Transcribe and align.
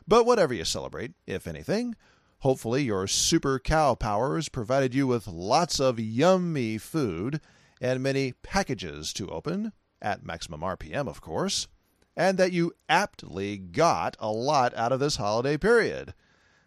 but 0.09 0.25
whatever 0.25 0.55
you 0.55 0.65
celebrate, 0.65 1.13
if 1.27 1.47
anything, 1.47 1.97
hopefully 2.39 2.85
your 2.85 3.07
super 3.07 3.59
cow 3.59 3.95
powers 3.95 4.49
provided 4.49 4.95
you 4.95 5.07
with 5.07 5.27
lots 5.27 5.79
of 5.79 6.01
yummy 6.01 6.79
food 6.79 7.43
and 7.81 8.03
many 8.03 8.33
packages 8.33 9.13
to 9.15 9.29
open, 9.29 9.73
at 10.01 10.25
maximum 10.25 10.61
RPM, 10.61 11.09
of 11.09 11.21
course, 11.21 11.69
and 12.17 12.39
that 12.39 12.53
you 12.53 12.73
aptly 12.89 13.59
got 13.59 14.17
a 14.19 14.31
lot 14.31 14.75
out 14.77 14.93
of 14.93 15.01
this 15.01 15.17
holiday 15.17 15.57
period. 15.57 16.15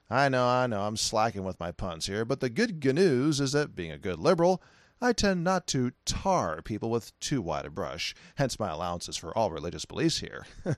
I 0.10 0.30
know, 0.30 0.48
I 0.48 0.68
know, 0.68 0.82
I'm 0.82 0.98
slacking 0.98 1.44
with 1.44 1.60
my 1.60 1.72
puns 1.72 2.08
here, 2.08 2.26
but 2.26 2.40
the 2.40 2.50
good 2.50 2.84
news 2.84 3.40
is 3.40 3.52
that 3.52 3.76
being 3.76 3.92
a 3.92 3.98
good 3.98 4.20
liberal, 4.20 4.62
I 5.02 5.14
tend 5.14 5.44
not 5.44 5.68
to 5.68 5.92
tar 6.06 6.62
people 6.62 6.90
with 6.90 7.18
too 7.20 7.42
wide 7.42 7.66
a 7.66 7.70
brush, 7.70 8.16
hence 8.36 8.60
my 8.60 8.72
allowances 8.72 9.18
for 9.18 9.36
all 9.38 9.52
religious 9.52 9.86
beliefs 9.86 10.20
here. 10.20 10.46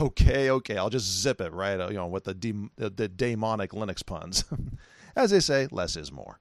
okay, 0.00 0.50
okay, 0.50 0.76
I'll 0.76 0.90
just 0.90 1.20
zip 1.20 1.40
it 1.40 1.52
right, 1.52 1.78
you 1.90 1.96
know, 1.96 2.06
with 2.06 2.24
the, 2.24 2.34
de- 2.34 2.70
the 2.76 3.08
demonic 3.08 3.72
Linux 3.72 4.06
puns. 4.06 4.44
As 5.16 5.30
they 5.30 5.40
say, 5.40 5.68
less 5.70 5.96
is 5.96 6.10
more. 6.10 6.40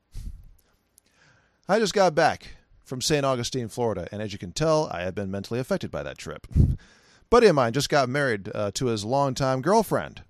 I 1.68 1.80
just 1.80 1.94
got 1.94 2.14
back 2.14 2.58
from 2.84 3.00
St. 3.00 3.26
Augustine, 3.26 3.70
Florida, 3.70 4.10
and 4.12 4.22
as 4.22 4.34
you 4.34 4.40
can 4.40 4.52
tell, 4.52 4.90
I 4.92 5.04
have 5.04 5.16
been 5.16 5.32
mentally 5.32 5.62
affected 5.62 5.90
by 5.90 6.04
that 6.04 6.18
trip. 6.18 6.46
Buddy 7.30 7.48
of 7.48 7.56
mine 7.56 7.72
just 7.72 7.88
got 7.88 8.10
married 8.10 8.52
uh, 8.54 8.72
to 8.72 8.88
his 8.88 9.06
longtime 9.06 9.62
girlfriend. 9.62 10.24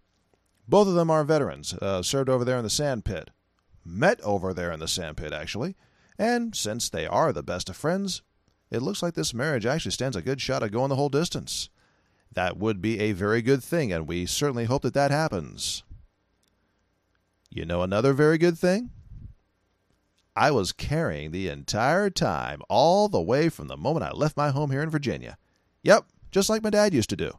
Both 0.67 0.87
of 0.87 0.93
them 0.93 1.09
are 1.09 1.23
veterans, 1.23 1.73
uh, 1.73 2.03
served 2.03 2.29
over 2.29 2.45
there 2.45 2.57
in 2.57 2.63
the 2.63 2.69
sand 2.69 3.03
pit. 3.03 3.31
Met 3.83 4.21
over 4.21 4.53
there 4.53 4.71
in 4.71 4.79
the 4.79 4.87
sand 4.87 5.17
pit, 5.17 5.33
actually. 5.33 5.75
And 6.19 6.55
since 6.55 6.87
they 6.87 7.07
are 7.07 7.33
the 7.33 7.41
best 7.41 7.67
of 7.67 7.75
friends, 7.75 8.21
it 8.69 8.83
looks 8.83 9.01
like 9.01 9.15
this 9.15 9.33
marriage 9.33 9.65
actually 9.65 9.91
stands 9.91 10.15
a 10.15 10.21
good 10.21 10.39
shot 10.39 10.61
of 10.61 10.71
going 10.71 10.89
the 10.89 10.95
whole 10.95 11.09
distance. 11.09 11.67
That 12.31 12.57
would 12.57 12.79
be 12.79 12.99
a 12.99 13.11
very 13.11 13.41
good 13.41 13.63
thing, 13.63 13.91
and 13.91 14.07
we 14.07 14.27
certainly 14.27 14.65
hope 14.65 14.83
that 14.83 14.93
that 14.93 15.09
happens. 15.09 15.81
You 17.49 17.65
know 17.65 17.81
another 17.81 18.13
very 18.13 18.37
good 18.37 18.57
thing? 18.57 18.91
I 20.35 20.51
was 20.51 20.71
carrying 20.71 21.31
the 21.31 21.47
entire 21.47 22.09
time, 22.09 22.61
all 22.69 23.07
the 23.07 23.21
way 23.21 23.49
from 23.49 23.67
the 23.67 23.77
moment 23.77 24.05
I 24.05 24.11
left 24.11 24.35
my 24.35 24.49
home 24.49 24.71
here 24.71 24.81
in 24.81 24.89
Virginia. 24.89 25.37
Yep, 25.83 26.05
just 26.31 26.49
like 26.49 26.63
my 26.63 26.69
dad 26.71 26.93
used 26.93 27.09
to 27.09 27.15
do. 27.15 27.37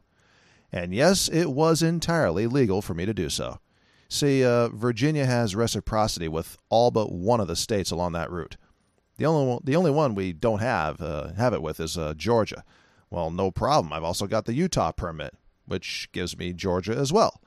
And 0.71 0.93
yes, 0.93 1.27
it 1.27 1.51
was 1.51 1.81
entirely 1.81 2.47
legal 2.47 2.81
for 2.81 2.93
me 2.93 3.05
to 3.05 3.13
do 3.13 3.29
so. 3.29 3.59
See, 4.07 4.45
uh, 4.45 4.69
Virginia 4.69 5.25
has 5.25 5.55
reciprocity 5.55 6.27
with 6.27 6.57
all 6.69 6.91
but 6.91 7.11
one 7.11 7.39
of 7.39 7.47
the 7.47 7.55
states 7.55 7.91
along 7.91 8.13
that 8.13 8.31
route. 8.31 8.57
The 9.17 9.25
only 9.25 9.47
one, 9.47 9.59
the 9.63 9.75
only 9.75 9.91
one 9.91 10.15
we 10.15 10.33
don't 10.33 10.59
have 10.59 11.01
uh, 11.01 11.33
have 11.33 11.53
it 11.53 11.61
with 11.61 11.79
is 11.79 11.97
uh, 11.97 12.13
Georgia. 12.15 12.63
Well, 13.09 13.31
no 13.31 13.51
problem. 13.51 13.93
I've 13.93 14.03
also 14.03 14.27
got 14.27 14.45
the 14.45 14.53
Utah 14.53 14.91
permit, 14.91 15.33
which 15.65 16.09
gives 16.11 16.37
me 16.37 16.53
Georgia 16.53 16.95
as 16.95 17.13
well. 17.13 17.41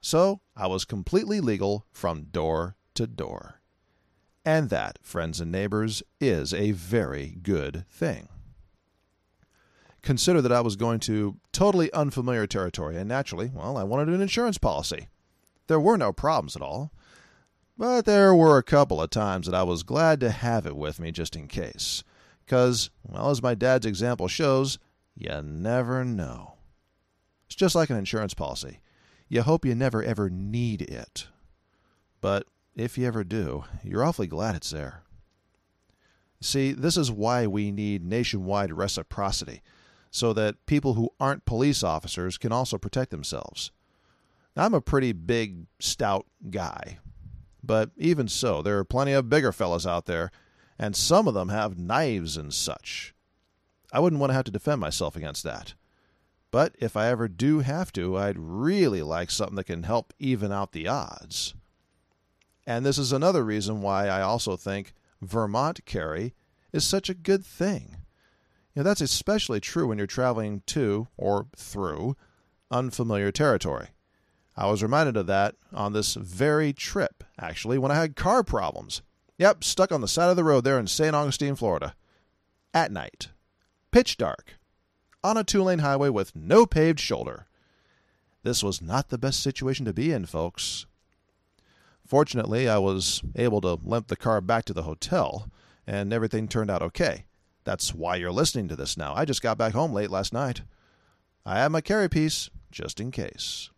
So 0.00 0.40
I 0.56 0.66
was 0.66 0.84
completely 0.84 1.40
legal 1.40 1.86
from 1.92 2.24
door 2.24 2.76
to 2.94 3.06
door. 3.06 3.59
And 4.50 4.68
that, 4.70 4.98
friends 5.00 5.40
and 5.40 5.52
neighbors, 5.52 6.02
is 6.20 6.52
a 6.52 6.72
very 6.72 7.38
good 7.40 7.84
thing. 7.88 8.26
Consider 10.02 10.42
that 10.42 10.50
I 10.50 10.60
was 10.60 10.74
going 10.74 10.98
to 11.00 11.36
totally 11.52 11.92
unfamiliar 11.92 12.48
territory, 12.48 12.96
and 12.96 13.08
naturally, 13.08 13.52
well, 13.54 13.76
I 13.76 13.84
wanted 13.84 14.08
an 14.08 14.20
insurance 14.20 14.58
policy. 14.58 15.06
There 15.68 15.78
were 15.78 15.96
no 15.96 16.12
problems 16.12 16.56
at 16.56 16.62
all, 16.62 16.90
but 17.78 18.06
there 18.06 18.34
were 18.34 18.58
a 18.58 18.64
couple 18.64 19.00
of 19.00 19.10
times 19.10 19.46
that 19.46 19.54
I 19.54 19.62
was 19.62 19.84
glad 19.84 20.18
to 20.18 20.32
have 20.32 20.66
it 20.66 20.74
with 20.74 20.98
me 20.98 21.12
just 21.12 21.36
in 21.36 21.46
case. 21.46 22.02
Because, 22.44 22.90
well, 23.04 23.30
as 23.30 23.44
my 23.44 23.54
dad's 23.54 23.86
example 23.86 24.26
shows, 24.26 24.80
you 25.14 25.30
never 25.44 26.04
know. 26.04 26.54
It's 27.46 27.54
just 27.54 27.76
like 27.76 27.88
an 27.88 27.98
insurance 27.98 28.34
policy. 28.34 28.80
You 29.28 29.42
hope 29.42 29.64
you 29.64 29.76
never 29.76 30.02
ever 30.02 30.28
need 30.28 30.82
it. 30.82 31.28
But 32.20 32.48
if 32.74 32.96
you 32.96 33.06
ever 33.06 33.24
do, 33.24 33.64
you're 33.82 34.04
awfully 34.04 34.26
glad 34.26 34.54
it's 34.54 34.70
there. 34.70 35.02
See, 36.40 36.72
this 36.72 36.96
is 36.96 37.10
why 37.10 37.46
we 37.46 37.70
need 37.70 38.04
nationwide 38.04 38.72
reciprocity, 38.72 39.62
so 40.10 40.32
that 40.32 40.64
people 40.66 40.94
who 40.94 41.10
aren't 41.20 41.44
police 41.44 41.82
officers 41.82 42.38
can 42.38 42.52
also 42.52 42.78
protect 42.78 43.10
themselves. 43.10 43.70
Now, 44.56 44.64
I'm 44.64 44.74
a 44.74 44.80
pretty 44.80 45.12
big, 45.12 45.66
stout 45.78 46.26
guy, 46.50 46.98
but 47.62 47.90
even 47.96 48.26
so, 48.26 48.62
there 48.62 48.78
are 48.78 48.84
plenty 48.84 49.12
of 49.12 49.28
bigger 49.28 49.52
fellows 49.52 49.86
out 49.86 50.06
there, 50.06 50.30
and 50.78 50.96
some 50.96 51.28
of 51.28 51.34
them 51.34 51.50
have 51.50 51.78
knives 51.78 52.36
and 52.36 52.54
such. 52.54 53.14
I 53.92 54.00
wouldn't 54.00 54.20
want 54.20 54.30
to 54.30 54.34
have 54.34 54.44
to 54.44 54.50
defend 54.50 54.80
myself 54.80 55.16
against 55.16 55.44
that. 55.44 55.74
But 56.50 56.74
if 56.78 56.96
I 56.96 57.08
ever 57.08 57.28
do 57.28 57.60
have 57.60 57.92
to, 57.92 58.16
I'd 58.16 58.38
really 58.38 59.02
like 59.02 59.30
something 59.30 59.56
that 59.56 59.64
can 59.64 59.84
help 59.84 60.12
even 60.18 60.50
out 60.50 60.72
the 60.72 60.88
odds. 60.88 61.54
And 62.70 62.86
this 62.86 62.98
is 62.98 63.10
another 63.10 63.44
reason 63.44 63.82
why 63.82 64.06
I 64.06 64.22
also 64.22 64.56
think 64.56 64.94
Vermont 65.20 65.84
carry 65.86 66.34
is 66.72 66.84
such 66.84 67.10
a 67.10 67.14
good 67.14 67.44
thing. 67.44 67.96
You 68.76 68.76
know, 68.76 68.82
that's 68.84 69.00
especially 69.00 69.58
true 69.58 69.88
when 69.88 69.98
you're 69.98 70.06
traveling 70.06 70.62
to 70.66 71.08
or 71.16 71.48
through 71.56 72.16
unfamiliar 72.70 73.32
territory. 73.32 73.88
I 74.56 74.70
was 74.70 74.84
reminded 74.84 75.16
of 75.16 75.26
that 75.26 75.56
on 75.72 75.94
this 75.94 76.14
very 76.14 76.72
trip, 76.72 77.24
actually, 77.40 77.76
when 77.76 77.90
I 77.90 77.96
had 77.96 78.14
car 78.14 78.44
problems. 78.44 79.02
Yep, 79.36 79.64
stuck 79.64 79.90
on 79.90 80.00
the 80.00 80.06
side 80.06 80.30
of 80.30 80.36
the 80.36 80.44
road 80.44 80.62
there 80.62 80.78
in 80.78 80.86
St. 80.86 81.12
Augustine, 81.12 81.56
Florida. 81.56 81.96
At 82.72 82.92
night. 82.92 83.30
Pitch 83.90 84.16
dark. 84.16 84.60
On 85.24 85.36
a 85.36 85.42
two 85.42 85.64
lane 85.64 85.80
highway 85.80 86.08
with 86.08 86.36
no 86.36 86.66
paved 86.66 87.00
shoulder. 87.00 87.48
This 88.44 88.62
was 88.62 88.80
not 88.80 89.08
the 89.08 89.18
best 89.18 89.42
situation 89.42 89.86
to 89.86 89.92
be 89.92 90.12
in, 90.12 90.24
folks. 90.24 90.86
Fortunately, 92.10 92.68
I 92.68 92.78
was 92.78 93.22
able 93.36 93.60
to 93.60 93.78
limp 93.84 94.08
the 94.08 94.16
car 94.16 94.40
back 94.40 94.64
to 94.64 94.72
the 94.72 94.82
hotel, 94.82 95.48
and 95.86 96.12
everything 96.12 96.48
turned 96.48 96.68
out 96.68 96.82
okay. 96.82 97.24
That's 97.62 97.94
why 97.94 98.16
you're 98.16 98.32
listening 98.32 98.66
to 98.66 98.74
this 98.74 98.96
now. 98.96 99.14
I 99.14 99.24
just 99.24 99.42
got 99.42 99.56
back 99.56 99.74
home 99.74 99.92
late 99.92 100.10
last 100.10 100.32
night. 100.32 100.62
I 101.46 101.60
have 101.60 101.70
my 101.70 101.80
carry 101.80 102.08
piece, 102.08 102.50
just 102.72 102.98
in 102.98 103.12
case. 103.12 103.70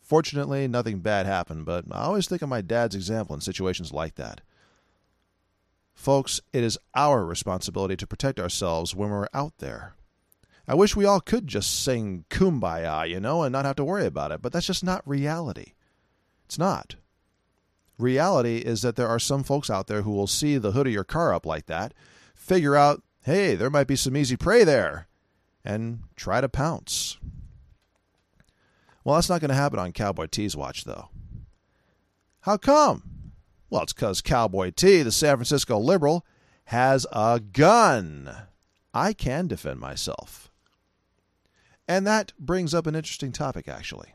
Fortunately, 0.00 0.68
nothing 0.68 1.00
bad 1.00 1.26
happened, 1.26 1.64
but 1.64 1.84
I 1.90 2.02
always 2.02 2.28
think 2.28 2.42
of 2.42 2.48
my 2.48 2.60
dad's 2.60 2.94
example 2.94 3.34
in 3.34 3.40
situations 3.40 3.92
like 3.92 4.14
that. 4.14 4.40
Folks, 5.96 6.40
it 6.52 6.62
is 6.62 6.78
our 6.94 7.24
responsibility 7.24 7.96
to 7.96 8.06
protect 8.06 8.38
ourselves 8.38 8.94
when 8.94 9.10
we're 9.10 9.26
out 9.34 9.58
there. 9.58 9.94
I 10.68 10.76
wish 10.76 10.94
we 10.94 11.06
all 11.06 11.20
could 11.20 11.48
just 11.48 11.82
sing 11.82 12.24
kumbaya, 12.30 13.10
you 13.10 13.18
know, 13.18 13.42
and 13.42 13.52
not 13.52 13.64
have 13.64 13.74
to 13.74 13.84
worry 13.84 14.06
about 14.06 14.30
it, 14.30 14.42
but 14.42 14.52
that's 14.52 14.68
just 14.68 14.84
not 14.84 15.02
reality. 15.04 15.72
It's 16.44 16.56
not. 16.56 16.94
Reality 17.98 18.58
is 18.58 18.82
that 18.82 18.96
there 18.96 19.08
are 19.08 19.18
some 19.18 19.42
folks 19.42 19.68
out 19.68 19.88
there 19.88 20.02
who 20.02 20.12
will 20.12 20.28
see 20.28 20.56
the 20.56 20.72
hood 20.72 20.86
of 20.86 20.92
your 20.92 21.04
car 21.04 21.34
up 21.34 21.44
like 21.44 21.66
that, 21.66 21.92
figure 22.34 22.76
out, 22.76 23.02
hey, 23.22 23.56
there 23.56 23.70
might 23.70 23.88
be 23.88 23.96
some 23.96 24.16
easy 24.16 24.36
prey 24.36 24.62
there, 24.64 25.08
and 25.64 26.00
try 26.14 26.40
to 26.40 26.48
pounce. 26.48 27.18
Well, 29.02 29.16
that's 29.16 29.28
not 29.28 29.40
going 29.40 29.48
to 29.48 29.54
happen 29.54 29.78
on 29.78 29.92
Cowboy 29.92 30.26
T's 30.26 30.56
watch, 30.56 30.84
though. 30.84 31.08
How 32.42 32.56
come? 32.56 33.32
Well, 33.70 33.82
it's 33.82 33.92
because 33.92 34.22
Cowboy 34.22 34.70
T, 34.70 35.02
the 35.02 35.12
San 35.12 35.36
Francisco 35.36 35.78
liberal, 35.78 36.24
has 36.66 37.06
a 37.12 37.40
gun. 37.40 38.30
I 38.94 39.12
can 39.12 39.46
defend 39.46 39.80
myself. 39.80 40.50
And 41.86 42.06
that 42.06 42.32
brings 42.38 42.74
up 42.74 42.86
an 42.86 42.94
interesting 42.94 43.32
topic, 43.32 43.66
actually. 43.66 44.12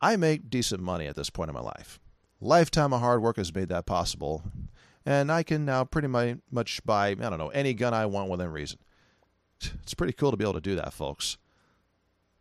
I 0.00 0.16
make 0.16 0.50
decent 0.50 0.82
money 0.82 1.06
at 1.06 1.16
this 1.16 1.30
point 1.30 1.48
in 1.48 1.54
my 1.54 1.60
life. 1.60 1.98
Lifetime 2.40 2.92
of 2.92 3.00
hard 3.00 3.22
work 3.22 3.36
has 3.36 3.54
made 3.54 3.68
that 3.68 3.86
possible, 3.86 4.42
and 5.06 5.32
I 5.32 5.42
can 5.42 5.64
now 5.64 5.84
pretty 5.84 6.08
much 6.08 6.84
buy, 6.84 7.08
I 7.08 7.14
don't 7.14 7.38
know, 7.38 7.48
any 7.48 7.72
gun 7.72 7.94
I 7.94 8.06
want 8.06 8.30
within 8.30 8.50
reason. 8.50 8.78
It's 9.82 9.94
pretty 9.94 10.12
cool 10.12 10.30
to 10.30 10.36
be 10.36 10.44
able 10.44 10.52
to 10.54 10.60
do 10.60 10.76
that, 10.76 10.92
folks. 10.92 11.38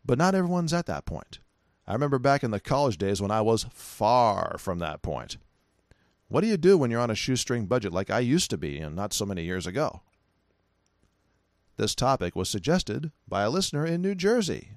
But 0.04 0.18
not 0.18 0.36
everyone's 0.36 0.74
at 0.74 0.86
that 0.88 1.06
point. 1.06 1.40
I 1.88 1.94
remember 1.94 2.20
back 2.20 2.44
in 2.44 2.52
the 2.52 2.60
college 2.60 2.98
days 2.98 3.22
when 3.22 3.32
I 3.32 3.42
was 3.42 3.68
far 3.72 4.58
from 4.58 4.80
that 4.80 5.02
point. 5.02 5.38
What 6.28 6.42
do 6.42 6.48
you 6.48 6.58
do 6.58 6.78
when 6.78 6.92
you're 6.92 7.00
on 7.00 7.12
a 7.12 7.16
shoestring 7.16 7.68
budget 7.68 7.94
like 7.94 8.10
I 8.10 8.20
used 8.20 8.50
to 8.50 8.58
be 8.58 8.80
and 8.80 8.96
not 8.96 9.14
so 9.14 9.26
many 9.26 9.44
years 9.44 9.68
ago? 9.68 10.02
This 11.78 11.94
topic 11.94 12.36
was 12.36 12.50
suggested 12.50 13.12
by 13.28 13.44
a 13.44 13.50
listener 13.50 13.86
in 13.86 14.02
New 14.02 14.16
Jersey. 14.16 14.72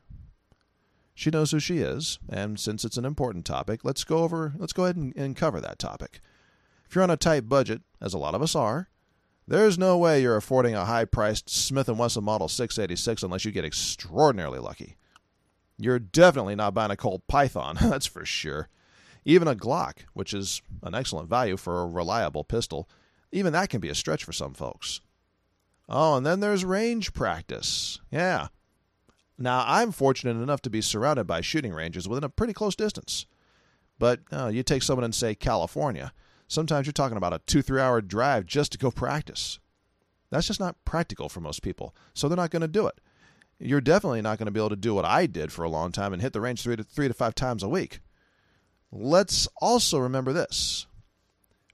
She 1.18 1.30
knows 1.30 1.50
who 1.50 1.58
she 1.58 1.78
is, 1.78 2.20
and 2.28 2.60
since 2.60 2.84
it's 2.84 2.96
an 2.96 3.04
important 3.04 3.44
topic, 3.44 3.80
let's 3.82 4.04
go 4.04 4.18
over 4.18 4.54
let's 4.56 4.72
go 4.72 4.84
ahead 4.84 4.94
and, 4.94 5.12
and 5.16 5.34
cover 5.34 5.60
that 5.60 5.80
topic. 5.80 6.20
If 6.88 6.94
you're 6.94 7.02
on 7.02 7.10
a 7.10 7.16
tight 7.16 7.48
budget, 7.48 7.82
as 8.00 8.14
a 8.14 8.18
lot 8.18 8.36
of 8.36 8.40
us 8.40 8.54
are, 8.54 8.88
there's 9.44 9.76
no 9.76 9.98
way 9.98 10.22
you're 10.22 10.36
affording 10.36 10.76
a 10.76 10.84
high-priced 10.84 11.50
Smith 11.50 11.88
& 11.88 11.88
Wesson 11.88 12.22
Model 12.22 12.46
686 12.46 13.24
unless 13.24 13.44
you 13.44 13.50
get 13.50 13.64
extraordinarily 13.64 14.60
lucky. 14.60 14.96
You're 15.76 15.98
definitely 15.98 16.54
not 16.54 16.72
buying 16.72 16.92
a 16.92 16.96
Colt 16.96 17.26
Python, 17.26 17.76
that's 17.82 18.06
for 18.06 18.24
sure. 18.24 18.68
Even 19.24 19.48
a 19.48 19.56
Glock, 19.56 20.04
which 20.12 20.32
is 20.32 20.62
an 20.84 20.94
excellent 20.94 21.28
value 21.28 21.56
for 21.56 21.80
a 21.80 21.86
reliable 21.88 22.44
pistol, 22.44 22.88
even 23.32 23.52
that 23.54 23.70
can 23.70 23.80
be 23.80 23.88
a 23.88 23.94
stretch 23.96 24.22
for 24.22 24.32
some 24.32 24.54
folks. 24.54 25.00
Oh, 25.88 26.16
and 26.16 26.24
then 26.24 26.38
there's 26.38 26.64
range 26.64 27.12
practice. 27.12 27.98
Yeah. 28.08 28.48
Now, 29.38 29.64
I'm 29.66 29.92
fortunate 29.92 30.42
enough 30.42 30.62
to 30.62 30.70
be 30.70 30.80
surrounded 30.80 31.24
by 31.24 31.40
shooting 31.40 31.72
ranges 31.72 32.08
within 32.08 32.24
a 32.24 32.28
pretty 32.28 32.52
close 32.52 32.74
distance. 32.74 33.26
But 33.98 34.20
uh, 34.32 34.48
you 34.48 34.62
take 34.62 34.82
someone 34.82 35.04
in, 35.04 35.12
say, 35.12 35.34
California, 35.34 36.12
sometimes 36.48 36.86
you're 36.86 36.92
talking 36.92 37.16
about 37.16 37.32
a 37.32 37.40
two, 37.46 37.62
three 37.62 37.80
hour 37.80 38.00
drive 38.00 38.46
just 38.46 38.72
to 38.72 38.78
go 38.78 38.90
practice. 38.90 39.60
That's 40.30 40.46
just 40.46 40.60
not 40.60 40.84
practical 40.84 41.28
for 41.28 41.40
most 41.40 41.62
people, 41.62 41.94
so 42.14 42.28
they're 42.28 42.36
not 42.36 42.50
going 42.50 42.62
to 42.62 42.68
do 42.68 42.86
it. 42.86 43.00
You're 43.58 43.80
definitely 43.80 44.22
not 44.22 44.38
going 44.38 44.46
to 44.46 44.52
be 44.52 44.60
able 44.60 44.68
to 44.70 44.76
do 44.76 44.94
what 44.94 45.04
I 45.04 45.26
did 45.26 45.52
for 45.52 45.64
a 45.64 45.70
long 45.70 45.90
time 45.90 46.12
and 46.12 46.20
hit 46.20 46.32
the 46.32 46.40
range 46.40 46.62
three 46.62 46.76
to 46.76 46.84
three 46.84 47.08
to 47.08 47.14
five 47.14 47.34
times 47.34 47.62
a 47.62 47.68
week. 47.68 48.00
Let's 48.92 49.48
also 49.60 49.98
remember 49.98 50.32
this 50.32 50.86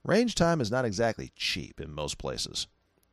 range 0.02 0.34
time 0.34 0.60
is 0.60 0.70
not 0.70 0.84
exactly 0.84 1.32
cheap 1.36 1.80
in 1.80 1.92
most 1.92 2.18
places. 2.18 2.66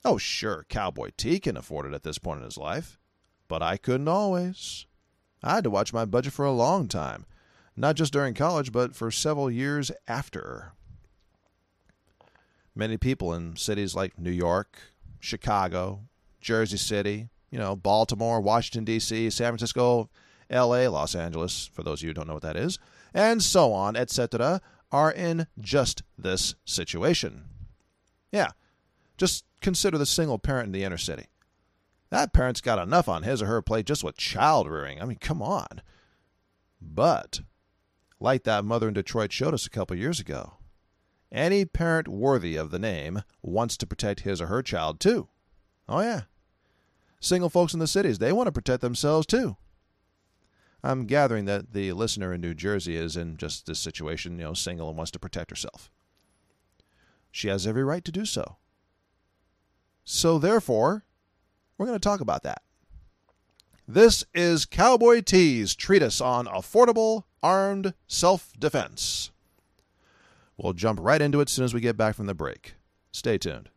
Oh, 0.03 0.18
sure, 0.18 0.65
Cowboy 0.69 1.12
T 1.15 1.39
can 1.39 1.57
afford 1.57 1.86
it 1.86 1.94
at 1.94 2.03
this 2.03 2.18
point 2.18 2.39
in 2.39 2.45
his 2.45 2.57
life, 2.57 2.98
but 3.51 3.62
I 3.62 3.75
couldn't 3.75 4.07
always. 4.07 4.86
I 5.44 5.56
had 5.56 5.65
to 5.65 5.69
watch 5.69 5.92
my 5.92 6.06
budget 6.06 6.31
for 6.31 6.45
a 6.45 6.53
long 6.53 6.88
time, 6.88 7.25
not 7.75 7.98
just 7.98 8.13
during 8.13 8.33
college, 8.33 8.71
but 8.71 8.95
for 8.95 9.12
several 9.12 9.51
years 9.51 9.92
after. 10.07 10.71
Many 12.74 12.95
people 12.95 13.33
in 13.33 13.57
cities 13.57 13.94
like 13.94 14.18
New 14.18 14.31
York, 14.31 14.80
Chicago, 15.19 16.03
Jersey 16.39 16.77
City, 16.77 17.27
you 17.50 17.59
know, 17.59 17.75
Baltimore, 17.75 18.39
Washington, 18.39 18.86
D.C., 18.86 19.30
San 19.30 19.50
Francisco, 19.50 20.09
L.A., 20.50 20.88
Los 20.88 21.13
Angeles, 21.13 21.69
for 21.74 21.83
those 21.83 22.00
of 22.00 22.03
you 22.03 22.09
who 22.12 22.13
don't 22.13 22.30
know 22.30 22.36
what 22.36 22.44
that 22.44 22.56
is, 22.56 22.80
and 23.13 23.44
so 23.44 23.74
on, 23.74 23.98
etc., 23.98 24.62
are 24.94 25.12
in 25.12 25.45
just 25.59 26.03
this 26.18 26.56
situation. 26.63 27.44
Yeah, 28.31 28.51
just 29.18 29.44
consider 29.59 29.98
the 29.98 30.06
single 30.06 30.39
parent 30.39 30.68
in 30.68 30.71
the 30.71 30.86
inner 30.86 30.98
city. 30.98 31.25
That 32.12 32.34
parent's 32.34 32.62
got 32.62 32.78
enough 32.78 33.08
on 33.10 33.24
his 33.24 33.42
or 33.42 33.48
her 33.48 33.62
plate 33.62 33.86
just 33.86 34.04
with 34.04 34.18
child 34.18 34.69
rearing. 34.69 35.02
I 35.02 35.06
mean, 35.06 35.18
come 35.18 35.42
on. 35.42 35.81
But, 36.81 37.40
like 38.19 38.44
that 38.44 38.66
mother 38.66 38.90
in 38.90 38.94
Detroit 38.94 39.31
showed 39.31 39.54
us 39.54 39.66
a 39.66 39.69
couple 39.69 39.96
years 39.98 40.19
ago, 40.19 40.58
any 41.31 41.63
parent 41.63 42.10
worthy 42.10 42.58
of 42.58 42.69
the 42.69 42.80
name 42.80 43.24
wants 43.42 43.78
to 43.78 43.88
protect 43.88 44.22
his 44.22 44.42
or 44.42 44.48
her 44.48 44.62
child 44.62 45.00
too. 45.00 45.30
Oh, 45.88 46.02
yeah. 46.02 46.24
Single 47.22 47.50
folks 47.50 47.74
in 47.74 47.80
the 47.80 47.88
cities, 47.88 48.19
they 48.19 48.34
want 48.34 48.48
to 48.48 48.52
protect 48.52 48.81
themselves 48.81 49.25
too. 49.25 49.56
I'm 50.84 51.06
gathering 51.06 51.46
that 51.46 51.72
the 51.72 51.94
listener 51.94 52.34
in 52.34 52.42
New 52.42 52.56
Jersey 52.56 52.96
is 52.96 53.16
in 53.16 53.38
just 53.38 53.68
this 53.68 53.80
situation, 53.80 54.38
you 54.38 54.46
know, 54.46 54.54
single 54.54 54.90
and 54.90 54.98
wants 54.98 55.12
to 55.12 55.19
protect 55.19 55.52
herself. 55.52 55.90
She 57.31 57.48
has 57.48 57.66
every 57.66 57.84
right 57.84 58.04
to 58.04 58.12
do 58.12 58.25
so. 58.25 58.58
So, 60.04 60.40
therefore, 60.40 61.06
we're 61.81 61.88
going 61.88 62.00
to 62.00 62.07
talk 62.07 62.22
about 62.22 62.44
that. 62.44 62.62
This 63.88 64.24
is 64.36 64.68
Cowboy 64.68 65.22
T's 65.22 65.74
treatise 65.74 66.22
on 66.22 66.45
affordable 66.45 67.24
armed 67.42 67.95
self 68.07 68.54
defense. 68.60 69.31
We'll 70.57 70.74
jump 70.74 71.00
right 71.01 71.19
into 71.19 71.39
it 71.39 71.50
as 71.50 71.54
soon 71.54 71.66
as 71.66 71.74
we 71.74 71.81
get 71.81 71.98
back 71.98 72.13
from 72.13 72.28
the 72.28 72.36
break. 72.36 72.75
Stay 73.12 73.39
tuned. 73.39 73.69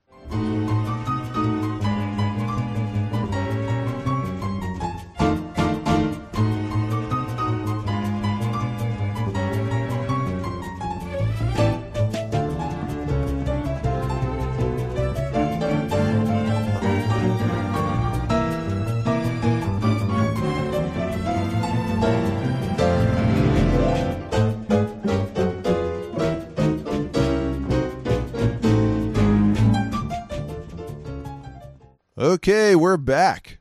Okay, 32.25 32.75
we're 32.75 32.97
back. 32.97 33.59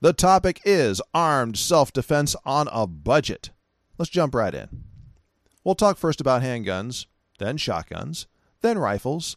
The 0.00 0.14
topic 0.14 0.62
is 0.64 1.02
armed 1.12 1.58
self 1.58 1.92
defense 1.92 2.34
on 2.46 2.66
a 2.72 2.86
budget. 2.86 3.50
Let's 3.98 4.10
jump 4.10 4.34
right 4.34 4.54
in. 4.54 4.84
We'll 5.62 5.74
talk 5.74 5.98
first 5.98 6.18
about 6.18 6.40
handguns, 6.40 7.04
then 7.38 7.58
shotguns, 7.58 8.26
then 8.62 8.78
rifles, 8.78 9.36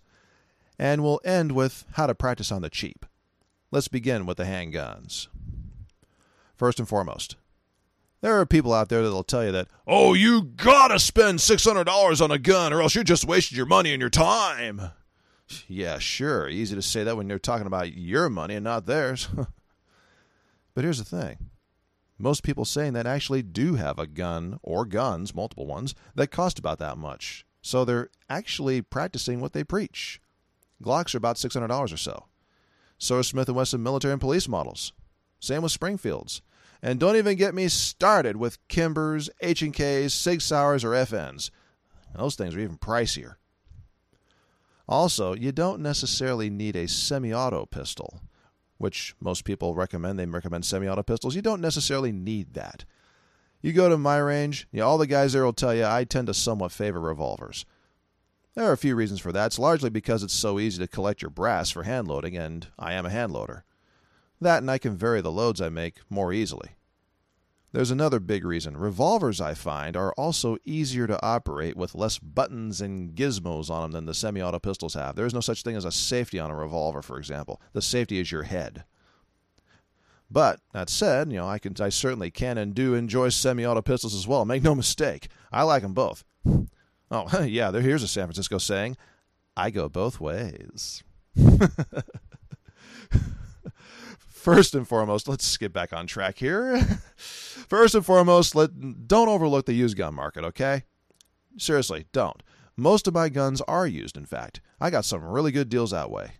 and 0.80 1.04
we'll 1.04 1.20
end 1.26 1.52
with 1.52 1.84
how 1.96 2.08
to 2.08 2.16
practice 2.16 2.54
on 2.54 2.62
the 2.62 2.70
cheap. 2.70 3.06
Let's 3.70 3.90
begin 3.90 4.26
with 4.26 4.38
the 4.38 4.46
handguns. 4.46 5.28
First 6.56 6.80
and 6.80 6.88
foremost, 6.88 7.36
there 8.22 8.40
are 8.40 8.46
people 8.46 8.72
out 8.72 8.88
there 8.88 9.04
that'll 9.04 9.26
tell 9.26 9.44
you 9.44 9.52
that, 9.52 9.68
oh, 9.88 10.14
you 10.14 10.42
gotta 10.42 11.00
spend 11.00 11.40
$600 11.40 12.22
on 12.22 12.32
a 12.32 12.40
gun 12.40 12.72
or 12.72 12.82
else 12.82 12.96
you're 12.96 13.04
just 13.04 13.28
wasting 13.28 13.58
your 13.58 13.66
money 13.66 13.92
and 13.92 14.00
your 14.00 14.10
time. 14.10 14.92
Yeah, 15.68 16.00
sure. 16.00 16.48
Easy 16.48 16.76
to 16.76 16.82
say 16.82 17.04
that 17.04 17.18
when 17.18 17.30
you're 17.30 17.40
talking 17.40 17.68
about 17.68 17.94
your 17.94 18.30
money 18.30 18.56
and 18.56 18.64
not 18.64 18.86
theirs. 18.86 19.28
but 20.74 20.84
here's 20.84 21.00
the 21.00 21.04
thing 21.04 21.50
most 22.18 22.44
people 22.44 22.66
saying 22.66 22.94
that 22.94 23.08
actually 23.08 23.42
do 23.42 23.76
have 23.76 23.98
a 23.98 24.08
gun 24.08 24.60
or 24.62 24.86
guns, 24.86 25.34
multiple 25.34 25.66
ones, 25.66 25.96
that 26.16 26.28
cost 26.28 26.60
about 26.60 26.80
that 26.80 26.98
much. 26.98 27.46
So 27.62 27.86
they're 27.86 28.10
actually 28.30 28.82
practicing 28.82 29.40
what 29.40 29.54
they 29.54 29.64
preach. 29.64 30.22
Glocks 30.84 31.14
are 31.14 31.18
about 31.18 31.38
$600 31.38 31.94
or 31.94 31.98
so. 31.98 32.26
So 32.98 33.18
are 33.18 33.24
Smith 33.24 33.50
& 33.50 33.50
Wesson 33.50 33.82
military 33.82 34.12
and 34.12 34.22
police 34.22 34.48
models. 34.48 34.94
Same 35.40 35.62
with 35.62 35.72
Springfields. 35.72 36.42
And 36.82 37.00
don't 37.00 37.16
even 37.16 37.38
get 37.38 37.56
me 37.56 37.68
started 37.68 38.38
with 38.38 38.66
Kimbers, 38.68 39.30
H&Ks, 39.42 40.14
Sig 40.14 40.42
Sauers, 40.42 40.84
or 40.84 40.92
FNs. 40.92 41.50
Those 42.16 42.36
things 42.36 42.56
are 42.56 42.60
even 42.60 42.78
pricier. 42.78 43.36
Also, 44.90 45.36
you 45.36 45.52
don't 45.52 45.82
necessarily 45.82 46.50
need 46.50 46.76
a 46.76 46.88
semi 46.88 47.32
auto 47.32 47.68
pistol, 47.68 48.22
which 48.80 49.16
most 49.22 49.46
people 49.46 49.76
recommend. 49.76 50.18
They 50.18 50.26
recommend 50.26 50.66
semi 50.66 50.88
auto 50.90 51.04
pistols. 51.04 51.36
You 51.36 51.44
don't 51.44 51.62
necessarily 51.62 52.12
need 52.12 52.56
that. 52.56 52.86
You 53.62 53.72
go 53.72 53.88
to 53.88 54.00
my 54.00 54.18
range, 54.18 54.68
you 54.72 54.80
know, 54.80 54.88
all 54.88 54.98
the 54.98 55.06
guys 55.06 55.34
there 55.34 55.46
will 55.46 55.54
tell 55.54 55.76
you 55.76 55.86
I 55.86 56.06
tend 56.06 56.26
to 56.26 56.34
somewhat 56.34 56.72
favor 56.72 57.00
revolvers. 57.00 57.66
There 58.56 58.66
are 58.66 58.72
a 58.72 58.78
few 58.78 58.96
reasons 58.96 59.20
for 59.20 59.32
that. 59.32 59.46
It's 59.48 59.60
largely 59.60 59.92
because 59.92 60.24
it's 60.24 60.34
so 60.34 60.60
easy 60.60 60.80
to 60.80 60.88
collect 60.88 61.22
your 61.22 61.30
brass 61.30 61.70
for 61.70 61.84
hand 61.84 62.08
loading, 62.08 62.36
and 62.36 62.66
I 62.80 62.94
am 62.94 63.06
a 63.06 63.12
hand 63.12 63.32
loader. 63.32 63.66
That 64.42 64.64
and 64.64 64.72
I 64.72 64.80
can 64.80 64.96
vary 64.98 65.22
the 65.22 65.32
loads 65.32 65.62
I 65.62 65.70
make 65.70 65.98
more 66.10 66.34
easily. 66.34 66.72
There's 67.72 67.92
another 67.92 68.20
big 68.20 68.46
reason. 68.46 68.78
Revolvers, 68.78 69.40
I 69.40 69.54
find, 69.54 69.96
are 69.96 70.14
also 70.14 70.58
easier 70.66 71.06
to 71.06 71.24
operate 71.24 71.78
with 71.78 71.94
less 71.94 72.18
buttons 72.18 72.82
and 72.82 73.14
gizmos 73.14 73.70
on 73.70 73.84
them 73.84 73.92
than 73.92 74.06
the 74.06 74.14
semi 74.14 74.42
auto 74.42 74.58
pistols 74.60 74.96
have. 74.96 75.16
There 75.16 75.26
is 75.26 75.34
no 75.36 75.40
such 75.40 75.62
thing 75.62 75.76
as 75.76 75.86
a 75.86 75.92
safety 75.92 76.40
on 76.40 76.50
a 76.50 76.56
revolver, 76.56 77.04
for 77.04 77.20
example. 77.20 77.62
The 77.74 77.82
safety 77.82 78.20
is 78.20 78.32
your 78.32 78.44
head. 78.44 78.86
But 80.32 80.60
that 80.74 80.90
said, 80.90 81.32
you 81.32 81.38
know, 81.38 81.48
I 81.48 81.60
can 81.60 81.76
I 81.80 81.90
certainly 81.90 82.32
can 82.32 82.58
and 82.58 82.76
do 82.76 82.94
enjoy 82.94 83.30
semi-auto 83.30 83.82
pistols 83.82 84.16
as 84.16 84.28
well. 84.28 84.46
Make 84.46 84.64
no 84.64 84.76
mistake, 84.76 85.28
I 85.52 85.64
like 85.64 85.84
them 85.84 85.94
both. 85.94 86.24
Oh, 87.12 87.42
yeah, 87.44 87.72
there 87.72 87.82
here's 87.82 88.04
a 88.04 88.08
San 88.08 88.26
Francisco 88.26 88.60
saying, 88.60 88.96
I 89.58 89.72
go 89.72 89.90
both 89.90 90.20
ways. 90.20 91.02
First 94.28 94.76
and 94.76 94.88
foremost, 94.88 95.28
let's 95.28 95.58
get 95.58 95.74
back 95.74 95.92
on 95.92 96.06
track 96.08 96.38
here. 96.38 96.80
First 97.70 97.94
and 97.94 98.04
foremost, 98.04 98.56
let 98.56 99.08
don't 99.08 99.30
overlook 99.30 99.68
the 99.68 99.74
used 99.74 99.96
gun 99.96 100.16
market, 100.16 100.44
okay? 100.44 100.84
Seriously, 101.60 102.08
don't. 102.12 102.42
Most 102.76 103.08
of 103.08 103.14
my 103.14 103.30
guns 103.30 103.62
are 103.68 103.86
used, 103.86 104.18
in 104.18 104.26
fact. 104.26 104.60
I 104.82 104.90
got 104.90 105.06
some 105.06 105.24
really 105.24 105.52
good 105.52 105.70
deals 105.70 105.92
that 105.92 106.10
way. 106.10 106.32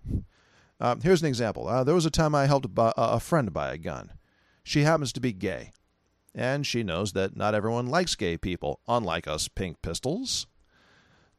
Uh, 0.80 0.96
here's 1.04 1.22
an 1.22 1.28
example. 1.28 1.68
Uh, 1.68 1.84
there 1.84 1.94
was 1.94 2.06
a 2.06 2.10
time 2.10 2.34
I 2.34 2.48
helped 2.48 2.74
buy, 2.74 2.94
a 2.98 3.20
friend 3.20 3.54
buy 3.54 3.72
a 3.72 3.78
gun. 3.78 4.14
She 4.64 4.82
happens 4.82 5.14
to 5.14 5.20
be 5.20 5.32
gay, 5.32 5.72
and 6.34 6.66
she 6.66 6.82
knows 6.82 7.14
that 7.14 7.36
not 7.36 7.54
everyone 7.54 7.88
likes 7.88 8.16
gay 8.16 8.36
people, 8.36 8.80
unlike 8.88 9.28
us 9.28 9.48
pink 9.48 9.84
pistols. 9.84 10.48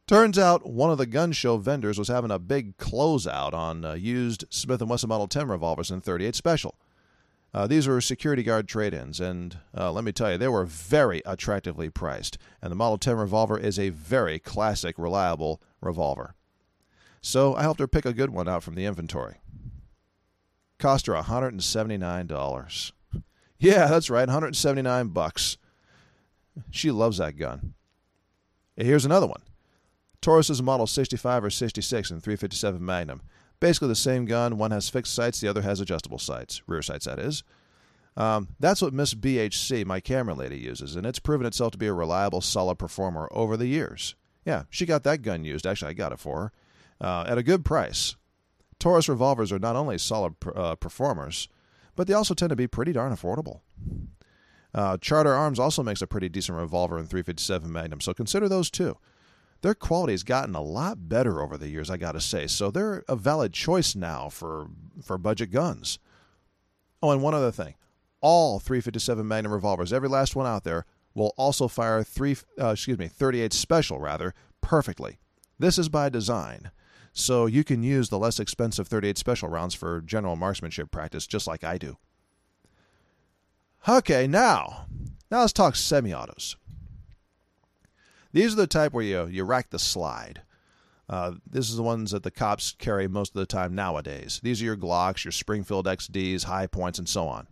Turns 0.07 0.37
out 0.39 0.69
one 0.69 0.91
of 0.91 0.99
the 0.99 1.05
gun 1.05 1.33
show 1.33 1.57
vendors 1.57 1.99
was 1.99 2.07
having 2.07 2.31
a 2.31 2.39
big 2.39 2.77
closeout 2.77 3.53
on 3.53 3.83
uh, 3.83 3.93
used 3.93 4.45
Smith 4.49 4.81
& 4.81 4.85
Wesson 4.87 5.09
Model 5.09 5.27
10 5.27 5.49
revolvers 5.49 5.91
in 5.91 5.99
38 5.99 6.35
Special. 6.35 6.75
Uh, 7.53 7.67
these 7.67 7.87
were 7.87 7.99
security 7.99 8.43
guard 8.43 8.67
trade-ins, 8.67 9.19
and 9.19 9.57
uh, 9.77 9.91
let 9.91 10.05
me 10.05 10.11
tell 10.13 10.31
you, 10.31 10.37
they 10.37 10.47
were 10.47 10.65
very 10.65 11.21
attractively 11.25 11.89
priced. 11.89 12.37
And 12.61 12.71
the 12.71 12.75
Model 12.75 12.97
10 12.97 13.17
revolver 13.17 13.57
is 13.57 13.77
a 13.77 13.89
very 13.89 14.39
classic, 14.39 14.97
reliable 14.97 15.61
revolver. 15.81 16.35
So 17.21 17.53
I 17.55 17.61
helped 17.63 17.81
her 17.81 17.87
pick 17.87 18.05
a 18.05 18.13
good 18.13 18.29
one 18.29 18.47
out 18.47 18.63
from 18.63 18.75
the 18.75 18.85
inventory. 18.85 19.41
Cost 20.79 21.07
her 21.07 21.13
$179. 21.13 22.91
Yeah, 23.59 23.87
that's 23.87 24.09
right, 24.09 24.27
179 24.27 25.07
bucks. 25.09 25.57
She 26.71 26.89
loves 26.89 27.17
that 27.17 27.37
gun. 27.37 27.73
Here's 28.75 29.05
another 29.05 29.27
one. 29.27 29.41
Taurus 30.21 30.49
is 30.49 30.59
a 30.59 30.63
model 30.63 30.87
65 30.87 31.43
or 31.43 31.49
66 31.49 32.11
in 32.11 32.21
357 32.21 32.83
Magnum. 32.83 33.21
Basically 33.61 33.87
the 33.87 33.95
same 33.95 34.25
gun. 34.25 34.57
One 34.57 34.71
has 34.71 34.89
fixed 34.89 35.13
sights, 35.13 35.39
the 35.39 35.47
other 35.47 35.61
has 35.61 35.79
adjustable 35.79 36.17
sights, 36.17 36.61
rear 36.67 36.81
sights, 36.81 37.05
that 37.05 37.19
is. 37.19 37.43
Um, 38.17 38.49
that's 38.59 38.81
what 38.81 38.93
Miss 38.93 39.13
BHC, 39.13 39.85
my 39.85 40.01
camera 40.01 40.33
lady, 40.33 40.57
uses, 40.57 40.97
and 40.97 41.05
it's 41.05 41.19
proven 41.19 41.45
itself 41.47 41.71
to 41.71 41.77
be 41.77 41.87
a 41.87 41.93
reliable, 41.93 42.41
solid 42.41 42.77
performer 42.77 43.29
over 43.31 43.55
the 43.55 43.67
years. 43.67 44.15
Yeah, 44.43 44.63
she 44.69 44.85
got 44.85 45.03
that 45.03 45.21
gun 45.21 45.45
used. 45.45 45.65
Actually, 45.65 45.91
I 45.91 45.93
got 45.93 46.11
it 46.11 46.19
for 46.19 46.51
her 46.99 47.07
uh, 47.07 47.25
at 47.27 47.37
a 47.37 47.43
good 47.43 47.63
price. 47.63 48.17
Taurus 48.79 49.07
revolvers 49.07 49.51
are 49.51 49.59
not 49.59 49.75
only 49.75 49.97
solid 49.97 50.33
uh, 50.55 50.75
performers, 50.75 51.47
but 51.95 52.07
they 52.07 52.13
also 52.13 52.33
tend 52.33 52.49
to 52.49 52.55
be 52.55 52.67
pretty 52.67 52.91
darn 52.91 53.15
affordable. 53.15 53.61
Uh, 54.73 54.97
Charter 54.97 55.33
Arms 55.33 55.59
also 55.59 55.83
makes 55.83 56.01
a 56.01 56.07
pretty 56.07 56.29
decent 56.29 56.57
revolver 56.57 56.97
in 56.97 57.05
357 57.05 57.71
Magnum, 57.71 58.01
so 58.01 58.13
consider 58.13 58.49
those 58.49 58.71
too. 58.71 58.97
Their 59.61 59.75
quality 59.75 60.13
has 60.13 60.23
gotten 60.23 60.55
a 60.55 60.61
lot 60.61 61.07
better 61.07 61.41
over 61.41 61.57
the 61.57 61.69
years, 61.69 61.89
I 61.89 61.97
got 61.97 62.13
to 62.13 62.21
say, 62.21 62.47
so 62.47 62.71
they're 62.71 63.03
a 63.07 63.15
valid 63.15 63.53
choice 63.53 63.95
now 63.95 64.29
for 64.29 64.67
for 65.03 65.17
budget 65.17 65.51
guns. 65.51 65.99
Oh, 67.01 67.11
and 67.11 67.21
one 67.21 67.35
other 67.35 67.51
thing: 67.51 67.75
all 68.21 68.59
357 68.59 69.27
Magnum 69.27 69.53
revolvers, 69.53 69.93
every 69.93 70.09
last 70.09 70.35
one 70.35 70.47
out 70.47 70.63
there, 70.63 70.85
will 71.13 71.33
also 71.37 71.67
fire 71.67 72.03
three, 72.03 72.37
uh, 72.59 72.69
excuse 72.69 72.97
me, 72.97 73.07
38 73.07 73.53
special 73.53 73.99
rather 73.99 74.33
perfectly. 74.61 75.19
This 75.59 75.77
is 75.77 75.89
by 75.89 76.09
design. 76.09 76.71
So 77.13 77.45
you 77.45 77.63
can 77.63 77.83
use 77.83 78.09
the 78.09 78.19
less 78.19 78.39
expensive 78.39 78.87
38 78.87 79.17
special 79.17 79.49
rounds 79.49 79.75
for 79.75 80.01
general 80.01 80.35
marksmanship 80.35 80.91
practice 80.91 81.27
just 81.27 81.45
like 81.45 81.63
I 81.63 81.77
do. 81.77 81.97
Okay, 83.87 84.27
now, 84.27 84.85
now 85.29 85.41
let's 85.41 85.53
talk 85.53 85.75
semi-autos. 85.75 86.55
These 88.33 88.53
are 88.53 88.57
the 88.57 88.67
type 88.67 88.93
where 88.93 89.03
you, 89.03 89.25
you 89.27 89.43
rack 89.43 89.69
the 89.69 89.79
slide. 89.79 90.41
Uh, 91.09 91.33
this 91.45 91.69
is 91.69 91.75
the 91.75 91.83
ones 91.83 92.11
that 92.11 92.23
the 92.23 92.31
cops 92.31 92.73
carry 92.79 93.07
most 93.07 93.35
of 93.35 93.39
the 93.39 93.45
time 93.45 93.75
nowadays. 93.75 94.39
These 94.41 94.61
are 94.61 94.65
your 94.65 94.77
Glocks, 94.77 95.25
your 95.25 95.33
Springfield 95.33 95.85
XDs, 95.85 96.45
Hi-Points, 96.45 96.99
and 96.99 97.09
so 97.09 97.27
on. 97.27 97.47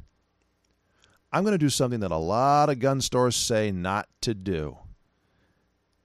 I'm 1.31 1.43
going 1.43 1.51
to 1.51 1.57
do 1.57 1.69
something 1.69 1.99
that 1.99 2.11
a 2.11 2.17
lot 2.17 2.69
of 2.69 2.79
gun 2.79 3.01
stores 3.01 3.35
say 3.35 3.69
not 3.71 4.07
to 4.21 4.33
do, 4.33 4.77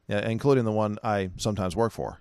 including 0.09 0.65
the 0.65 0.73
one 0.73 0.99
I 1.03 1.31
sometimes 1.37 1.77
work 1.77 1.93
for. 1.93 2.21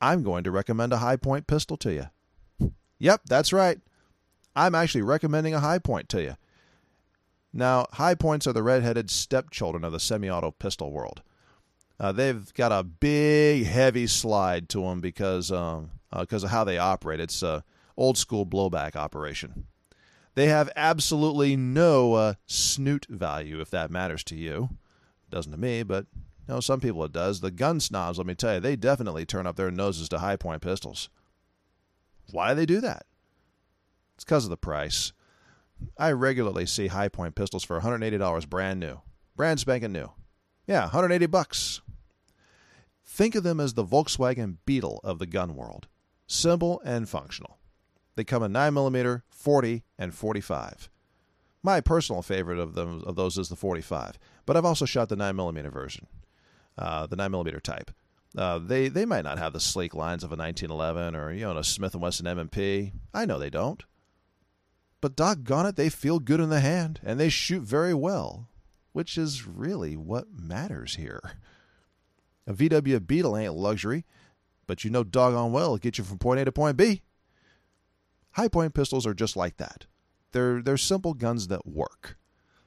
I'm 0.00 0.22
going 0.22 0.44
to 0.44 0.50
recommend 0.52 0.92
a 0.92 0.98
Hi-Point 0.98 1.48
pistol 1.48 1.76
to 1.78 1.92
you. 1.92 2.70
Yep, 3.00 3.22
that's 3.26 3.52
right. 3.52 3.78
I'm 4.54 4.74
actually 4.74 5.02
recommending 5.02 5.54
a 5.54 5.60
Hi-Point 5.60 6.08
to 6.10 6.22
you. 6.22 6.36
Now, 7.52 7.86
Hi-Points 7.92 8.46
are 8.46 8.52
the 8.52 8.62
red-headed 8.62 9.10
stepchildren 9.10 9.84
of 9.84 9.92
the 9.92 10.00
semi-auto 10.00 10.50
pistol 10.52 10.92
world. 10.92 11.22
Uh, 11.98 12.12
they've 12.12 12.52
got 12.54 12.72
a 12.72 12.84
big, 12.84 13.64
heavy 13.64 14.06
slide 14.06 14.68
to 14.68 14.82
them 14.82 15.00
because 15.00 15.50
um, 15.50 15.90
uh, 16.12 16.20
because 16.20 16.44
of 16.44 16.50
how 16.50 16.64
they 16.64 16.78
operate. 16.78 17.20
It's 17.20 17.42
a 17.42 17.64
old 17.96 18.16
school 18.16 18.46
blowback 18.46 18.96
operation. 18.96 19.66
They 20.34 20.46
have 20.46 20.70
absolutely 20.76 21.56
no 21.56 22.14
uh, 22.14 22.34
snoot 22.46 23.06
value, 23.08 23.60
if 23.60 23.70
that 23.70 23.90
matters 23.90 24.22
to 24.24 24.36
you. 24.36 24.70
Doesn't 25.30 25.52
to 25.52 25.58
me, 25.58 25.82
but 25.82 26.06
no, 26.48 26.60
some 26.60 26.80
people 26.80 27.04
it 27.04 27.12
does. 27.12 27.40
The 27.40 27.50
gun 27.50 27.80
snobs, 27.80 28.18
let 28.18 28.26
me 28.26 28.34
tell 28.34 28.54
you, 28.54 28.60
they 28.60 28.76
definitely 28.76 29.26
turn 29.26 29.46
up 29.46 29.56
their 29.56 29.70
noses 29.70 30.08
to 30.10 30.18
Hi-Point 30.18 30.62
pistols. 30.62 31.08
Why 32.30 32.50
do 32.50 32.54
they 32.54 32.66
do 32.66 32.80
that? 32.80 33.04
It's 34.14 34.24
because 34.24 34.44
of 34.44 34.50
the 34.50 34.56
price. 34.56 35.12
I 35.96 36.12
regularly 36.12 36.66
see 36.66 36.88
Hi-Point 36.88 37.34
pistols 37.34 37.64
for 37.64 37.80
$180 37.80 38.48
brand 38.48 38.80
new. 38.80 39.00
Brand 39.36 39.60
spanking 39.60 39.92
new. 39.92 40.10
Yeah, 40.66 40.82
180 40.82 41.26
bucks. 41.26 41.80
Think 43.04 43.34
of 43.34 43.42
them 43.42 43.60
as 43.60 43.74
the 43.74 43.84
Volkswagen 43.84 44.56
Beetle 44.66 45.00
of 45.02 45.18
the 45.18 45.26
gun 45.26 45.54
world. 45.54 45.88
Simple 46.26 46.80
and 46.84 47.08
functional. 47.08 47.58
They 48.16 48.24
come 48.24 48.42
in 48.42 48.52
9mm, 48.52 49.22
40, 49.30 49.84
and 49.98 50.14
45. 50.14 50.90
My 51.62 51.80
personal 51.80 52.22
favorite 52.22 52.58
of 52.58 52.74
them 52.74 53.02
of 53.06 53.16
those 53.16 53.38
is 53.38 53.48
the 53.48 53.56
45, 53.56 54.18
but 54.46 54.56
I've 54.56 54.64
also 54.64 54.84
shot 54.84 55.08
the 55.08 55.16
9mm 55.16 55.72
version 55.72 56.06
uh, 56.78 57.06
the 57.06 57.16
9mm 57.16 57.60
type. 57.62 57.90
Uh, 58.36 58.58
they 58.58 58.88
they 58.88 59.04
might 59.04 59.24
not 59.24 59.38
have 59.38 59.52
the 59.52 59.60
sleek 59.60 59.94
lines 59.94 60.22
of 60.22 60.30
a 60.30 60.36
1911 60.36 61.16
or 61.16 61.32
you 61.32 61.40
know 61.40 61.56
a 61.56 61.64
Smith 61.64 61.94
and 61.94 62.02
Wesson 62.02 62.26
M&P. 62.26 62.92
I 63.12 63.24
know 63.24 63.38
they 63.38 63.50
don't, 63.50 63.82
but 65.00 65.16
doggone 65.16 65.66
it, 65.66 65.76
they 65.76 65.88
feel 65.88 66.18
good 66.18 66.40
in 66.40 66.50
the 66.50 66.60
hand 66.60 67.00
and 67.04 67.18
they 67.18 67.28
shoot 67.28 67.62
very 67.62 67.94
well, 67.94 68.48
which 68.92 69.16
is 69.16 69.46
really 69.46 69.96
what 69.96 70.26
matters 70.32 70.96
here. 70.96 71.20
A 72.46 72.54
VW 72.54 73.06
Beetle 73.06 73.36
ain't 73.36 73.54
luxury, 73.54 74.04
but 74.66 74.84
you 74.84 74.90
know 74.90 75.04
doggone 75.04 75.52
well 75.52 75.74
it 75.74 75.82
gets 75.82 75.98
you 75.98 76.04
from 76.04 76.18
point 76.18 76.40
A 76.40 76.44
to 76.44 76.52
point 76.52 76.76
B. 76.76 77.02
Hi-Point 78.32 78.74
pistols 78.74 79.06
are 79.06 79.14
just 79.14 79.36
like 79.36 79.56
that. 79.56 79.86
They're 80.32 80.62
they're 80.62 80.76
simple 80.76 81.14
guns 81.14 81.48
that 81.48 81.66
work. 81.66 82.16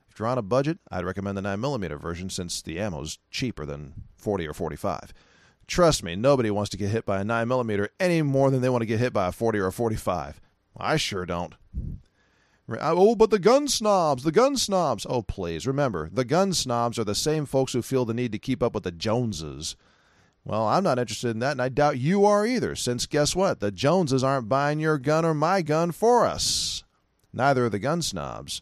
If 0.10 0.20
you're 0.20 0.28
on 0.28 0.38
a 0.38 0.42
budget, 0.42 0.80
I'd 0.92 1.06
recommend 1.06 1.38
the 1.38 1.42
9mm 1.42 2.02
version 2.02 2.30
since 2.30 2.62
the 2.62 2.80
ammo's 2.80 3.20
cheaper 3.30 3.66
than 3.66 3.94
40 4.18 4.48
or 4.48 4.54
45. 4.54 5.14
Trust 5.68 6.04
me, 6.04 6.18
nobody 6.18 6.52
wants 6.52 6.70
to 6.72 6.78
get 6.78 6.90
hit 6.90 7.06
by 7.06 7.22
a 7.22 7.24
9mm 7.24 7.88
any 8.00 8.22
more 8.22 8.52
than 8.52 8.62
they 8.62 8.68
want 8.68 8.82
to 8.82 8.88
get 8.88 9.00
hit 9.00 9.14
by 9.14 9.28
a 9.28 9.32
40 9.32 9.60
or 9.60 9.68
a 9.68 9.72
45. 9.72 10.42
I 10.76 10.98
sure 10.98 11.26
don't. 11.26 11.54
Uh, 12.70 12.78
oh, 12.82 13.16
but 13.16 13.30
the 13.30 13.40
gun 13.40 13.68
snobs, 13.68 14.24
the 14.24 14.32
gun 14.32 14.56
snobs. 14.56 15.06
Oh, 15.10 15.22
please, 15.22 15.68
remember, 15.68 16.10
the 16.12 16.26
gun 16.26 16.54
snobs 16.54 16.98
are 16.98 17.04
the 17.04 17.16
same 17.16 17.46
folks 17.46 17.74
who 17.74 17.82
feel 17.82 18.06
the 18.06 18.14
need 18.14 18.32
to 18.32 18.40
keep 18.40 18.64
up 18.64 18.74
with 18.74 18.84
the 18.84 18.92
Joneses. 18.92 19.76
Well, 20.44 20.68
I'm 20.68 20.84
not 20.84 20.98
interested 20.98 21.30
in 21.30 21.40
that, 21.40 21.52
and 21.52 21.62
I 21.62 21.70
doubt 21.70 22.00
you 22.00 22.26
are 22.26 22.46
either, 22.46 22.76
since 22.76 23.06
guess 23.06 23.36
what? 23.36 23.60
The 23.60 23.72
Joneses 23.72 24.24
aren't 24.24 24.50
buying 24.50 24.80
your 24.80 24.98
gun 24.98 25.26
or 25.26 25.34
my 25.34 25.62
gun 25.62 25.92
for 25.92 26.26
us. 26.26 26.84
Neither 27.34 27.66
are 27.66 27.70
the 27.70 27.80
gun 27.80 28.02
snobs. 28.02 28.62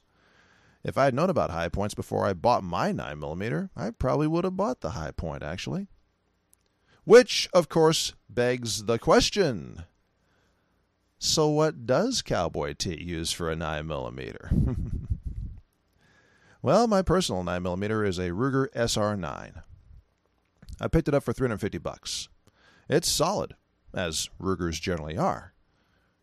If 0.83 0.97
I 0.97 1.05
had 1.05 1.13
known 1.13 1.29
about 1.29 1.51
Hi-Points 1.51 1.93
before 1.93 2.25
I 2.25 2.33
bought 2.33 2.63
my 2.63 2.91
9mm, 2.91 3.69
I 3.75 3.91
probably 3.91 4.27
would 4.27 4.43
have 4.43 4.57
bought 4.57 4.81
the 4.81 4.91
Hi-Point, 4.91 5.43
actually. 5.43 5.87
Which, 7.03 7.49
of 7.53 7.69
course, 7.69 8.13
begs 8.29 8.85
the 8.85 8.99
question 8.99 9.85
so, 11.21 11.49
what 11.49 11.85
does 11.85 12.21
Cowboy 12.21 12.73
T 12.73 13.03
use 13.03 13.33
for 13.33 13.51
a 13.51 13.55
9mm? 13.55 15.07
well, 16.61 16.87
my 16.87 17.01
personal 17.01 17.43
9mm 17.43 18.07
is 18.07 18.17
a 18.17 18.29
Ruger 18.29 18.69
SR9. 18.73 19.61
I 20.79 20.87
picked 20.87 21.09
it 21.09 21.13
up 21.13 21.23
for 21.23 21.33
350 21.33 21.77
bucks. 21.79 22.29
It's 22.87 23.09
solid, 23.09 23.55
as 23.93 24.29
Rugers 24.39 24.79
generally 24.79 25.17
are. 25.17 25.53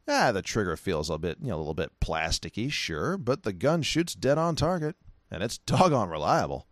Ah, 0.09 0.33
the 0.33 0.41
trigger 0.41 0.79
feels 0.79 1.11
a 1.11 1.19
bit, 1.19 1.39
you 1.43 1.49
know, 1.49 1.57
a 1.57 1.59
little 1.59 1.75
bit 1.75 2.01
plasticky, 2.01 2.73
sure, 2.73 3.19
but 3.19 3.43
the 3.43 3.53
gun 3.53 3.83
shoots 3.83 4.15
dead 4.15 4.39
on 4.39 4.57
target, 4.57 4.97
and 5.31 5.43
it's 5.43 5.59
doggone 5.67 6.09
reliable. 6.09 6.69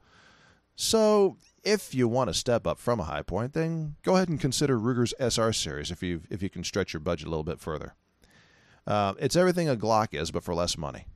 So, 0.76 1.36
if 1.62 1.94
you 1.94 2.08
want 2.08 2.28
to 2.28 2.34
step 2.34 2.66
up 2.66 2.78
from 2.78 3.00
a 3.00 3.04
Hi-Point, 3.04 3.52
then 3.52 3.96
go 4.02 4.16
ahead 4.16 4.30
and 4.30 4.40
consider 4.40 4.78
Ruger's 4.78 5.12
SR 5.20 5.52
series 5.52 5.90
if 5.90 6.02
you 6.02 6.22
if 6.30 6.42
you 6.42 6.48
can 6.48 6.64
stretch 6.64 6.94
your 6.94 7.00
budget 7.00 7.26
a 7.26 7.30
little 7.30 7.44
bit 7.44 7.60
further. 7.60 7.94
Uh, 8.86 9.14
it's 9.18 9.36
everything 9.36 9.68
a 9.68 9.76
Glock 9.76 10.08
is, 10.12 10.30
but 10.30 10.44
for 10.44 10.54
less 10.54 10.76
money. 10.76 11.06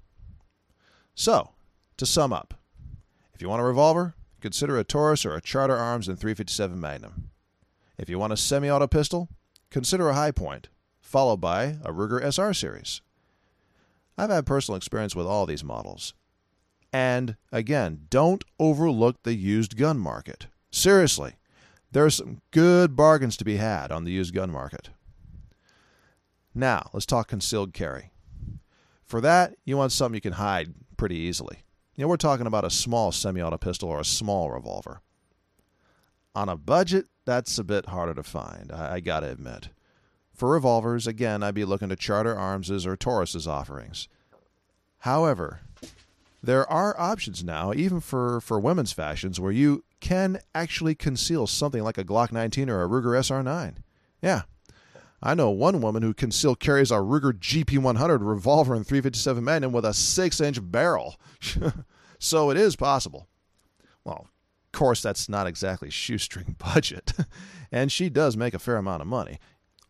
So, 1.14 1.50
to 1.96 2.06
sum 2.06 2.32
up, 2.32 2.54
if 3.34 3.42
you 3.42 3.48
want 3.48 3.60
a 3.60 3.64
revolver, 3.64 4.14
consider 4.40 4.78
a 4.78 4.84
Taurus 4.84 5.24
or 5.24 5.34
a 5.34 5.40
Charter 5.40 5.76
Arms 5.76 6.08
and 6.08 6.18
357 6.18 6.80
Magnum. 6.80 7.30
If 7.98 8.08
you 8.08 8.18
want 8.18 8.32
a 8.32 8.36
semi-auto 8.36 8.86
pistol, 8.86 9.28
consider 9.70 10.08
a 10.08 10.14
Hi-Point, 10.14 10.68
followed 11.00 11.40
by 11.40 11.78
a 11.84 11.92
Ruger 11.92 12.22
SR 12.22 12.54
series. 12.54 13.00
I've 14.16 14.30
had 14.30 14.46
personal 14.46 14.76
experience 14.76 15.14
with 15.14 15.26
all 15.26 15.46
these 15.46 15.64
models. 15.64 16.14
And 16.92 17.36
again, 17.52 18.06
don't 18.10 18.44
overlook 18.58 19.22
the 19.22 19.34
used 19.34 19.76
gun 19.76 19.98
market. 19.98 20.46
Seriously, 20.70 21.34
there 21.92 22.04
are 22.04 22.10
some 22.10 22.40
good 22.50 22.96
bargains 22.96 23.36
to 23.38 23.44
be 23.44 23.56
had 23.56 23.92
on 23.92 24.04
the 24.04 24.12
used 24.12 24.34
gun 24.34 24.50
market. 24.50 24.90
Now, 26.58 26.90
let's 26.92 27.06
talk 27.06 27.28
concealed 27.28 27.72
carry. 27.72 28.10
For 29.04 29.20
that, 29.20 29.54
you 29.64 29.76
want 29.76 29.92
something 29.92 30.16
you 30.16 30.20
can 30.20 30.32
hide 30.32 30.74
pretty 30.96 31.14
easily. 31.14 31.62
You 31.94 32.02
know, 32.02 32.08
we're 32.08 32.16
talking 32.16 32.48
about 32.48 32.64
a 32.64 32.70
small 32.70 33.12
semi 33.12 33.40
auto 33.40 33.56
pistol 33.58 33.88
or 33.88 34.00
a 34.00 34.04
small 34.04 34.50
revolver. 34.50 35.00
On 36.34 36.48
a 36.48 36.56
budget, 36.56 37.06
that's 37.24 37.58
a 37.58 37.64
bit 37.64 37.86
harder 37.86 38.12
to 38.14 38.24
find, 38.24 38.72
I, 38.72 38.94
I 38.94 39.00
gotta 39.00 39.30
admit. 39.30 39.68
For 40.34 40.50
revolvers, 40.50 41.06
again, 41.06 41.44
I'd 41.44 41.54
be 41.54 41.64
looking 41.64 41.90
to 41.90 41.96
Charter 41.96 42.36
Arms's 42.36 42.88
or 42.88 42.96
Taurus's 42.96 43.46
offerings. 43.46 44.08
However, 45.00 45.60
there 46.42 46.68
are 46.68 46.98
options 46.98 47.44
now, 47.44 47.72
even 47.72 48.00
for, 48.00 48.40
for 48.40 48.58
women's 48.58 48.92
fashions, 48.92 49.38
where 49.38 49.52
you 49.52 49.84
can 50.00 50.40
actually 50.56 50.96
conceal 50.96 51.46
something 51.46 51.84
like 51.84 51.98
a 51.98 52.04
Glock 52.04 52.32
19 52.32 52.68
or 52.68 52.82
a 52.82 52.88
Ruger 52.88 53.16
SR9. 53.16 53.76
Yeah. 54.20 54.42
I 55.22 55.34
know 55.34 55.50
one 55.50 55.80
woman 55.80 56.02
who 56.02 56.14
conceal 56.14 56.54
carries 56.54 56.90
a 56.90 56.96
Ruger 56.96 57.32
GP100 57.32 58.18
revolver 58.20 58.74
and 58.74 58.86
357 58.86 59.42
Magnum 59.42 59.72
with 59.72 59.84
a 59.84 59.92
6 59.92 60.40
inch 60.40 60.70
barrel. 60.70 61.16
so 62.18 62.50
it 62.50 62.56
is 62.56 62.76
possible. 62.76 63.26
Well, 64.04 64.28
of 64.66 64.72
course, 64.72 65.02
that's 65.02 65.28
not 65.28 65.46
exactly 65.46 65.90
shoestring 65.90 66.56
budget. 66.74 67.12
and 67.72 67.90
she 67.90 68.08
does 68.08 68.36
make 68.36 68.54
a 68.54 68.58
fair 68.60 68.76
amount 68.76 69.02
of 69.02 69.08
money. 69.08 69.38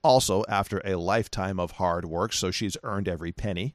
Also, 0.03 0.45
after 0.49 0.81
a 0.85 0.97
lifetime 0.97 1.61
of 1.61 1.73
hard 1.73 2.05
work, 2.05 2.33
so 2.33 2.51
she's 2.51 2.77
earned 2.83 3.09
every 3.09 3.33
penny. 3.33 3.75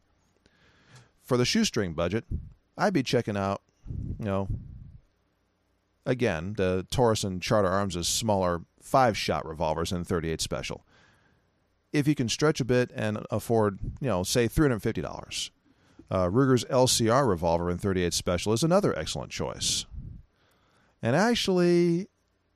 For 1.21 1.37
the 1.37 1.45
shoestring 1.45 1.93
budget, 1.93 2.25
I'd 2.77 2.93
be 2.93 3.03
checking 3.03 3.37
out, 3.37 3.61
you 4.17 4.25
know, 4.25 4.47
again, 6.05 6.53
the 6.57 6.87
Taurus 6.89 7.23
and 7.23 7.41
Charter 7.41 7.69
Arms' 7.69 8.07
smaller 8.07 8.61
five 8.81 9.17
shot 9.17 9.45
revolvers 9.45 9.91
and 9.91 10.07
38 10.07 10.41
special. 10.41 10.85
If 11.93 12.07
you 12.07 12.15
can 12.15 12.27
stretch 12.27 12.59
a 12.59 12.65
bit 12.65 12.91
and 12.93 13.25
afford, 13.31 13.79
you 14.01 14.09
know, 14.09 14.23
say 14.23 14.49
$350, 14.49 15.51
uh, 16.11 16.29
Ruger's 16.29 16.65
LCR 16.65 17.27
revolver 17.27 17.69
in 17.69 17.77
38 17.77 18.13
special 18.13 18.51
is 18.51 18.63
another 18.63 18.97
excellent 18.97 19.31
choice. 19.31 19.85
And 21.01 21.15
actually, 21.15 22.07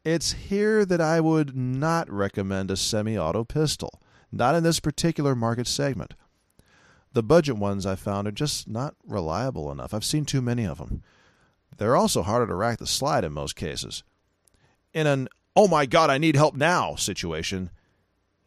it's 0.04 0.34
here 0.34 0.86
that 0.86 1.02
I 1.02 1.20
would 1.20 1.56
not 1.56 2.10
recommend 2.10 2.72
a 2.72 2.78
semi 2.78 3.18
auto 3.18 3.44
pistol, 3.44 4.02
not 4.32 4.56
in 4.56 4.64
this 4.64 4.80
particular 4.80 5.36
market 5.36 5.68
segment. 5.68 6.14
The 7.14 7.24
budget 7.24 7.58
ones 7.58 7.86
I 7.86 7.96
found 7.96 8.28
are 8.28 8.32
just 8.32 8.68
not 8.68 8.96
reliable 9.06 9.72
enough. 9.72 9.94
I've 9.94 10.06
seen 10.06 10.26
too 10.26 10.42
many 10.42 10.66
of 10.66 10.78
them. 10.78 11.04
They're 11.78 11.96
also 11.96 12.24
harder 12.24 12.48
to 12.48 12.56
rack 12.56 12.80
the 12.80 12.88
slide 12.88 13.24
in 13.24 13.34
most 13.34 13.56
cases. 13.56 14.04
In 14.94 15.08
an, 15.08 15.28
oh 15.56 15.68
my 15.68 15.86
god, 15.86 16.10
I 16.10 16.18
need 16.18 16.36
help 16.36 16.56
now 16.56 16.96
situation, 16.96 17.70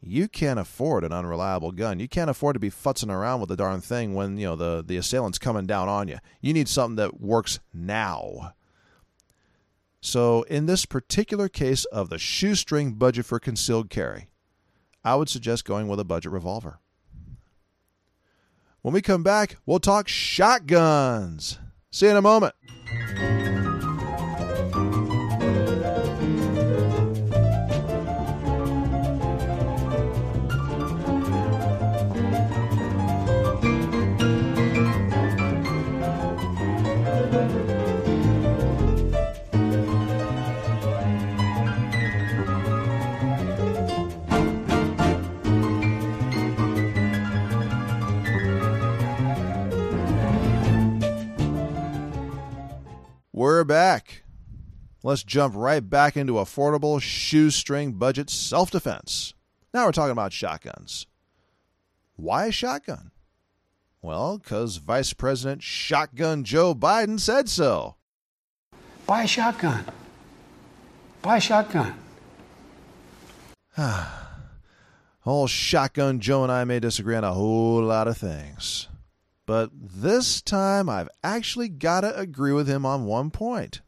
you 0.02 0.28
can't 0.28 0.59
afford 0.59 1.04
an 1.04 1.12
unreliable 1.12 1.73
gun. 1.73 2.00
You 2.00 2.09
can't 2.09 2.30
afford 2.30 2.54
to 2.54 2.61
be 2.61 2.71
futzing 2.71 3.11
around 3.11 3.40
with 3.40 3.50
the 3.50 3.57
darn 3.57 3.80
thing 3.80 4.14
when, 4.14 4.38
you 4.38 4.47
know, 4.47 4.57
the, 4.57 4.83
the 4.87 4.97
assailant's 4.97 5.38
coming 5.38 5.66
down 5.66 5.88
on 5.88 6.09
you. 6.09 6.19
You 6.40 6.54
need 6.54 6.69
something 6.69 6.97
that 6.97 7.21
works 7.21 7.61
now. 7.75 8.54
So, 10.00 10.42
in 10.45 10.64
this 10.64 10.87
particular 10.87 11.50
case 11.50 11.85
of 11.87 12.09
the 12.09 12.19
shoestring 12.19 12.95
budget 12.95 13.26
for 13.26 13.38
concealed 13.38 13.90
carry, 13.90 14.28
I 15.04 15.14
would 15.14 15.28
suggest 15.28 15.66
going 15.66 15.88
with 15.88 16.00
a 16.00 16.04
budget 16.04 16.33
revolver. 16.33 16.78
When 18.80 18.95
we 18.95 19.02
come 19.02 19.23
back, 19.23 19.59
we'll 19.66 19.78
talk 19.78 20.09
shotguns. 20.09 21.59
See 21.90 22.07
you 22.07 22.12
in 22.12 22.16
a 22.16 22.23
moment. 22.23 22.54
Let's 55.02 55.23
jump 55.25 55.54
right 55.56 55.89
back 55.89 56.17
into 56.17 56.34
affordable 56.34 57.00
shoestring 57.00 57.93
budget 57.95 58.28
self 58.28 58.71
defense. 58.71 59.34
Now 59.73 59.86
we're 59.86 59.93
talking 59.93 60.13
about 60.13 60.32
shotguns. 60.32 61.06
Why 62.17 62.47
a 62.47 62.52
shotgun? 62.52 63.10
Well, 64.02 64.39
because 64.39 64.76
Vice 64.76 65.13
President 65.15 65.63
Shotgun 65.63 66.45
Joe 66.45 66.75
Biden 66.75 67.19
said 67.19 67.49
so. 67.49 67.97
Buy 69.06 69.23
a 69.23 69.26
shotgun. 69.26 69.84
Buy 71.23 71.39
a 71.39 71.41
shotgun. 71.41 71.95
Old 75.26 75.50
Shotgun 75.50 76.21
Joe 76.21 76.43
and 76.43 76.52
I 76.52 76.65
may 76.65 76.80
disagree 76.80 77.17
on 77.17 77.25
a 77.25 77.32
whole 77.32 77.82
lot 77.82 78.08
of 78.08 78.17
things. 78.17 78.89
But 79.47 79.71
this 79.73 80.41
time 80.43 80.89
I've 80.89 81.08
actually 81.23 81.69
got 81.69 82.02
to 82.02 82.19
agree 82.19 82.52
with 82.52 82.69
him 82.69 82.84
on 82.84 83.04
one 83.04 83.30
point. 83.30 83.80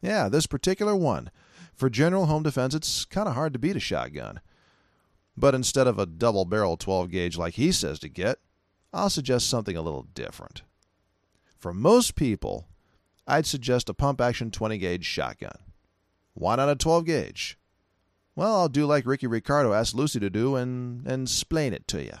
Yeah, 0.00 0.28
this 0.28 0.46
particular 0.46 0.96
one. 0.96 1.30
For 1.74 1.90
general 1.90 2.26
home 2.26 2.42
defense, 2.42 2.74
it's 2.74 3.04
kind 3.04 3.28
of 3.28 3.34
hard 3.34 3.52
to 3.52 3.58
beat 3.58 3.76
a 3.76 3.80
shotgun. 3.80 4.40
But 5.36 5.54
instead 5.54 5.86
of 5.86 5.98
a 5.98 6.06
double 6.06 6.44
barrel 6.44 6.76
12 6.76 7.10
gauge 7.10 7.38
like 7.38 7.54
he 7.54 7.72
says 7.72 7.98
to 8.00 8.08
get, 8.08 8.38
I'll 8.92 9.10
suggest 9.10 9.48
something 9.48 9.76
a 9.76 9.82
little 9.82 10.06
different. 10.14 10.62
For 11.58 11.72
most 11.72 12.14
people, 12.14 12.66
I'd 13.26 13.46
suggest 13.46 13.88
a 13.88 13.94
pump 13.94 14.20
action 14.20 14.50
20 14.50 14.78
gauge 14.78 15.04
shotgun. 15.04 15.56
Why 16.34 16.56
not 16.56 16.68
a 16.68 16.76
12 16.76 17.04
gauge? 17.06 17.58
Well, 18.34 18.56
I'll 18.56 18.68
do 18.68 18.86
like 18.86 19.06
Ricky 19.06 19.26
Ricardo 19.26 19.72
asked 19.72 19.94
Lucy 19.94 20.20
to 20.20 20.30
do 20.30 20.56
and, 20.56 21.06
and 21.06 21.28
explain 21.28 21.72
it 21.72 21.86
to 21.88 22.02
you. 22.02 22.14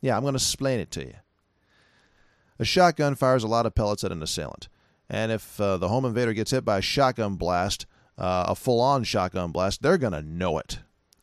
Yeah, 0.00 0.16
I'm 0.16 0.22
going 0.22 0.34
to 0.34 0.38
explain 0.38 0.80
it 0.80 0.90
to 0.92 1.04
you. 1.04 1.14
A 2.58 2.64
shotgun 2.64 3.14
fires 3.14 3.42
a 3.42 3.48
lot 3.48 3.66
of 3.66 3.74
pellets 3.74 4.04
at 4.04 4.12
an 4.12 4.22
assailant. 4.22 4.68
And 5.10 5.32
if 5.32 5.60
uh, 5.60 5.76
the 5.76 5.88
home 5.88 6.04
invader 6.04 6.32
gets 6.32 6.52
hit 6.52 6.64
by 6.64 6.78
a 6.78 6.82
shotgun 6.82 7.34
blast, 7.34 7.84
uh, 8.16 8.44
a 8.48 8.54
full 8.54 8.80
on 8.80 9.02
shotgun 9.02 9.50
blast, 9.50 9.82
they're 9.82 9.98
going 9.98 10.12
to 10.12 10.22
know 10.22 10.56
it. 10.56 10.78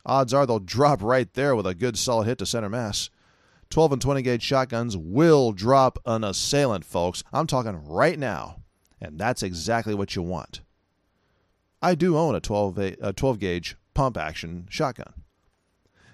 Odds 0.05 0.33
are 0.33 0.45
they'll 0.45 0.59
drop 0.59 1.01
right 1.01 1.33
there 1.33 1.55
with 1.55 1.65
a 1.65 1.73
good 1.73 1.97
solid 1.97 2.27
hit 2.27 2.37
to 2.39 2.45
center 2.45 2.69
mass. 2.69 3.09
12 3.69 3.93
and 3.93 4.01
20 4.01 4.21
gauge 4.21 4.43
shotguns 4.43 4.97
will 4.97 5.53
drop 5.53 5.99
an 6.05 6.25
assailant, 6.25 6.83
folks. 6.83 7.23
I'm 7.31 7.47
talking 7.47 7.87
right 7.87 8.19
now. 8.19 8.57
And 8.99 9.17
that's 9.17 9.43
exactly 9.43 9.93
what 9.93 10.15
you 10.15 10.21
want. 10.21 10.61
I 11.81 11.95
do 11.95 12.17
own 12.17 12.35
a 12.35 12.41
12, 12.41 12.77
a 12.77 13.13
12 13.13 13.39
gauge 13.39 13.77
pump 13.93 14.17
action 14.17 14.67
shotgun. 14.69 15.13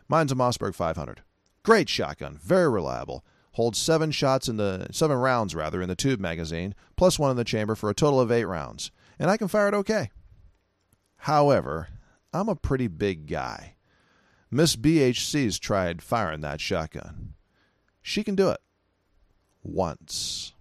Mine's 0.08 0.32
a 0.32 0.36
Mossberg 0.36 0.76
500. 0.76 1.22
Great 1.64 1.90
shotgun, 1.90 2.38
very 2.38 2.70
reliable 2.70 3.24
holds 3.54 3.78
seven 3.78 4.12
shots 4.12 4.48
in 4.48 4.58
the 4.58 4.88
seven 4.92 5.18
rounds 5.18 5.56
rather 5.56 5.82
in 5.82 5.90
the 5.90 5.96
tube 5.96 6.20
magazine, 6.20 6.76
plus 6.96 7.18
one 7.18 7.32
in 7.32 7.38
the 7.38 7.44
chamber 7.44 7.76
for 7.76 7.90
a 7.90 7.96
total 7.96 8.20
of 8.20 8.32
eight 8.32 8.46
rounds, 8.46 8.92
and 9.18 9.30
I 9.30 9.38
can 9.38 9.48
fire 9.48 9.68
it 9.68 9.74
okay. 9.74 10.12
However, 11.18 11.90
I'm 12.34 12.50
a 12.50 12.56
pretty 12.56 12.88
big 12.88 13.28
guy. 13.28 13.76
Miss 14.52 14.76
BHC's 14.76 15.58
tried 15.58 16.02
firing 16.02 16.42
that 16.42 16.62
shotgun. 16.62 17.34
She 18.02 18.24
can 18.24 18.36
do 18.36 18.50
it. 18.50 18.60
Once. 19.64 20.54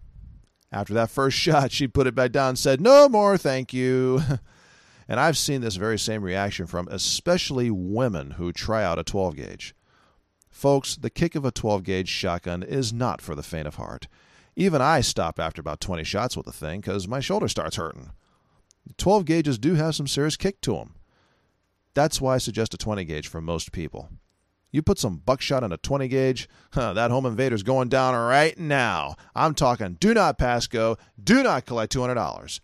After 0.71 0.95
that 0.95 1.11
first 1.11 1.37
shot, 1.39 1.73
she 1.73 1.89
put 1.89 2.07
it 2.07 2.15
back 2.15 2.33
down 2.33 2.51
and 2.51 2.59
said, 2.59 2.81
No 2.81 3.09
more, 3.09 3.37
thank 3.37 3.73
you. 3.75 4.21
and 5.09 5.19
I've 5.19 5.37
seen 5.37 5.61
this 5.61 5.77
very 5.77 5.99
same 5.99 6.23
reaction 6.23 6.67
from 6.67 6.89
especially 6.91 7.71
women 7.71 8.33
who 8.33 8.53
try 8.53 8.85
out 8.85 8.99
a 8.99 9.05
12 9.05 9.37
gauge. 9.37 9.75
Folks, 10.53 10.97
the 10.97 11.11
kick 11.11 11.35
of 11.35 11.47
a 11.47 11.51
12 11.51 11.83
gauge 11.83 12.09
shotgun 12.09 12.63
is 12.63 12.93
not 12.93 13.23
for 13.23 13.35
the 13.35 13.43
faint 13.43 13.67
of 13.67 13.77
heart. 13.77 14.07
Even 14.55 14.83
I 14.83 15.01
stop 15.01 15.41
after 15.41 15.61
about 15.61 15.81
20 15.81 16.05
shots 16.05 16.37
with 16.37 16.45
the 16.45 16.53
thing 16.53 16.81
because 16.81 17.09
my 17.09 17.21
shoulder 17.21 17.49
starts 17.49 17.77
hurting. 17.77 18.11
12 18.99 19.25
gauges 19.25 19.59
do 19.59 19.75
have 19.75 19.95
some 19.95 20.07
serious 20.07 20.37
kick 20.37 20.61
to 20.61 20.75
them. 20.75 20.95
That's 21.95 22.21
why 22.21 22.35
I 22.35 22.39
suggest 22.39 22.75
a 22.75 22.77
20 22.77 23.03
gauge 23.05 23.29
for 23.29 23.41
most 23.41 23.73
people. 23.73 24.11
You 24.71 24.83
put 24.83 24.99
some 24.99 25.17
buckshot 25.17 25.65
in 25.65 25.73
a 25.73 25.79
20 25.79 26.07
gauge, 26.09 26.49
huh, 26.73 26.93
that 26.93 27.11
home 27.11 27.27
invader's 27.27 27.63
going 27.63 27.89
down 27.89 28.15
right 28.15 28.57
now. 28.57 29.17
I'm 29.35 29.55
talking 29.55 29.97
do 29.99 30.13
not 30.13 30.39
pass 30.39 30.67
go, 30.67 30.99
do 31.23 31.43
not 31.43 31.65
collect 31.65 31.95
$200. 31.95 32.61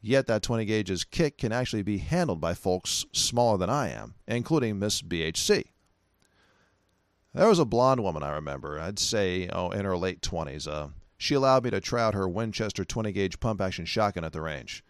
Yet 0.00 0.28
that 0.28 0.42
20 0.42 0.64
gauge's 0.64 1.02
kick 1.02 1.38
can 1.38 1.50
actually 1.50 1.82
be 1.82 1.98
handled 1.98 2.40
by 2.40 2.54
folks 2.54 3.04
smaller 3.12 3.58
than 3.58 3.68
I 3.68 3.90
am, 3.90 4.14
including 4.28 4.78
Miss 4.78 5.02
BHC. 5.02 5.64
There 7.36 7.48
was 7.48 7.58
a 7.58 7.66
blonde 7.66 8.02
woman 8.02 8.22
I 8.22 8.30
remember. 8.30 8.80
I'd 8.80 8.98
say, 8.98 9.46
oh, 9.52 9.68
in 9.68 9.84
her 9.84 9.96
late 9.96 10.22
20s. 10.22 10.66
Uh, 10.66 10.88
she 11.18 11.34
allowed 11.34 11.64
me 11.64 11.70
to 11.70 11.82
try 11.82 12.02
out 12.02 12.14
her 12.14 12.26
Winchester 12.26 12.82
20 12.82 13.12
gauge 13.12 13.40
pump 13.40 13.60
action 13.60 13.84
shotgun 13.84 14.24
at 14.24 14.32
the 14.32 14.40
range. 14.40 14.82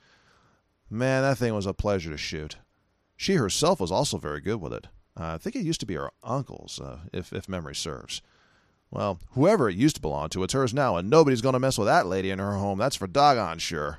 Man, 0.89 1.23
that 1.23 1.39
thing 1.39 1.55
was 1.55 1.67
a 1.67 1.75
pleasure 1.75 2.11
to 2.11 2.17
shoot. 2.17 2.59
She 3.17 3.35
herself 3.35 3.81
was 3.81 3.91
also 3.91 4.17
very 4.17 4.41
good 4.41 4.61
with 4.61 4.73
it. 4.73 4.87
I 5.17 5.39
think 5.39 5.57
it 5.57 5.65
used 5.65 5.81
to 5.81 5.87
be 5.87 5.95
her 5.95 6.13
uncle's, 6.23 6.81
uh, 6.81 7.01
if, 7.13 7.33
if 7.33 7.49
memory 7.49 7.75
serves. 7.75 8.23
Well, 8.93 9.19
whoever 9.33 9.69
it 9.69 9.75
used 9.75 9.97
to 9.97 10.03
belong 10.03 10.29
to, 10.29 10.45
it's 10.45 10.55
hers 10.55 10.73
now, 10.73 10.97
and 10.97 11.11
nobody's 11.11 11.41
going 11.41 11.55
to 11.55 11.59
mess 11.59 11.79
with 11.79 11.89
that 11.89 12.07
lady 12.07 12.31
in 12.31 12.39
her 12.39 12.53
home. 12.53 12.79
That's 12.79 12.95
for 12.95 13.09
doggone 13.09 13.59
sure. 13.59 13.99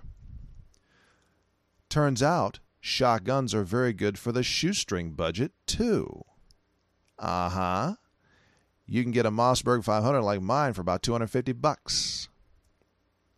Turns 1.89 2.23
out, 2.23 2.59
shotguns 2.79 3.53
are 3.53 3.63
very 3.63 3.91
good 3.91 4.17
for 4.17 4.31
the 4.31 4.43
shoestring 4.43 5.11
budget, 5.11 5.51
too. 5.65 6.23
Uh 7.19 7.49
huh. 7.49 7.95
You 8.87 9.03
can 9.03 9.11
get 9.11 9.25
a 9.25 9.31
Mossberg 9.31 9.83
500 9.83 10.21
like 10.21 10.41
mine 10.41 10.73
for 10.73 10.81
about 10.81 11.03
250 11.03 11.51
bucks. 11.53 12.29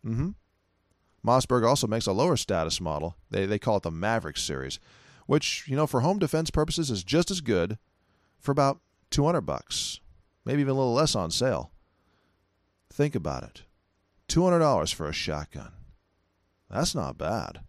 Mm 0.06 0.14
hmm. 0.14 0.28
Mossberg 1.26 1.66
also 1.66 1.86
makes 1.86 2.06
a 2.06 2.12
lower 2.12 2.36
status 2.36 2.80
model. 2.80 3.16
They, 3.30 3.44
they 3.44 3.58
call 3.58 3.76
it 3.76 3.82
the 3.82 3.90
Maverick 3.90 4.38
series, 4.38 4.78
which, 5.26 5.64
you 5.66 5.76
know, 5.76 5.86
for 5.86 6.00
home 6.00 6.18
defense 6.18 6.50
purposes 6.50 6.90
is 6.90 7.04
just 7.04 7.30
as 7.30 7.42
good 7.42 7.76
for 8.38 8.52
about 8.52 8.80
200 9.10 9.42
bucks, 9.42 10.00
maybe 10.46 10.62
even 10.62 10.72
a 10.72 10.78
little 10.78 10.94
less 10.94 11.14
on 11.14 11.30
sale. 11.30 11.72
Think 12.90 13.14
about 13.14 13.42
it. 13.42 13.62
$200 14.28 14.94
for 14.94 15.08
a 15.08 15.12
shotgun. 15.12 15.72
That's 16.70 16.94
not 16.94 17.18
bad. 17.18 17.60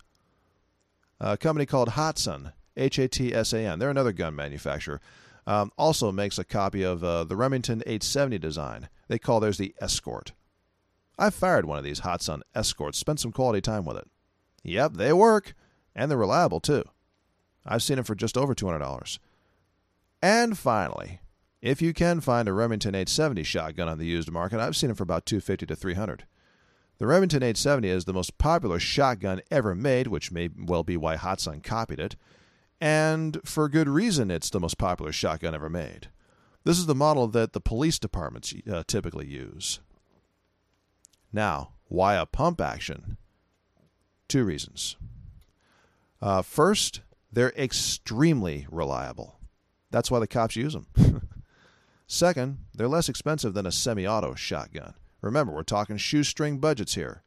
A 1.20 1.38
company 1.38 1.66
called 1.66 1.90
Hatsan, 1.90 2.54
H 2.78 3.00
A 3.00 3.08
T 3.08 3.34
S 3.34 3.54
A 3.54 3.60
N, 3.60 3.80
they're 3.80 3.90
another 3.90 4.14
gun 4.14 4.36
manufacturer, 4.36 5.02
um, 5.48 5.72
also 5.78 6.12
makes 6.12 6.38
a 6.38 6.44
copy 6.44 6.84
of 6.84 7.04
uh, 7.04 7.24
the 7.24 7.36
Remington 7.36 7.82
870 7.82 8.38
design. 8.40 8.90
They 9.08 9.20
call 9.20 9.40
theirs 9.40 9.58
the 9.58 9.74
Escort. 9.82 10.34
I've 11.18 11.36
fired 11.36 11.66
one 11.66 11.78
of 11.78 11.84
these 11.84 12.00
Hatsan 12.00 12.42
Escorts, 12.56 12.98
spent 12.98 13.20
some 13.20 13.32
quality 13.32 13.62
time 13.62 13.86
with 13.86 13.98
it. 13.98 14.08
Yep, 14.64 14.94
they 14.94 15.14
work, 15.14 15.54
and 15.96 16.10
they're 16.10 16.18
reliable 16.18 16.60
too. 16.60 16.84
I've 17.66 17.84
seen 17.84 17.98
them 17.98 18.06
for 18.06 18.16
just 18.16 18.38
over 18.38 18.56
$200. 18.56 19.20
And 20.22 20.58
finally, 20.58 21.20
if 21.62 21.82
you 21.82 21.94
can 21.94 22.22
find 22.22 22.48
a 22.48 22.54
Remington 22.54 22.96
870 22.96 23.44
shotgun 23.44 23.88
on 23.88 23.98
the 23.98 24.06
used 24.06 24.32
market, 24.32 24.60
I've 24.60 24.76
seen 24.76 24.90
them 24.90 24.96
for 24.96 25.04
about 25.04 25.26
250 25.26 25.66
to 25.68 25.76
300. 25.76 26.26
The 26.98 27.08
Remington 27.08 27.42
870 27.44 27.90
is 27.90 28.06
the 28.06 28.14
most 28.14 28.38
popular 28.38 28.80
shotgun 28.80 29.42
ever 29.50 29.74
made, 29.74 30.08
which 30.08 30.32
may 30.32 30.50
well 30.56 30.84
be 30.84 30.98
why 30.98 31.18
Hatsan 31.18 31.62
copied 31.62 32.00
it, 32.00 32.16
and 32.82 33.40
for 33.46 33.70
good 33.70 33.88
reason 33.88 34.32
it's 34.32 34.50
the 34.50 34.60
most 34.60 34.78
popular 34.80 35.12
shotgun 35.12 35.56
ever 35.56 35.70
made. 35.70 36.10
This 36.64 36.78
is 36.78 36.88
the 36.88 36.96
model 36.96 37.28
that 37.28 37.54
the 37.54 37.62
police 37.62 38.00
departments 38.00 38.54
uh, 38.70 38.84
typically 38.86 39.28
use. 39.28 39.80
Now, 41.32 41.74
why 41.88 42.16
a 42.16 42.26
pump 42.26 42.60
action? 42.60 43.18
Two 44.28 44.44
reasons. 44.44 44.98
Uh, 46.22 46.42
first, 46.42 47.02
they're 47.32 47.54
extremely 47.58 48.68
reliable. 48.70 49.40
That's 49.92 50.12
why 50.12 50.20
the 50.20 50.28
cops 50.28 50.56
use 50.56 50.74
them. 50.74 50.88
Second, 52.08 52.60
they're 52.74 52.88
less 52.88 53.10
expensive 53.10 53.54
than 53.54 53.66
a 53.66 53.72
semi 53.72 54.08
auto 54.08 54.36
shotgun. 54.36 54.94
Remember, 55.22 55.54
we're 55.54 55.64
talking 55.64 55.98
shoestring 55.98 56.60
budgets 56.60 56.96
here. 56.96 57.24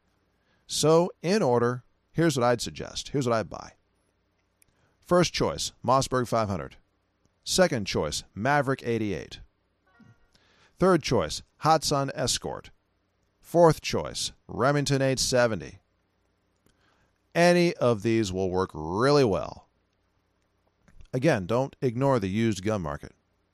So, 0.67 1.11
in 1.21 1.41
order, 1.41 1.83
here's 2.11 2.37
what 2.37 2.45
I'd 2.45 2.61
suggest. 2.61 3.09
Here's 3.09 3.27
what 3.27 3.35
I'd 3.35 3.49
buy. 3.49 3.73
First 5.05 5.33
choice, 5.33 5.71
Mossberg 5.85 6.27
500. 6.27 6.77
Second 7.43 7.85
choice, 7.85 8.23
Maverick 8.33 8.81
88. 8.83 9.39
Third 10.79 11.03
choice, 11.03 11.43
Hatsan 11.63 12.09
Escort. 12.15 12.71
Fourth 13.39 13.81
choice, 13.81 14.31
Remington 14.47 15.03
870. 15.03 15.77
Any 17.35 17.73
of 17.75 18.01
these 18.01 18.33
will 18.33 18.49
work 18.49 18.71
really 18.73 19.23
well. 19.23 19.67
Again, 21.13 21.45
don't 21.45 21.75
ignore 21.81 22.19
the 22.19 22.27
used 22.27 22.63
gun 22.63 22.81
market. 22.81 23.11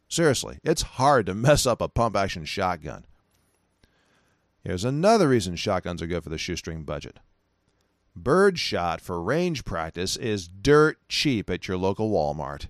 Seriously, 0.08 0.60
it's 0.64 0.82
hard 0.82 1.26
to 1.26 1.34
mess 1.36 1.66
up 1.66 1.82
a 1.82 1.90
pump 1.90 2.16
action 2.16 2.46
shotgun. 2.46 3.06
Here's 4.64 4.86
another 4.86 5.28
reason 5.28 5.58
shotguns 5.58 6.02
are 6.02 6.08
good 6.08 6.24
for 6.24 6.30
the 6.30 6.38
shoestring 6.38 6.84
budget. 6.84 7.20
Birdshot 8.16 9.00
for 9.00 9.22
range 9.22 9.64
practice 9.64 10.18
is 10.18 10.48
dirt 10.48 10.98
cheap 11.08 11.50
at 11.50 11.68
your 11.68 11.78
local 11.78 12.12
Walmart. 12.12 12.68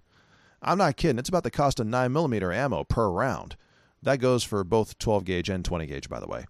I'm 0.62 0.78
not 0.78 0.98
kidding, 0.98 1.18
it's 1.18 1.30
about 1.30 1.44
the 1.44 1.52
cost 1.52 1.80
of 1.80 1.88
9mm 1.88 2.56
ammo 2.56 2.84
per 2.84 3.10
round. 3.10 3.56
That 4.04 4.20
goes 4.20 4.44
for 4.44 4.64
both 4.64 4.98
12 5.00 5.26
gauge 5.26 5.50
and 5.50 5.66
20 5.66 5.86
gauge, 5.88 6.10
by 6.10 6.20
the 6.20 6.28
way. 6.28 6.46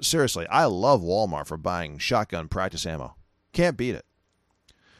Seriously, 0.00 0.46
I 0.48 0.66
love 0.66 1.02
Walmart 1.02 1.46
for 1.46 1.56
buying 1.56 1.98
shotgun 1.98 2.48
practice 2.48 2.86
ammo. 2.86 3.16
Can't 3.52 3.76
beat 3.76 3.94
it. 3.94 4.04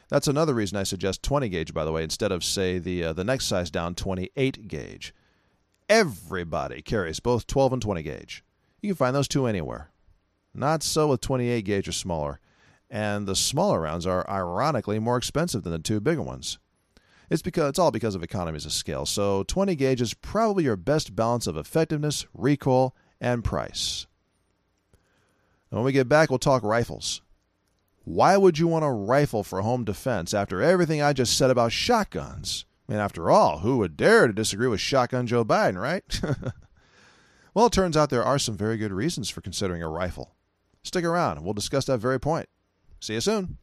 That's 0.09 0.27
another 0.27 0.53
reason 0.53 0.77
I 0.77 0.83
suggest 0.83 1.23
20 1.23 1.49
gauge, 1.49 1.73
by 1.73 1.85
the 1.85 1.91
way, 1.91 2.03
instead 2.03 2.31
of, 2.31 2.43
say, 2.43 2.79
the, 2.79 3.03
uh, 3.03 3.13
the 3.13 3.25
next 3.25 3.45
size 3.45 3.69
down 3.69 3.93
28 3.93 4.67
gauge. 4.67 5.13
Everybody 5.89 6.81
carries 6.81 7.19
both 7.19 7.47
12 7.47 7.73
and 7.73 7.81
20 7.81 8.03
gauge. 8.03 8.43
You 8.81 8.89
can 8.89 8.95
find 8.95 9.15
those 9.15 9.27
two 9.27 9.47
anywhere. 9.47 9.91
Not 10.53 10.81
so 10.81 11.07
with 11.07 11.21
28 11.21 11.61
gauge 11.63 11.87
or 11.87 11.91
smaller, 11.91 12.39
and 12.89 13.27
the 13.27 13.35
smaller 13.35 13.81
rounds 13.81 14.05
are 14.05 14.29
ironically 14.29 14.99
more 14.99 15.17
expensive 15.17 15.63
than 15.63 15.73
the 15.73 15.79
two 15.79 15.99
bigger 15.99 16.21
ones. 16.21 16.57
It's 17.29 17.41
because 17.41 17.69
it's 17.69 17.79
all 17.79 17.91
because 17.91 18.15
of 18.15 18.23
economies 18.23 18.65
of 18.65 18.71
scale. 18.71 19.05
So 19.05 19.43
20 19.43 19.75
gauge 19.75 20.01
is 20.01 20.13
probably 20.13 20.63
your 20.63 20.77
best 20.77 21.15
balance 21.15 21.45
of 21.45 21.57
effectiveness, 21.57 22.25
recoil, 22.33 22.95
and 23.19 23.43
price. 23.43 24.07
And 25.69 25.77
when 25.77 25.85
we 25.85 25.91
get 25.91 26.07
back, 26.07 26.29
we'll 26.29 26.39
talk 26.39 26.63
rifles. 26.63 27.21
Why 28.05 28.37
would 28.37 28.57
you 28.57 28.67
want 28.67 28.85
a 28.85 28.89
rifle 28.89 29.43
for 29.43 29.61
home 29.61 29.83
defense 29.83 30.33
after 30.33 30.61
everything 30.61 31.01
I 31.01 31.11
just 31.11 31.37
said 31.37 31.51
about 31.51 31.73
shotguns? 31.73 32.65
Mean, 32.87 32.99
after 32.99 33.29
all, 33.29 33.59
who 33.59 33.79
would 33.79 33.97
dare 33.97 34.27
to 34.27 34.33
disagree 34.33 34.69
with 34.69 34.79
Shotgun 34.79 35.27
Joe 35.27 35.43
Biden, 35.43 35.79
right? 35.79 36.21
well, 37.53 37.65
it 37.65 37.73
turns 37.73 37.97
out 37.97 38.09
there 38.09 38.23
are 38.23 38.39
some 38.39 38.55
very 38.55 38.77
good 38.77 38.93
reasons 38.93 39.29
for 39.29 39.41
considering 39.41 39.83
a 39.83 39.89
rifle. 39.89 40.35
Stick 40.83 41.03
around, 41.03 41.43
we'll 41.43 41.53
discuss 41.53 41.83
that 41.85 41.97
very 41.97 42.17
point. 42.17 42.47
See 42.99 43.13
you 43.13 43.21
soon. 43.21 43.57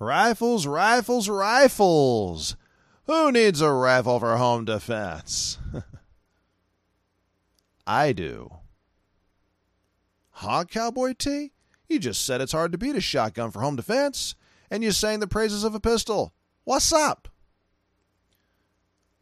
Rifles, 0.00 0.66
rifles, 0.66 1.28
rifles. 1.28 2.56
Who 3.04 3.30
needs 3.30 3.60
a 3.60 3.70
rifle 3.70 4.18
for 4.18 4.34
home 4.38 4.64
defense? 4.64 5.58
I 7.86 8.12
do. 8.12 8.50
Huh, 10.30 10.64
Cowboy 10.64 11.12
T? 11.12 11.52
You 11.86 11.98
just 11.98 12.24
said 12.24 12.40
it's 12.40 12.52
hard 12.52 12.72
to 12.72 12.78
beat 12.78 12.96
a 12.96 13.00
shotgun 13.00 13.50
for 13.50 13.60
home 13.60 13.76
defense, 13.76 14.34
and 14.70 14.82
you 14.82 14.90
sang 14.90 15.20
the 15.20 15.26
praises 15.26 15.64
of 15.64 15.74
a 15.74 15.80
pistol. 15.80 16.32
What's 16.64 16.94
up? 16.94 17.28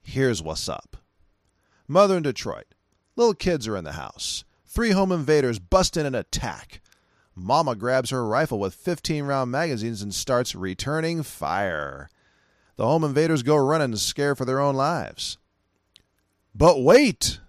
Here's 0.00 0.40
what's 0.40 0.68
up. 0.68 0.96
Mother 1.88 2.18
in 2.18 2.22
Detroit. 2.22 2.76
Little 3.16 3.34
kids 3.34 3.66
are 3.66 3.76
in 3.76 3.82
the 3.82 3.92
house. 3.92 4.44
Three 4.64 4.92
home 4.92 5.10
invaders 5.10 5.58
bust 5.58 5.96
in 5.96 6.06
and 6.06 6.14
attack. 6.14 6.80
Mama 7.38 7.76
grabs 7.76 8.10
her 8.10 8.26
rifle 8.26 8.58
with 8.58 8.74
15 8.74 9.24
round 9.24 9.50
magazines 9.50 10.02
and 10.02 10.14
starts 10.14 10.54
returning 10.54 11.22
fire. 11.22 12.08
The 12.76 12.86
home 12.86 13.04
invaders 13.04 13.42
go 13.42 13.56
running 13.56 13.92
to 13.92 13.98
scare 13.98 14.34
for 14.34 14.44
their 14.44 14.60
own 14.60 14.74
lives. 14.74 15.38
But 16.54 16.82
wait! 16.82 17.40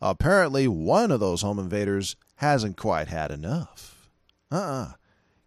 Apparently, 0.00 0.68
one 0.68 1.10
of 1.10 1.20
those 1.20 1.42
home 1.42 1.58
invaders 1.58 2.16
hasn't 2.36 2.76
quite 2.76 3.08
had 3.08 3.30
enough. 3.30 4.10
Uh 4.50 4.56
uh-uh. 4.56 4.82
uh 4.82 4.92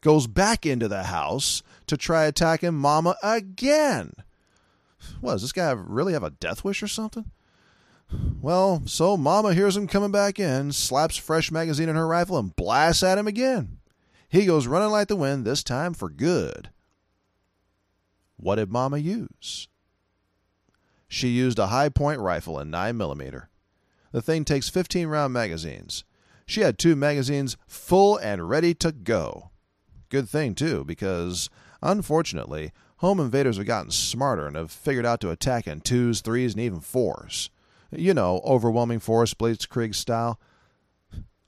Goes 0.02 0.26
back 0.26 0.66
into 0.66 0.88
the 0.88 1.04
house 1.04 1.62
to 1.86 1.96
try 1.96 2.26
attacking 2.26 2.74
Mama 2.74 3.16
again. 3.22 4.14
What, 5.20 5.34
does 5.34 5.44
this 5.44 5.52
guy 5.52 5.72
really 5.72 6.14
have 6.14 6.24
a 6.24 6.32
death 6.32 6.64
wish 6.64 6.82
or 6.82 6.88
something? 6.88 7.30
Well, 8.42 8.82
so 8.86 9.16
Mama 9.16 9.54
hears 9.54 9.78
him 9.78 9.88
coming 9.88 10.12
back 10.12 10.40
in, 10.40 10.72
slaps 10.72 11.18
fresh 11.18 11.52
magazine 11.52 11.88
in 11.88 11.96
her 11.96 12.08
rifle, 12.08 12.38
and 12.38 12.56
blasts 12.56 13.04
at 13.04 13.18
him 13.18 13.28
again. 13.28 13.78
He 14.32 14.46
goes 14.46 14.66
running 14.66 14.92
like 14.92 15.10
the 15.10 15.18
wind, 15.18 15.44
this 15.44 15.62
time 15.62 15.94
for 15.94 16.10
good. 16.10 16.70
What 18.38 18.56
did 18.56 18.72
Mama 18.72 18.98
use? 18.98 19.68
She 21.10 21.28
used 21.28 21.60
a 21.60 21.68
Hi-Point 21.68 22.22
rifle 22.22 22.58
in 22.58 22.72
9mm. 22.72 23.48
The 24.14 24.22
thing 24.22 24.46
takes 24.46 24.70
15 24.70 25.08
round 25.08 25.34
magazines. 25.34 26.06
She 26.46 26.62
had 26.62 26.78
two 26.78 26.96
magazines 26.96 27.58
full 27.68 28.16
and 28.16 28.50
ready 28.50 28.74
to 28.76 28.94
go. 28.94 29.52
Good 30.08 30.30
thing, 30.30 30.56
too, 30.56 30.86
because 30.86 31.50
unfortunately, 31.82 32.72
home 32.98 33.20
invaders 33.20 33.58
have 33.58 33.66
gotten 33.66 33.92
smarter 33.92 34.48
and 34.48 34.56
have 34.56 34.72
figured 34.72 35.06
out 35.06 35.20
to 35.22 35.30
attack 35.30 35.68
in 35.68 35.82
twos, 35.82 36.22
threes, 36.22 36.54
and 36.54 36.62
even 36.62 36.80
fours. 36.80 37.50
You 37.92 38.14
know, 38.14 38.40
overwhelming 38.46 39.00
force 39.00 39.34
blitzkrieg 39.34 39.94
style. 39.94 40.40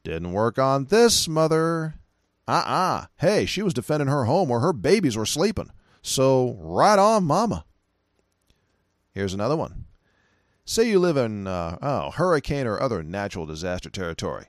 Didn't 0.04 0.34
work 0.34 0.60
on 0.60 0.86
this 0.86 1.30
mother. 1.30 1.94
Uh 2.48 2.64
uh 2.66 3.06
Hey, 3.18 3.46
she 3.46 3.62
was 3.62 3.74
defending 3.74 4.08
her 4.08 4.26
home 4.26 4.50
where 4.50 4.60
her 4.60 4.74
babies 4.74 5.16
were 5.16 5.26
sleeping. 5.26 5.72
So, 6.02 6.58
right 6.60 7.00
on, 7.00 7.24
mama. 7.24 7.66
Here's 9.14 9.34
another 9.34 9.56
one. 9.56 9.86
Say 10.66 10.90
you 10.90 11.00
live 11.00 11.18
in 11.18 11.48
uh, 11.48 11.78
oh, 11.82 12.12
hurricane 12.12 12.68
or 12.68 12.82
other 12.82 13.04
natural 13.04 13.46
disaster 13.46 13.90
territory. 13.90 14.48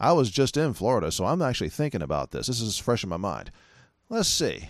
I 0.00 0.12
was 0.12 0.30
just 0.30 0.56
in 0.56 0.74
Florida, 0.74 1.12
so 1.12 1.24
I'm 1.26 1.42
actually 1.42 1.68
thinking 1.68 2.02
about 2.02 2.30
this. 2.30 2.48
This 2.48 2.60
is 2.60 2.78
fresh 2.78 3.04
in 3.04 3.08
my 3.08 3.16
mind. 3.16 3.50
Let's 4.08 4.28
see. 4.28 4.68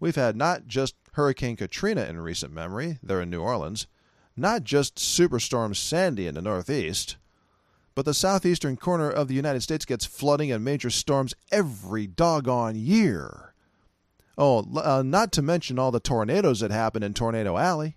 We've 0.00 0.16
had 0.16 0.36
not 0.36 0.66
just 0.66 0.94
Hurricane 1.12 1.56
Katrina 1.56 2.04
in 2.04 2.18
recent 2.18 2.52
memory, 2.52 2.98
there 3.02 3.20
in 3.20 3.30
New 3.30 3.40
Orleans, 3.40 3.86
not 4.36 4.64
just 4.64 4.96
Superstorm 4.96 5.76
Sandy 5.76 6.26
in 6.26 6.34
the 6.34 6.42
Northeast, 6.42 7.16
but 7.94 8.04
the 8.04 8.14
southeastern 8.14 8.76
corner 8.76 9.10
of 9.10 9.28
the 9.28 9.34
United 9.34 9.62
States 9.62 9.84
gets 9.84 10.04
flooding 10.04 10.50
and 10.50 10.64
major 10.64 10.90
storms 10.90 11.34
every 11.52 12.06
doggone 12.06 12.74
year. 12.74 13.54
Oh, 14.36 14.66
uh, 14.76 15.02
not 15.04 15.30
to 15.32 15.42
mention 15.42 15.78
all 15.78 15.92
the 15.92 16.00
tornadoes 16.00 16.60
that 16.60 16.72
happen 16.72 17.02
in 17.02 17.14
Tornado 17.14 17.56
Alley. 17.56 17.96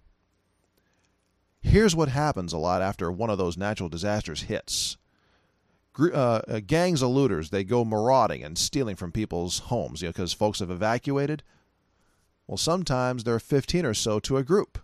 Here's 1.61 1.95
what 1.95 2.09
happens 2.09 2.53
a 2.53 2.57
lot 2.57 2.81
after 2.81 3.11
one 3.11 3.29
of 3.29 3.37
those 3.37 3.57
natural 3.57 3.89
disasters 3.89 4.43
hits. 4.43 4.97
Uh, 5.99 6.41
uh, 6.47 6.59
gangs 6.65 7.01
of 7.01 7.09
looters, 7.09 7.49
they 7.49 7.63
go 7.63 7.83
marauding 7.83 8.43
and 8.43 8.55
stealing 8.55 8.95
from 8.95 9.11
people's 9.11 9.59
homes, 9.59 10.01
you 10.01 10.07
know, 10.07 10.11
because 10.11 10.31
folks 10.31 10.59
have 10.59 10.69
evacuated. 10.69 11.41
Well, 12.45 12.57
sometimes 12.57 13.23
there 13.23 13.33
are 13.33 13.39
15 13.39 13.83
or 13.83 13.95
so 13.95 14.19
to 14.19 14.37
a 14.37 14.43
group. 14.43 14.77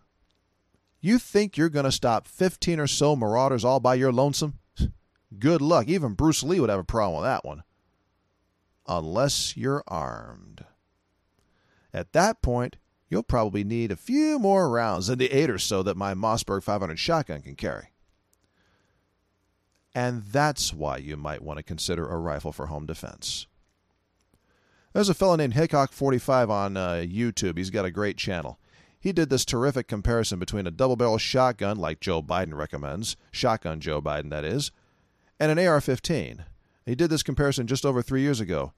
You 1.00 1.20
think 1.20 1.56
you're 1.56 1.70
going 1.70 1.86
to 1.86 1.92
stop 1.92 2.28
15 2.28 2.80
or 2.80 2.88
so 2.88 3.16
marauders 3.16 3.64
all 3.64 3.80
by 3.80 3.94
your 3.94 4.12
lonesome? 4.12 4.58
Good 5.40 5.62
luck. 5.62 5.88
Even 5.88 6.14
Bruce 6.14 6.44
Lee 6.44 6.60
would 6.60 6.70
have 6.70 6.80
a 6.80 6.84
problem 6.84 7.22
with 7.22 7.30
that 7.30 7.46
one. 7.46 7.64
Unless 8.88 9.56
you're 9.56 9.84
armed. 9.88 10.66
At 11.94 12.14
that 12.14 12.42
point, 12.42 12.78
you'll 13.10 13.24
probably 13.24 13.64
need 13.64 13.92
a 13.92 13.96
few 13.96 14.40
more 14.40 14.70
rounds 14.70 15.08
than 15.08 15.20
the 15.20 15.32
eight 15.32 15.50
or 15.50 15.60
so 15.60 15.84
that 15.84 15.96
my 15.96 16.14
Mossberg 16.14 16.64
500 16.64 16.98
shotgun 16.98 17.42
can 17.42 17.56
carry. 17.56 17.90
And 19.96 20.24
that's 20.24 20.74
why 20.74 20.98
you 20.98 21.16
might 21.16 21.44
want 21.44 21.58
to 21.58 21.64
consider 21.64 22.08
a 22.08 22.18
rifle 22.18 22.52
for 22.52 22.66
home 22.66 22.86
defense. 22.86 23.46
There's 24.94 25.10
a 25.10 25.14
fellow 25.14 25.36
named 25.36 25.54
Hickok45 25.54 26.50
on 26.50 26.78
uh, 26.78 26.92
YouTube. 27.06 27.58
He's 27.58 27.70
got 27.70 27.86
a 27.86 27.92
great 27.92 28.18
channel. 28.18 28.60
He 29.00 29.12
did 29.12 29.30
this 29.30 29.44
terrific 29.44 29.88
comparison 29.88 30.40
between 30.40 30.66
a 30.66 30.72
double 30.72 30.96
barrel 30.96 31.18
shotgun, 31.18 31.78
like 31.78 32.00
Joe 32.00 32.24
Biden 32.24 32.54
recommends, 32.56 33.18
shotgun 33.32 33.82
Joe 33.82 34.02
Biden, 34.02 34.30
that 34.30 34.46
is, 34.46 34.72
and 35.44 35.60
an 35.60 35.68
AR 35.68 35.82
15. 35.82 36.46
He 36.86 36.96
did 36.96 37.10
this 37.10 37.22
comparison 37.22 37.68
just 37.68 37.86
over 37.86 38.02
three 38.02 38.22
years 38.22 38.40
ago. 38.40 38.72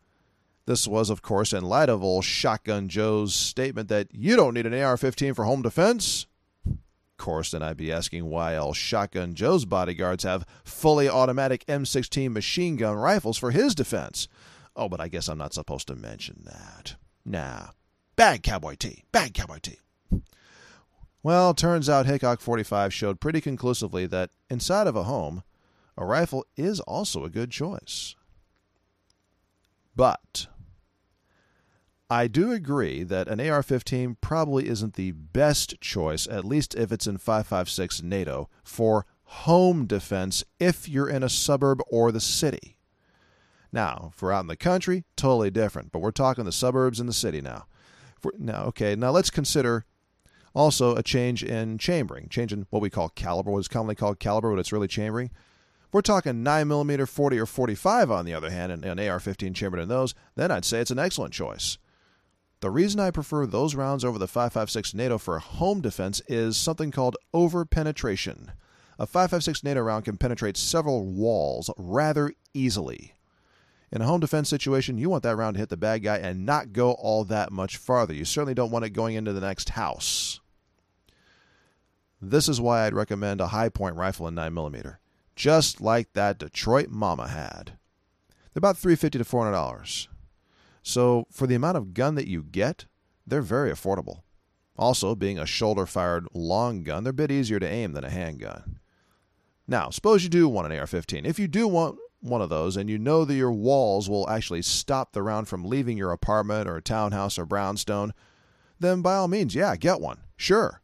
This 0.66 0.88
was, 0.88 1.12
of 1.12 1.22
course, 1.22 1.54
in 1.54 1.64
light 1.64 1.90
of 1.90 2.04
old 2.04 2.26
Shotgun 2.26 2.90
Joe's 2.90 3.36
statement 3.36 3.88
that 3.90 4.08
you 4.12 4.36
don't 4.36 4.56
need 4.56 4.66
an 4.66 4.74
AR 4.74 4.98
15 4.98 5.36
for 5.36 5.46
home 5.46 5.62
defense. 5.62 6.26
Of 6.66 7.18
course, 7.18 7.52
then 7.52 7.62
I'd 7.62 7.78
be 7.78 7.92
asking 7.92 8.26
why 8.26 8.56
all 8.56 8.74
Shotgun 8.74 9.36
Joe's 9.36 9.64
bodyguards 9.66 10.24
have 10.24 10.48
fully 10.64 11.08
automatic 11.08 11.64
M16 11.68 12.32
machine 12.32 12.78
gun 12.78 12.96
rifles 12.96 13.38
for 13.38 13.52
his 13.52 13.76
defense. 13.76 14.28
Oh, 14.76 14.90
but 14.90 15.00
I 15.00 15.08
guess 15.08 15.30
I'm 15.30 15.38
not 15.38 15.54
supposed 15.54 15.88
to 15.90 15.96
mention 15.96 16.46
that. 16.46 16.96
Nah. 17.24 17.68
Bad 18.16 18.42
Cowboy 18.42 18.74
T. 18.74 19.04
Bad 19.12 19.36
Cowboy 19.36 19.60
T. 19.62 19.78
Well, 21.22 21.54
turns 21.54 21.88
out 21.88 22.08
Hickok 22.08 22.40
45 22.40 22.92
showed 22.92 23.20
pretty 23.20 23.40
conclusively 23.40 24.08
that 24.08 24.32
inside 24.50 24.88
of 24.88 24.96
a 24.96 25.04
home, 25.04 25.44
a 25.98 26.06
rifle 26.06 26.46
is 26.58 26.80
also 26.82 27.24
a 27.24 27.30
good 27.30 27.52
choice. 27.52 28.16
But 29.96 30.48
I 32.10 32.28
do 32.28 32.52
agree 32.52 33.04
that 33.04 33.28
an 33.28 33.40
AR 33.40 33.64
15 33.64 34.18
probably 34.22 34.68
isn't 34.68 34.96
the 34.96 35.12
best 35.12 35.80
choice, 35.80 36.28
at 36.28 36.46
least 36.46 36.76
if 36.76 36.92
it's 36.92 37.08
in 37.08 37.18
556 37.18 38.04
NATO, 38.04 38.50
for 38.64 39.06
home 39.24 39.86
defense 39.86 40.44
if 40.60 40.88
you're 40.88 41.10
in 41.10 41.24
a 41.24 41.30
suburb 41.30 41.82
or 41.90 42.12
the 42.12 42.20
city. 42.20 42.78
Now, 43.72 44.12
if 44.14 44.22
we're 44.22 44.32
out 44.32 44.42
in 44.42 44.48
the 44.48 44.56
country, 44.56 45.04
totally 45.16 45.50
different, 45.50 45.92
but 45.92 46.00
we're 46.00 46.12
talking 46.12 46.46
the 46.46 46.52
suburbs 46.52 47.00
and 47.00 47.10
the 47.10 47.14
city 47.14 47.42
now. 47.42 47.66
now, 48.38 48.64
okay, 48.66 48.96
now 48.96 49.12
let's 49.12 49.30
consider 49.30 49.86
also 50.54 50.96
a 50.96 51.04
change 51.04 51.44
in 51.44 51.78
chambering, 51.78 52.30
change 52.30 52.54
in 52.54 52.68
what 52.70 52.82
we 52.82 52.90
call 52.90 53.10
caliber, 53.10 53.52
what 53.52 53.60
is 53.60 53.68
commonly 53.68 53.96
called 53.96 54.20
caliber, 54.20 54.52
but 54.52 54.60
it's 54.60 54.72
really 54.72 54.88
chambering 54.88 55.32
we're 55.96 56.02
talking 56.02 56.44
9mm 56.44 57.08
40 57.08 57.40
or 57.40 57.46
45, 57.46 58.12
on 58.12 58.26
the 58.26 58.34
other 58.34 58.50
hand, 58.50 58.70
and 58.70 58.84
an 58.84 59.00
AR 59.00 59.18
15 59.18 59.54
chambered 59.54 59.80
in 59.80 59.88
those, 59.88 60.14
then 60.36 60.52
I'd 60.52 60.66
say 60.66 60.80
it's 60.80 60.92
an 60.92 61.00
excellent 61.00 61.34
choice. 61.34 61.78
The 62.60 62.70
reason 62.70 63.00
I 63.00 63.12
prefer 63.12 63.46
those 63.46 63.76
rounds 63.76 64.04
over 64.04 64.20
the 64.20 64.28
5.56 64.28 64.94
NATO 64.94 65.18
for 65.18 65.40
home 65.40 65.80
defense 65.80 66.22
is 66.28 66.58
something 66.58 66.92
called 66.92 67.16
over-penetration. 67.34 68.52
A 69.00 69.08
5.56 69.08 69.64
NATO 69.64 69.80
round 69.80 70.04
can 70.04 70.18
penetrate 70.18 70.58
several 70.58 71.06
walls 71.06 71.70
rather 71.78 72.34
easily. 72.54 73.14
In 73.90 74.02
a 74.02 74.06
home 74.06 74.20
defense 74.20 74.50
situation, 74.50 74.98
you 74.98 75.10
want 75.10 75.24
that 75.24 75.38
round 75.38 75.54
to 75.54 75.60
hit 75.60 75.70
the 75.70 75.78
bad 75.78 76.04
guy 76.04 76.18
and 76.18 76.46
not 76.46 76.74
go 76.74 76.92
all 76.92 77.24
that 77.24 77.54
much 77.54 77.78
farther. 77.78 78.14
You 78.14 78.26
certainly 78.26 78.54
don't 78.54 78.72
want 78.72 78.84
it 78.84 78.90
going 78.90 79.16
into 79.16 79.32
the 79.32 79.40
next 79.40 79.70
house. 79.70 80.42
This 82.22 82.50
is 82.50 82.60
why 82.60 82.86
I'd 82.86 82.94
recommend 82.94 83.40
a 83.40 83.48
Hi-Point 83.48 83.96
rifle 83.96 84.28
in 84.28 84.36
9mm 84.36 84.98
just 85.36 85.82
like 85.82 86.14
that 86.14 86.40
Detroit 86.40 86.90
Mama 86.90 87.28
had. 87.28 87.78
They're 88.54 88.60
about 88.60 88.78
350 88.78 89.20
to 89.20 89.26
$400. 89.26 90.08
So, 90.82 91.28
for 91.32 91.48
the 91.48 91.56
amount 91.56 91.78
of 91.78 91.94
gun 91.94 92.16
that 92.16 92.28
you 92.28 92.44
get, 92.44 92.86
they're 93.26 93.42
very 93.42 93.72
affordable. 93.72 94.22
Also, 94.78 95.16
being 95.16 95.40
a 95.40 95.46
shoulder 95.46 95.86
fired 95.86 96.28
long 96.34 96.84
gun, 96.84 97.04
they're 97.04 97.12
a 97.12 97.14
bit 97.14 97.32
easier 97.32 97.60
to 97.60 97.68
aim 97.68 97.94
than 97.94 98.04
a 98.04 98.10
handgun. 98.10 98.80
Now, 99.68 99.90
suppose 99.90 100.24
you 100.24 100.30
do 100.30 100.48
want 100.48 100.72
an 100.72 100.78
AR 100.78 100.86
15. 100.86 101.26
If 101.26 101.40
you 101.40 101.48
do 101.48 101.68
want 101.68 101.98
one 102.20 102.42
of 102.42 102.50
those 102.50 102.78
and 102.78 102.90
you 102.90 102.98
know 102.98 103.26
that 103.26 103.36
your 103.36 103.52
walls 103.52 104.10
will 104.10 104.30
actually 104.30 104.62
stop 104.62 105.14
the 105.14 105.24
round 105.24 105.48
from 105.48 105.66
leaving 105.66 105.98
your 105.98 106.12
apartment 106.12 106.68
or 106.68 106.80
townhouse 106.82 107.38
or 107.38 107.46
brownstone, 107.46 108.14
then 108.80 109.02
by 109.02 109.16
all 109.16 109.28
means, 109.28 109.56
yeah, 109.56 109.76
get 109.76 110.02
one. 110.02 110.20
Sure. 110.36 110.82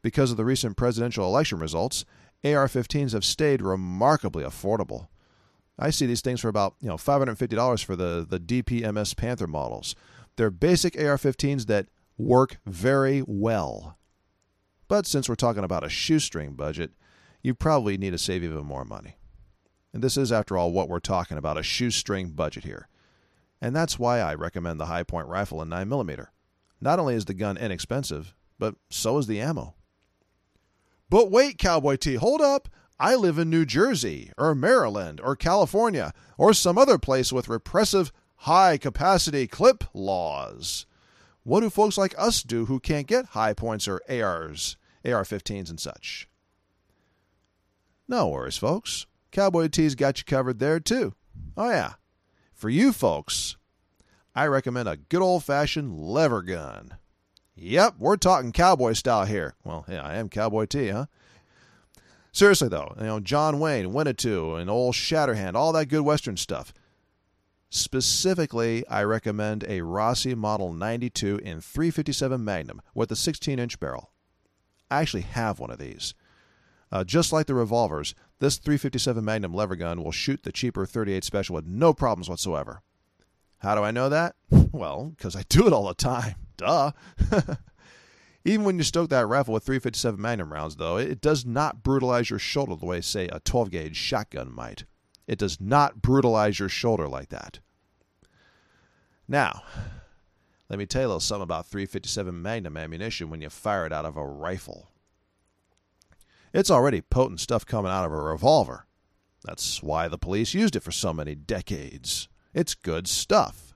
Because 0.00 0.30
of 0.30 0.36
the 0.36 0.44
recent 0.44 0.76
presidential 0.76 1.26
election 1.26 1.58
results, 1.58 2.04
AR 2.44 2.68
15s 2.68 3.12
have 3.12 3.24
stayed 3.24 3.62
remarkably 3.62 4.44
affordable. 4.44 5.08
I 5.78 5.90
see 5.90 6.06
these 6.06 6.20
things 6.20 6.40
for 6.40 6.48
about 6.48 6.74
you 6.80 6.88
know 6.88 6.96
$550 6.96 7.84
for 7.84 7.96
the, 7.96 8.26
the 8.28 8.40
DPMS 8.40 9.16
Panther 9.16 9.46
models. 9.46 9.94
They're 10.36 10.50
basic 10.50 10.96
AR 10.96 11.16
15s 11.16 11.66
that 11.66 11.88
work 12.16 12.58
very 12.66 13.22
well. 13.26 13.98
But 14.88 15.06
since 15.06 15.28
we're 15.28 15.34
talking 15.34 15.64
about 15.64 15.84
a 15.84 15.88
shoestring 15.88 16.54
budget, 16.54 16.92
you 17.42 17.54
probably 17.54 17.98
need 17.98 18.10
to 18.10 18.18
save 18.18 18.42
even 18.42 18.64
more 18.64 18.84
money. 18.84 19.16
And 19.92 20.02
this 20.02 20.16
is, 20.16 20.32
after 20.32 20.56
all, 20.56 20.72
what 20.72 20.88
we're 20.88 21.00
talking 21.00 21.38
about 21.38 21.58
a 21.58 21.62
shoestring 21.62 22.30
budget 22.30 22.64
here. 22.64 22.88
And 23.60 23.74
that's 23.74 23.98
why 23.98 24.20
I 24.20 24.34
recommend 24.34 24.78
the 24.78 24.86
Hi-Point 24.86 25.28
rifle 25.28 25.60
in 25.62 25.68
9mm. 25.68 26.26
Not 26.80 26.98
only 26.98 27.14
is 27.14 27.24
the 27.24 27.34
gun 27.34 27.56
inexpensive, 27.56 28.34
but 28.58 28.76
so 28.90 29.18
is 29.18 29.26
the 29.26 29.40
ammo. 29.40 29.74
But 31.10 31.30
wait, 31.30 31.58
Cowboy 31.58 31.96
T, 31.96 32.14
hold 32.14 32.40
up. 32.40 32.68
I 33.00 33.14
live 33.14 33.38
in 33.38 33.48
New 33.48 33.64
Jersey, 33.64 34.32
or 34.36 34.54
Maryland, 34.54 35.20
or 35.22 35.36
California, 35.36 36.12
or 36.36 36.52
some 36.52 36.76
other 36.76 36.98
place 36.98 37.32
with 37.32 37.48
repressive 37.48 38.12
high 38.36 38.76
capacity 38.76 39.46
clip 39.46 39.84
laws. 39.94 40.84
What 41.44 41.60
do 41.60 41.70
folks 41.70 41.96
like 41.96 42.14
us 42.18 42.42
do 42.42 42.66
who 42.66 42.80
can't 42.80 43.06
get 43.06 43.26
Hi-Points 43.26 43.88
or 43.88 44.02
ARs, 44.08 44.76
AR 45.04 45.22
15s, 45.22 45.70
and 45.70 45.80
such? 45.80 46.28
No 48.06 48.28
worries, 48.28 48.58
folks. 48.58 49.06
Cowboy 49.30 49.68
T's 49.68 49.94
got 49.94 50.18
you 50.18 50.24
covered 50.24 50.58
there, 50.58 50.80
too. 50.80 51.14
Oh, 51.56 51.70
yeah. 51.70 51.94
For 52.52 52.68
you 52.68 52.92
folks, 52.92 53.56
I 54.34 54.46
recommend 54.46 54.88
a 54.88 54.96
good 54.96 55.22
old 55.22 55.44
fashioned 55.44 55.98
lever 55.98 56.42
gun. 56.42 56.97
Yep, 57.60 57.94
we're 57.98 58.16
talking 58.16 58.52
cowboy 58.52 58.92
style 58.92 59.24
here. 59.24 59.54
Well, 59.64 59.84
yeah, 59.88 60.02
I 60.02 60.14
am 60.14 60.28
Cowboy 60.28 60.66
T, 60.66 60.88
huh? 60.88 61.06
Seriously 62.30 62.68
though, 62.68 62.94
you 62.98 63.04
know, 63.06 63.20
John 63.20 63.58
Wayne, 63.58 63.86
Winnetou, 63.86 64.60
and 64.60 64.70
old 64.70 64.94
Shatterhand, 64.94 65.56
all 65.56 65.72
that 65.72 65.86
good 65.86 66.02
Western 66.02 66.36
stuff. 66.36 66.72
Specifically, 67.68 68.86
I 68.86 69.02
recommend 69.02 69.64
a 69.66 69.82
Rossi 69.82 70.36
Model 70.36 70.72
92 70.72 71.38
in 71.38 71.60
357 71.60 72.42
Magnum 72.42 72.80
with 72.94 73.10
a 73.10 73.16
16 73.16 73.58
inch 73.58 73.80
barrel. 73.80 74.12
I 74.88 75.00
actually 75.00 75.22
have 75.22 75.58
one 75.58 75.70
of 75.70 75.78
these. 75.78 76.14
Uh, 76.92 77.02
just 77.02 77.32
like 77.32 77.46
the 77.46 77.54
revolvers, 77.54 78.14
this 78.38 78.56
357 78.56 79.22
Magnum 79.24 79.52
lever 79.52 79.76
gun 79.76 80.02
will 80.02 80.12
shoot 80.12 80.44
the 80.44 80.52
cheaper 80.52 80.86
38 80.86 81.24
Special 81.24 81.56
with 81.56 81.66
no 81.66 81.92
problems 81.92 82.30
whatsoever. 82.30 82.82
How 83.58 83.74
do 83.74 83.82
I 83.82 83.90
know 83.90 84.08
that? 84.08 84.36
Well, 84.70 85.14
because 85.16 85.34
I 85.34 85.42
do 85.48 85.66
it 85.66 85.72
all 85.72 85.88
the 85.88 85.94
time. 85.94 86.34
Duh. 86.58 86.92
Even 88.44 88.64
when 88.64 88.78
you 88.78 88.84
stoke 88.84 89.10
that 89.10 89.26
rifle 89.26 89.54
with 89.54 89.64
357 89.64 90.20
Magnum 90.20 90.52
rounds, 90.52 90.76
though, 90.76 90.96
it 90.96 91.20
does 91.20 91.46
not 91.46 91.82
brutalize 91.82 92.30
your 92.30 92.38
shoulder 92.38 92.76
the 92.76 92.86
way, 92.86 93.00
say, 93.00 93.28
a 93.28 93.40
12 93.40 93.70
gauge 93.70 93.96
shotgun 93.96 94.52
might. 94.52 94.84
It 95.26 95.38
does 95.38 95.60
not 95.60 96.02
brutalize 96.02 96.58
your 96.58 96.68
shoulder 96.68 97.08
like 97.08 97.30
that. 97.30 97.60
Now, 99.26 99.62
let 100.68 100.78
me 100.78 100.86
tell 100.86 101.02
you 101.02 101.06
a 101.06 101.08
little 101.08 101.20
something 101.20 101.42
about 101.42 101.66
357 101.66 102.40
Magnum 102.40 102.76
ammunition 102.76 103.30
when 103.30 103.40
you 103.40 103.50
fire 103.50 103.86
it 103.86 103.92
out 103.92 104.04
of 104.04 104.16
a 104.16 104.26
rifle. 104.26 104.90
It's 106.54 106.70
already 106.70 107.02
potent 107.02 107.40
stuff 107.40 107.66
coming 107.66 107.90
out 107.90 108.06
of 108.06 108.12
a 108.12 108.16
revolver. 108.16 108.86
That's 109.44 109.82
why 109.82 110.08
the 110.08 110.18
police 110.18 110.54
used 110.54 110.76
it 110.76 110.82
for 110.82 110.92
so 110.92 111.12
many 111.12 111.34
decades. 111.34 112.28
It's 112.54 112.74
good 112.74 113.06
stuff. 113.06 113.74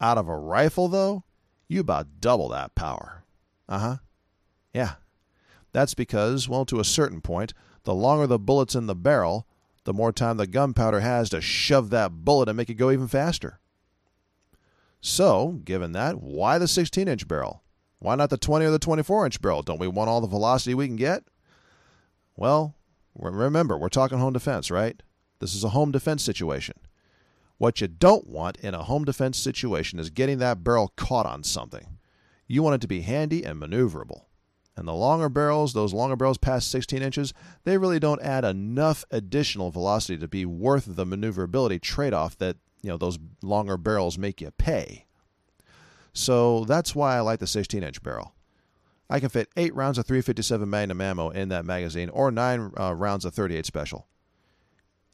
Out 0.00 0.18
of 0.18 0.28
a 0.28 0.36
rifle, 0.36 0.88
though, 0.88 1.24
you 1.72 1.80
about 1.80 2.20
double 2.20 2.48
that 2.50 2.74
power. 2.74 3.24
Uh 3.68 3.78
huh. 3.78 3.96
Yeah. 4.72 4.94
That's 5.72 5.94
because, 5.94 6.48
well, 6.48 6.64
to 6.66 6.80
a 6.80 6.84
certain 6.84 7.20
point, 7.20 7.54
the 7.84 7.94
longer 7.94 8.26
the 8.26 8.38
bullet's 8.38 8.74
in 8.74 8.86
the 8.86 8.94
barrel, 8.94 9.46
the 9.84 9.92
more 9.92 10.12
time 10.12 10.36
the 10.36 10.46
gunpowder 10.46 11.00
has 11.00 11.30
to 11.30 11.40
shove 11.40 11.90
that 11.90 12.24
bullet 12.24 12.48
and 12.48 12.56
make 12.56 12.70
it 12.70 12.74
go 12.74 12.90
even 12.90 13.08
faster. 13.08 13.58
So, 15.00 15.60
given 15.64 15.92
that, 15.92 16.20
why 16.20 16.58
the 16.58 16.68
16 16.68 17.08
inch 17.08 17.26
barrel? 17.26 17.62
Why 17.98 18.14
not 18.14 18.30
the 18.30 18.36
20 18.36 18.66
or 18.66 18.70
the 18.70 18.78
24 18.78 19.26
inch 19.26 19.40
barrel? 19.40 19.62
Don't 19.62 19.80
we 19.80 19.88
want 19.88 20.08
all 20.08 20.20
the 20.20 20.26
velocity 20.28 20.74
we 20.74 20.86
can 20.86 20.96
get? 20.96 21.24
Well, 22.36 22.74
remember, 23.14 23.76
we're 23.76 23.88
talking 23.88 24.18
home 24.18 24.32
defense, 24.32 24.70
right? 24.70 25.02
This 25.40 25.54
is 25.54 25.64
a 25.64 25.70
home 25.70 25.90
defense 25.90 26.22
situation. 26.22 26.76
What 27.62 27.80
you 27.80 27.86
don't 27.86 28.26
want 28.26 28.56
in 28.56 28.74
a 28.74 28.82
home 28.82 29.04
defense 29.04 29.38
situation 29.38 30.00
is 30.00 30.10
getting 30.10 30.38
that 30.38 30.64
barrel 30.64 30.92
caught 30.96 31.26
on 31.26 31.44
something. 31.44 31.96
You 32.48 32.60
want 32.60 32.74
it 32.74 32.80
to 32.80 32.88
be 32.88 33.02
handy 33.02 33.44
and 33.44 33.62
maneuverable. 33.62 34.22
And 34.76 34.88
the 34.88 34.92
longer 34.92 35.28
barrels, 35.28 35.72
those 35.72 35.94
longer 35.94 36.16
barrels 36.16 36.38
past 36.38 36.72
16 36.72 37.00
inches, 37.00 37.32
they 37.62 37.78
really 37.78 38.00
don't 38.00 38.20
add 38.20 38.44
enough 38.44 39.04
additional 39.12 39.70
velocity 39.70 40.18
to 40.18 40.26
be 40.26 40.44
worth 40.44 40.96
the 40.96 41.06
maneuverability 41.06 41.78
trade 41.78 42.12
off 42.12 42.36
that 42.38 42.56
you 42.82 42.90
know 42.90 42.96
those 42.96 43.20
longer 43.42 43.76
barrels 43.76 44.18
make 44.18 44.40
you 44.40 44.50
pay. 44.50 45.06
So 46.12 46.64
that's 46.64 46.96
why 46.96 47.14
I 47.16 47.20
like 47.20 47.38
the 47.38 47.46
16 47.46 47.80
inch 47.80 48.02
barrel. 48.02 48.34
I 49.08 49.20
can 49.20 49.28
fit 49.28 49.50
8 49.56 49.72
rounds 49.72 49.98
of 49.98 50.06
357 50.06 50.68
Magnum 50.68 51.00
ammo 51.00 51.30
in 51.30 51.48
that 51.50 51.64
magazine 51.64 52.08
or 52.08 52.32
9 52.32 52.72
uh, 52.76 52.92
rounds 52.92 53.24
of 53.24 53.34
38 53.34 53.64
Special. 53.64 54.08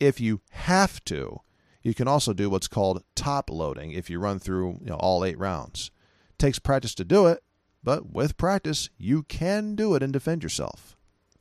If 0.01 0.19
you 0.19 0.41
have 0.49 1.05
to, 1.05 1.43
you 1.89 1.95
can 1.95 2.09
also 2.09 2.33
do 2.33 2.51
what's 2.51 2.69
called 2.69 3.03
top 3.15 3.51
loading 3.51 3.93
if 3.93 4.11
you 4.11 4.19
run 4.19 4.39
through 4.39 4.79
you 4.81 4.91
know, 4.91 4.97
all 4.97 5.25
8 5.25 5.39
rounds. 5.39 5.91
It 6.31 6.39
takes 6.39 6.59
practice 6.59 6.95
to 6.97 7.05
do 7.05 7.27
it, 7.27 7.43
but 7.83 8.11
with 8.13 8.37
practice, 8.37 8.91
you 8.99 9.23
can 9.23 9.75
do 9.75 9.95
it 9.95 10.03
and 10.03 10.13
defend 10.13 10.43
yourself. 10.43 10.97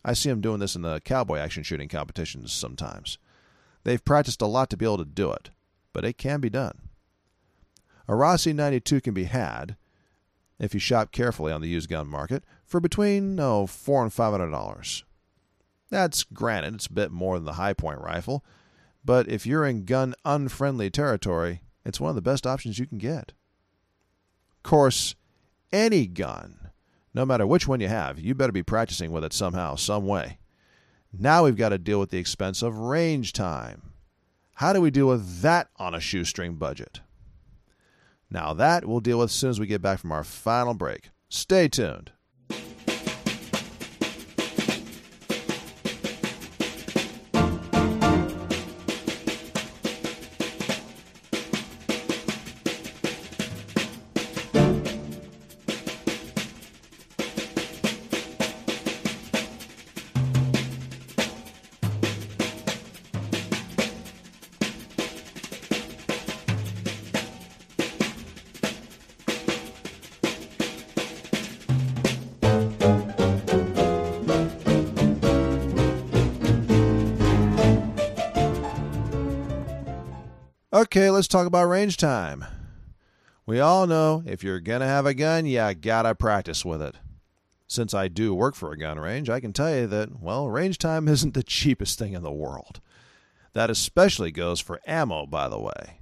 I 0.06 0.14
see 0.14 0.30
them 0.30 0.42
doing 0.42 0.60
this 0.60 0.76
in 0.76 0.84
the 0.84 1.02
cowboy 1.02 1.38
action 1.40 1.64
shooting 1.64 1.90
competitions 1.90 2.54
sometimes. 2.54 3.18
They've 3.84 4.04
practiced 4.04 4.42
a 4.42 4.48
lot 4.48 4.70
to 4.70 4.78
be 4.78 4.86
able 4.86 5.00
to 5.00 5.06
do 5.06 5.32
it, 5.32 5.50
but 5.94 6.06
it 6.06 6.18
can 6.18 6.40
be 6.40 6.50
done. 6.50 6.90
A 8.08 8.16
Rossi 8.16 8.54
92 8.54 9.02
can 9.02 9.14
be 9.14 9.26
had, 9.26 9.76
if 10.60 10.74
you 10.74 10.80
shop 10.80 11.12
carefully 11.12 11.52
on 11.52 11.62
the 11.62 11.68
used 11.68 11.90
gun 11.90 12.08
market, 12.08 12.44
for 12.66 12.80
between 12.80 13.40
oh, 13.40 13.68
four 13.68 14.04
and 14.04 14.14
five 14.14 14.32
hundred 14.32 14.52
dollars. 14.52 15.04
That's 15.90 16.24
granted, 16.24 16.76
it's 16.76 16.88
a 16.88 16.94
bit 16.94 17.12
more 17.12 17.36
than 17.36 17.46
the 17.46 17.54
Hi-Point 17.54 18.00
rifle, 18.00 18.44
but 19.08 19.30
if 19.30 19.48
you're 19.48 19.66
in 19.66 19.86
gun 19.86 20.14
unfriendly 20.26 20.90
territory, 20.90 21.62
it's 21.86 21.98
one 21.98 22.10
of 22.10 22.16
the 22.16 22.22
best 22.22 22.46
options 22.46 22.78
you 22.78 22.86
can 22.86 22.98
get. 22.98 23.32
Of 24.58 24.64
course, 24.64 25.16
any 25.72 26.08
gun, 26.08 26.72
no 27.14 27.26
matter 27.26 27.48
which 27.48 27.70
one 27.70 27.80
you 27.80 27.88
have, 27.88 28.20
you 28.20 28.36
better 28.36 28.52
be 28.52 28.64
practicing 28.64 29.14
with 29.14 29.24
it 29.24 29.32
somehow, 29.32 29.76
some 29.76 30.06
way. 30.06 30.40
Now 31.18 31.46
we've 31.46 31.56
got 31.56 31.70
to 31.70 31.78
deal 31.78 32.02
with 32.02 32.10
the 32.10 32.18
expense 32.18 32.62
of 32.62 32.78
range 32.78 33.32
time. 33.32 33.94
How 34.56 34.74
do 34.74 34.82
we 34.82 34.92
deal 34.92 35.08
with 35.08 35.40
that 35.40 35.70
on 35.78 35.96
a 35.96 36.02
shoestring 36.02 36.56
budget? 36.56 37.00
Now, 38.30 38.54
that 38.56 38.84
we'll 38.84 39.00
deal 39.00 39.20
with 39.20 39.30
as 39.30 39.36
soon 39.36 39.52
as 39.52 39.60
we 39.60 39.68
get 39.68 39.82
back 39.82 40.00
from 40.00 40.12
our 40.12 40.26
final 40.26 40.74
break. 40.74 41.12
Stay 41.30 41.70
tuned. 41.70 42.12
Okay, 80.78 81.10
let's 81.10 81.28
talk 81.28 81.48
about 81.48 81.70
range 81.70 81.98
time. 81.98 82.46
We 83.48 83.60
all 83.60 83.88
know 83.88 84.22
if 84.28 84.44
you're 84.44 84.60
going 84.60 84.82
to 84.82 84.86
have 84.86 85.08
a 85.08 85.16
gun, 85.16 85.48
you 85.48 85.74
gotta 85.74 86.14
practice 86.14 86.64
with 86.64 86.84
it. 86.84 86.94
Since 87.66 87.96
I 87.96 88.10
do 88.10 88.36
work 88.36 88.54
for 88.54 88.72
a 88.72 88.78
gun 88.78 89.00
range, 89.00 89.28
I 89.28 89.40
can 89.40 89.54
tell 89.54 89.76
you 89.76 89.88
that, 89.88 90.22
well, 90.22 90.48
range 90.48 90.78
time 90.78 91.08
isn't 91.08 91.34
the 91.34 91.42
cheapest 91.42 91.98
thing 91.98 92.14
in 92.14 92.22
the 92.22 92.32
world. 92.32 92.80
That 93.54 93.72
especially 93.72 94.30
goes 94.30 94.60
for 94.60 94.80
ammo, 94.86 95.26
by 95.26 95.50
the 95.50 95.58
way. 95.58 96.02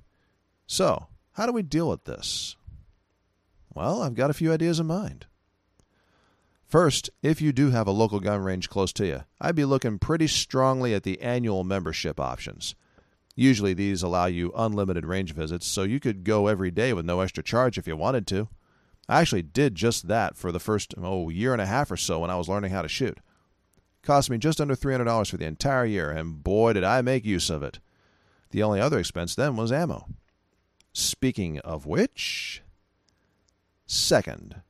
So, 0.68 1.08
how 1.36 1.46
do 1.46 1.54
we 1.54 1.64
deal 1.64 1.88
with 1.88 2.04
this? 2.04 2.58
Well, 3.74 4.02
I've 4.02 4.16
got 4.16 4.30
a 4.30 4.34
few 4.34 4.52
ideas 4.52 4.82
in 4.82 4.88
mind. 4.88 5.26
First, 6.66 7.10
if 7.24 7.42
you 7.42 7.54
do 7.54 7.70
have 7.70 7.88
a 7.88 7.92
local 7.92 8.20
gun 8.20 8.42
range 8.42 8.70
close 8.70 8.92
to 8.92 9.06
you, 9.06 9.24
I'd 9.40 9.56
be 9.56 9.64
looking 9.64 10.00
pretty 10.00 10.28
strongly 10.28 10.94
at 10.94 11.04
the 11.04 11.22
annual 11.22 11.64
membership 11.64 12.20
options. 12.20 12.76
Usually 13.36 13.74
these 13.74 14.02
allow 14.02 14.28
you 14.28 14.54
unlimited 14.56 15.06
range 15.06 15.34
visits, 15.34 15.68
so 15.68 15.84
you 15.84 16.00
could 16.00 16.24
go 16.24 16.48
every 16.48 16.72
day 16.72 16.94
with 16.94 17.06
no 17.06 17.20
extra 17.20 17.44
charge 17.44 17.78
if 17.78 17.86
you 17.86 17.98
wanted 17.98 18.26
to. 18.28 18.48
I 19.10 19.22
actually 19.22 19.44
did 19.44 19.76
just 19.76 20.08
that 20.08 20.38
for 20.38 20.52
the 20.52 20.60
first 20.60 20.96
oh 20.98 21.30
year 21.30 21.52
and 21.52 21.62
a 21.62 21.66
half 21.66 21.92
or 21.92 21.98
so 21.98 22.20
when 22.20 22.30
I 22.30 22.38
was 22.38 22.48
learning 22.48 22.72
how 22.72 22.82
to 22.82 22.88
shoot. 22.88 23.18
It 23.18 24.06
cost 24.06 24.30
me 24.30 24.38
just 24.38 24.62
under 24.62 24.76
$300 24.76 25.30
for 25.30 25.38
the 25.38 25.46
entire 25.46 25.86
year, 25.86 26.10
and 26.10 26.44
boy 26.44 26.74
did 26.74 26.86
I 26.86 27.02
make 27.02 27.26
use 27.26 27.50
of 27.50 27.62
it. 27.62 27.80
The 28.52 28.64
only 28.64 28.80
other 28.80 29.00
expense 29.00 29.36
then 29.36 29.58
was 29.58 29.72
ammo. 29.72 30.08
Speaking 30.94 31.60
of 31.60 31.86
which, 31.86 32.64
second, 33.86 34.62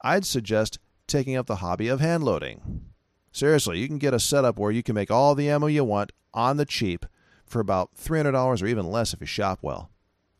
I'd 0.00 0.24
suggest 0.24 0.78
taking 1.06 1.36
up 1.36 1.46
the 1.46 1.56
hobby 1.56 1.88
of 1.88 2.00
hand 2.00 2.24
loading. 2.24 2.86
Seriously, 3.30 3.78
you 3.78 3.86
can 3.86 3.98
get 3.98 4.14
a 4.14 4.20
setup 4.20 4.58
where 4.58 4.70
you 4.70 4.82
can 4.82 4.94
make 4.94 5.10
all 5.10 5.34
the 5.34 5.50
ammo 5.50 5.66
you 5.66 5.84
want 5.84 6.12
on 6.32 6.56
the 6.56 6.64
cheap 6.64 7.04
for 7.50 7.60
about 7.60 7.94
$300 7.96 8.62
or 8.62 8.66
even 8.66 8.90
less 8.90 9.12
if 9.12 9.20
you 9.20 9.26
shop 9.26 9.58
well. 9.60 9.90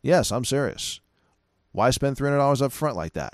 Yes, 0.01 0.31
I'm 0.31 0.45
serious. 0.45 1.01
Why 1.73 1.89
spend 1.89 2.15
$300 2.15 2.61
up 2.61 2.71
front 2.71 2.95
like 2.95 3.13
that? 3.13 3.33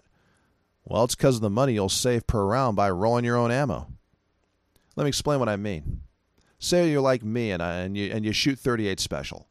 Well, 0.83 1.03
it's 1.03 1.15
because 1.15 1.35
of 1.35 1.41
the 1.41 1.49
money 1.49 1.73
you'll 1.73 1.89
save 1.89 2.25
per 2.25 2.43
round 2.43 2.75
by 2.75 2.89
rolling 2.89 3.23
your 3.23 3.37
own 3.37 3.51
ammo. 3.51 3.87
Let 4.95 5.03
me 5.03 5.09
explain 5.09 5.39
what 5.39 5.49
I 5.49 5.57
mean. 5.57 6.01
Say 6.59 6.89
you're 6.89 7.01
like 7.01 7.23
me 7.23 7.51
and, 7.51 7.61
I, 7.61 7.73
and, 7.79 7.95
you, 7.95 8.11
and 8.11 8.25
you 8.25 8.31
shoot 8.31 8.57
38 8.57 8.99
special. 8.99 9.47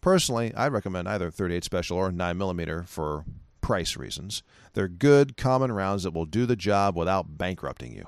Personally, 0.00 0.52
I 0.54 0.66
recommend 0.68 1.08
either 1.08 1.30
38 1.30 1.62
special 1.62 1.96
or 1.96 2.10
9mm 2.10 2.88
for 2.88 3.24
price 3.60 3.96
reasons. 3.96 4.42
They're 4.72 4.88
good, 4.88 5.36
common 5.36 5.70
rounds 5.70 6.02
that 6.02 6.12
will 6.12 6.26
do 6.26 6.44
the 6.44 6.56
job 6.56 6.96
without 6.96 7.38
bankrupting 7.38 7.92
you. 7.94 8.06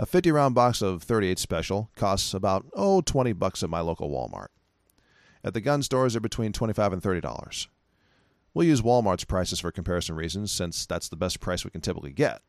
A 0.00 0.06
50 0.06 0.32
round 0.32 0.54
box 0.54 0.80
of 0.80 1.02
38 1.02 1.38
special 1.38 1.90
costs 1.94 2.32
about, 2.32 2.64
oh, 2.72 3.02
20 3.02 3.34
bucks 3.34 3.62
at 3.62 3.68
my 3.68 3.80
local 3.80 4.08
Walmart. 4.08 4.46
At 5.44 5.52
the 5.52 5.60
gun 5.60 5.82
stores, 5.82 6.14
they're 6.14 6.22
between 6.22 6.54
25 6.54 6.94
and 6.94 7.02
$30. 7.02 7.66
We'll 8.54 8.66
use 8.66 8.80
Walmart's 8.80 9.24
prices 9.24 9.60
for 9.60 9.70
comparison 9.70 10.16
reasons 10.16 10.50
since 10.52 10.86
that's 10.86 11.10
the 11.10 11.16
best 11.16 11.38
price 11.40 11.66
we 11.66 11.70
can 11.70 11.82
typically 11.82 12.12
get. 12.12 12.40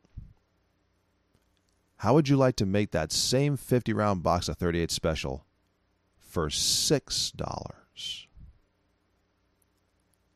How 1.96 2.14
would 2.14 2.26
you 2.26 2.38
like 2.38 2.56
to 2.56 2.64
make 2.64 2.90
that 2.92 3.12
same 3.12 3.58
50 3.58 3.92
round 3.92 4.22
box 4.22 4.48
of 4.48 4.56
38 4.56 4.90
special 4.90 5.44
for 6.18 6.48
$6? 6.48 8.26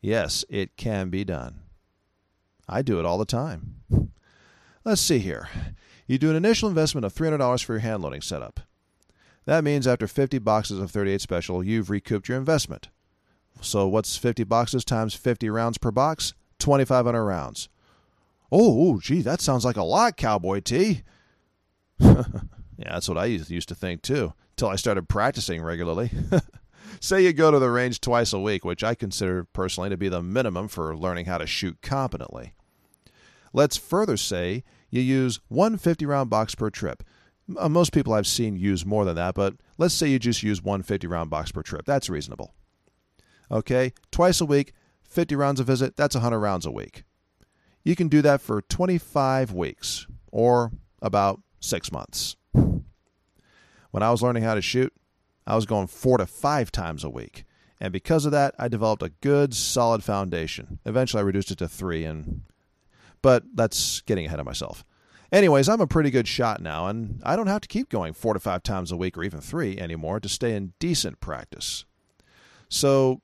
Yes, 0.03 0.45
it 0.51 0.77
can 0.77 1.09
be 1.09 1.25
done. 1.25 1.61
I 2.69 2.83
do 2.83 3.01
it 3.01 3.07
all 3.07 3.17
the 3.17 3.25
time. 3.25 3.77
Let's 4.85 5.01
see 5.01 5.19
here. 5.19 5.49
You 6.07 6.18
do 6.18 6.30
an 6.30 6.36
initial 6.36 6.68
investment 6.68 7.04
of 7.04 7.14
$300 7.14 7.64
for 7.64 7.74
your 7.74 7.80
hand 7.80 8.02
loading 8.02 8.20
setup. 8.20 8.61
That 9.44 9.64
means 9.64 9.86
after 9.86 10.07
50 10.07 10.38
boxes 10.38 10.78
of 10.78 10.90
38 10.90 11.20
Special, 11.20 11.64
you've 11.64 11.90
recouped 11.90 12.28
your 12.28 12.38
investment. 12.38 12.88
So 13.61 13.86
what's 13.88 14.16
50 14.16 14.44
boxes 14.44 14.84
times 14.84 15.14
50 15.14 15.48
rounds 15.50 15.78
per 15.78 15.90
box? 15.90 16.34
2,500 16.59 17.24
rounds. 17.24 17.68
Oh, 18.50 19.00
gee, 19.00 19.22
that 19.22 19.40
sounds 19.40 19.64
like 19.64 19.76
a 19.76 19.82
lot, 19.82 20.16
Cowboy 20.16 20.61
T. 20.61 21.02
yeah, 21.98 22.22
that's 22.78 23.09
what 23.09 23.18
I 23.18 23.26
used 23.26 23.68
to 23.68 23.74
think 23.74 24.02
too, 24.02 24.34
till 24.57 24.68
I 24.68 24.76
started 24.76 25.09
practicing 25.09 25.62
regularly. 25.62 26.11
Say 27.00 27.24
you 27.24 27.32
go 27.32 27.50
to 27.50 27.59
the 27.59 27.70
range 27.70 28.00
twice 28.00 28.32
a 28.32 28.40
week, 28.40 28.64
which 28.64 28.84
I 28.84 28.94
consider 28.94 29.44
personally 29.44 29.90
to 29.90 29.96
be 29.96 30.09
the 30.09 30.22
minimum 30.22 30.68
for 30.68 30.96
learning 30.96 31.26
how 31.26 31.38
to 31.38 31.46
shoot 31.46 31.78
competently. 31.82 32.54
Let's 33.52 33.76
further 33.76 34.16
say 34.16 34.64
you 34.91 35.01
use 35.01 35.41
one 35.49 35.76
50 35.76 36.07
round 36.07 36.30
box 36.30 36.55
per 36.55 36.70
trip. 36.70 37.03
Uh, 37.57 37.68
most 37.68 37.93
people 37.93 38.12
I've 38.12 38.26
seen 38.26 38.57
use 38.57 38.84
more 38.84 39.05
than 39.05 39.16
that, 39.16 39.34
but 39.34 39.55
let's 39.78 39.95
say 39.95 40.09
you 40.09 40.18
just 40.18 40.43
use 40.43 40.62
one 40.62 40.82
50 40.82 41.07
round 41.07 41.30
box 41.30 41.53
per 41.53 41.62
trip. 41.62 41.84
That's 41.87 42.11
reasonable. 42.11 42.55
Okay, 43.51 43.93
twice 44.11 44.41
a 44.41 44.47
week, 44.47 44.72
50 45.09 45.37
rounds 45.37 45.61
a 45.61 45.64
visit, 45.64 45.97
that's 45.97 46.16
100 46.16 46.39
rounds 46.39 46.66
a 46.66 46.70
week. 46.70 47.05
You 47.84 47.95
can 47.95 48.09
do 48.09 48.20
that 48.22 48.41
for 48.41 48.62
25 48.62 49.53
weeks 49.53 50.09
or 50.32 50.72
about 51.01 51.41
six 51.61 51.93
months. 51.93 52.34
When 52.53 54.03
I 54.03 54.11
was 54.11 54.22
learning 54.22 54.43
how 54.43 54.55
to 54.55 54.62
shoot, 54.62 54.93
I 55.47 55.55
was 55.55 55.66
going 55.66 55.87
four 55.87 56.18
to 56.18 56.26
five 56.26 56.72
times 56.72 57.05
a 57.05 57.11
week. 57.11 57.45
And 57.80 57.93
because 57.93 58.24
of 58.24 58.32
that, 58.32 58.55
I 58.59 58.68
developed 58.68 59.03
a 59.03 59.11
good, 59.20 59.55
solid 59.55 60.03
foundation. 60.03 60.80
Eventually, 60.84 61.20
I 61.20 61.24
reduced 61.24 61.51
it 61.51 61.59
to 61.59 61.68
three, 61.68 62.05
and 62.05 62.43
but 63.27 63.43
that's 63.55 64.03
getting 64.03 64.24
ahead 64.24 64.39
of 64.39 64.47
myself. 64.47 64.85
Anyways, 65.33 65.68
I'm 65.68 65.81
a 65.81 65.87
pretty 65.89 66.12
good 66.12 66.29
shot 66.29 66.62
now, 66.62 66.87
and 66.87 67.20
I 67.24 67.35
don't 67.35 67.49
have 67.49 67.62
to 67.62 67.66
keep 67.66 67.89
going 67.89 68.12
four 68.12 68.35
to 68.35 68.39
five 68.39 68.62
times 68.62 68.93
a 68.93 68.97
week 68.97 69.18
or 69.18 69.24
even 69.24 69.41
three 69.41 69.77
anymore 69.81 70.20
to 70.20 70.29
stay 70.29 70.55
in 70.55 70.74
decent 70.79 71.18
practice. 71.18 71.85
So, 72.68 73.22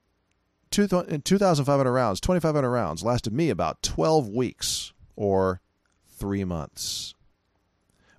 2,500 0.72 1.86
uh, 1.86 1.92
rounds, 1.92 2.20
2,500 2.20 2.68
rounds 2.68 3.04
lasted 3.04 3.32
me 3.32 3.48
about 3.48 3.80
12 3.84 4.28
weeks 4.28 4.92
or 5.14 5.60
three 6.08 6.42
months. 6.42 7.14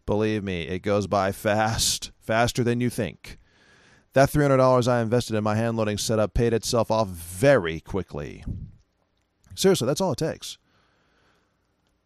Believe 0.05 0.41
me, 0.41 0.61
it 0.61 0.83
goes 0.83 1.05
by 1.05 1.33
fast, 1.33 2.11
faster 2.17 2.63
than 2.63 2.79
you 2.79 2.89
think. 2.89 3.37
That 4.13 4.29
$300 4.29 4.87
I 4.87 5.01
invested 5.01 5.35
in 5.35 5.43
my 5.43 5.55
hand 5.55 5.75
loading 5.75 5.97
setup 5.97 6.33
paid 6.33 6.53
itself 6.53 6.89
off 6.89 7.09
very 7.09 7.81
quickly. 7.81 8.45
Seriously, 9.53 9.85
that's 9.85 9.99
all 9.99 10.13
it 10.13 10.19
takes. 10.19 10.57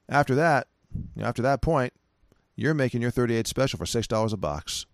After 0.09 0.35
that, 0.35 0.67
after 1.19 1.41
that 1.41 1.61
point, 1.61 1.93
you're 2.55 2.73
making 2.73 3.01
your 3.01 3.11
38 3.11 3.47
special 3.47 3.77
for 3.77 3.85
$6 3.85 4.33
a 4.33 4.37
box. 4.37 4.85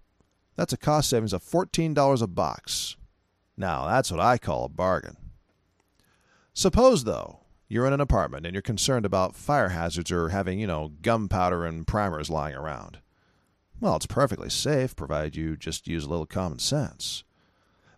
That's 0.55 0.74
a 0.74 0.78
cost 0.78 1.09
savings 1.09 1.34
of 1.34 1.43
$14 1.43 2.22
a 2.22 2.28
box. 2.28 2.95
Now, 3.55 3.86
that's 3.86 4.11
what 4.11 4.20
I 4.20 4.38
call 4.38 4.66
a 4.66 4.70
bargain. 4.70 5.18
Suppose, 6.53 7.03
though, 7.03 7.39
you're 7.68 7.88
in 7.88 7.93
an 7.93 8.01
apartment 8.01 8.45
and 8.45 8.53
you're 8.53 8.61
concerned 8.61 9.05
about 9.05 9.36
fire 9.36 9.70
hazards 9.70 10.11
or 10.11 10.30
having, 10.30 10.59
you 10.59 10.68
know, 10.68 10.91
gunpowder 11.01 11.66
and 11.66 11.88
primers 11.88 12.30
lying 12.30 12.55
around. 12.55 12.99
Well, 13.80 13.95
it's 13.95 14.05
perfectly 14.05 14.49
safe, 14.49 14.95
provided 14.95 15.36
you 15.36 15.57
just 15.57 15.88
use 15.88 16.05
a 16.05 16.09
little 16.09 16.26
common 16.26 16.59
sense. 16.59 17.24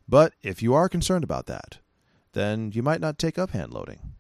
But 0.08 0.34
if 0.42 0.62
you 0.64 0.74
are 0.74 0.88
concerned 0.88 1.24
about 1.24 1.48
that, 1.48 1.80
then 2.34 2.72
you 2.74 2.84
might 2.84 3.02
not 3.02 3.18
take 3.18 3.38
up 3.38 3.52
hand 3.52 3.74
loading. 3.74 4.15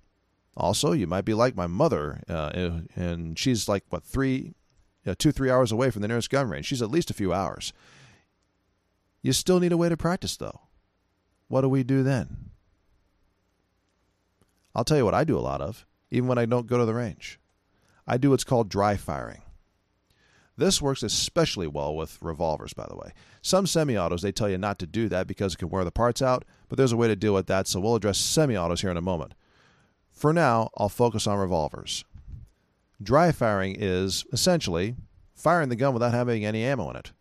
Also, 0.58 0.94
you 0.94 1.06
might 1.06 1.26
be 1.26 1.34
like 1.34 1.56
my 1.56 1.68
mother, 1.68 2.22
uh, 2.30 2.80
and 2.96 3.38
she's 3.38 3.68
like, 3.68 3.84
what, 3.90 4.04
three, 4.04 4.54
uh, 5.06 5.14
two, 5.18 5.32
three 5.32 5.52
hours 5.52 5.72
away 5.72 5.92
from 5.92 6.02
the 6.02 6.08
nearest 6.08 6.30
gun 6.30 6.50
range. 6.50 6.66
She's 6.66 6.82
at 6.82 6.92
least 6.92 7.10
a 7.10 7.16
few 7.16 7.34
hours. 7.34 7.74
You 9.22 9.34
still 9.34 9.60
need 9.60 9.74
a 9.74 9.78
way 9.78 9.90
to 9.90 9.98
practice, 9.98 10.38
though. 10.38 10.62
What 11.48 11.62
do 11.62 11.70
we 11.70 11.84
do 11.84 12.04
then? 12.04 12.52
I'll 14.74 14.84
tell 14.86 14.98
you 14.98 15.06
what 15.06 15.14
I 15.14 15.24
do 15.24 15.38
a 15.38 15.40
lot 15.40 15.62
of, 15.62 15.86
even 16.10 16.28
when 16.28 16.38
I 16.38 16.46
don't 16.46 16.68
go 16.68 16.78
to 16.78 16.86
the 16.86 16.94
range. 16.94 17.40
I 18.08 18.18
do 18.18 18.30
what's 18.30 18.44
called 18.44 18.70
dry 18.70 18.98
firing. 18.98 19.42
This 20.58 20.82
works 20.82 21.04
especially 21.04 21.68
well 21.68 21.96
with 21.96 22.18
revolvers, 22.22 22.74
by 22.74 22.86
the 22.88 22.96
way. 22.96 23.12
Some 23.42 23.68
semi 23.68 23.98
autos, 23.98 24.22
they 24.22 24.32
tell 24.32 24.50
you 24.50 24.58
not 24.58 24.80
to 24.80 24.88
do 24.88 25.10
that 25.10 25.28
because 25.28 25.54
it 25.54 25.58
can 25.58 25.70
wear 25.70 25.84
the 25.84 25.92
parts 25.92 26.22
out, 26.22 26.46
but 26.70 26.78
there's 26.78 26.94
a 26.94 26.98
way 26.98 27.08
to 27.08 27.16
deal 27.16 27.34
with 27.34 27.48
that, 27.48 27.68
so 27.68 27.80
we'll 27.80 27.96
address 27.96 28.18
semi 28.18 28.56
autos 28.56 28.82
here 28.82 28.92
in 28.92 28.98
a 28.98 29.02
moment. 29.02 29.34
For 30.16 30.32
now, 30.32 30.70
I'll 30.78 30.90
focus 30.90 31.28
on 31.28 31.38
revolvers. 31.38 32.06
Dry 33.04 33.34
firing 33.34 33.76
is 33.78 34.24
essentially 34.32 34.96
firing 35.36 35.68
the 35.68 35.76
gun 35.76 35.94
without 35.94 36.14
having 36.14 36.46
any 36.46 36.64
ammo 36.64 36.90
in 36.90 36.96
it. 36.96 37.12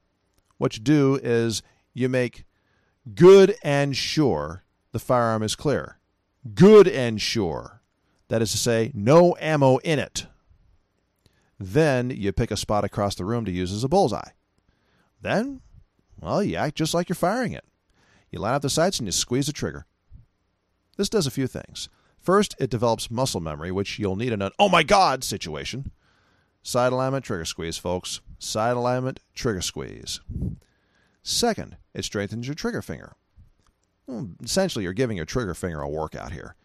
What 0.59 0.77
you 0.77 0.83
do 0.83 1.19
is 1.21 1.63
you 1.93 2.09
make 2.09 2.45
good 3.15 3.57
and 3.65 3.97
sure 3.97 4.63
the 4.93 5.01
firearm 5.01 5.43
is 5.43 5.57
clear. 5.57 5.99
Good 6.55 6.87
and 6.87 7.21
sure. 7.21 7.83
That 8.29 8.41
is 8.41 8.53
to 8.53 8.59
say, 8.59 8.93
no 8.95 9.37
ammo 9.41 9.79
in 9.79 9.99
it. 9.99 10.27
Then 11.59 12.11
you 12.11 12.33
pick 12.33 12.53
a 12.53 12.57
spot 12.57 12.85
across 12.85 13.17
the 13.17 13.25
room 13.25 13.45
to 13.45 13.51
use 13.51 13.73
as 13.73 13.83
a 13.83 13.89
bullseye. 13.89 14.31
Then, 15.21 15.63
well, 16.21 16.45
you 16.45 16.57
act 16.57 16.77
just 16.77 16.95
like 16.95 17.09
you're 17.09 17.17
firing 17.17 17.53
it. 17.53 17.65
You 18.31 18.39
line 18.39 18.55
up 18.55 18.63
the 18.63 18.71
sights 18.71 18.99
and 18.99 19.09
you 19.09 19.13
squeeze 19.13 19.47
the 19.47 19.53
trigger. 19.53 19.87
This 20.97 21.09
does 21.09 21.27
a 21.27 21.33
few 21.33 21.49
things. 21.49 21.89
First, 22.25 22.57
it 22.59 22.71
develops 22.71 23.11
muscle 23.11 23.43
memory, 23.43 23.71
which 23.71 23.99
you'll 23.99 24.17
need 24.17 24.33
in 24.33 24.41
an 24.41 24.51
oh 24.59 24.71
my 24.71 24.83
god 24.83 25.23
situation. 25.23 25.93
Sight 26.63 26.91
alignment, 26.91 27.27
trigger 27.27 27.45
squeeze, 27.45 27.77
folks. 27.77 28.23
Sight 28.39 28.71
alignment, 28.71 29.21
trigger 29.35 29.61
squeeze. 29.61 30.21
Second, 31.23 31.77
it 31.93 32.07
strengthens 32.07 32.49
your 32.49 32.55
trigger 32.55 32.81
finger. 32.81 33.17
Well, 34.07 34.31
essentially, 34.43 34.85
you're 34.85 34.95
giving 34.95 35.19
your 35.19 35.27
trigger 35.27 35.53
finger 35.53 35.83
a 35.83 35.89
workout 35.89 36.33
here. 36.33 36.57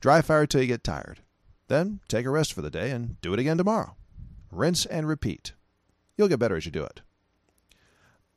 Dry 0.00 0.22
fire 0.22 0.46
till 0.46 0.60
you 0.60 0.68
get 0.68 0.84
tired. 0.84 1.20
Then 1.66 1.98
take 2.06 2.24
a 2.24 2.30
rest 2.30 2.52
for 2.52 2.62
the 2.62 2.70
day 2.70 2.92
and 2.92 3.20
do 3.20 3.32
it 3.32 3.40
again 3.40 3.58
tomorrow. 3.58 3.96
Rinse 4.52 4.86
and 4.86 5.08
repeat. 5.08 5.54
You'll 6.16 6.28
get 6.28 6.38
better 6.38 6.56
as 6.56 6.66
you 6.66 6.70
do 6.70 6.84
it. 6.84 7.00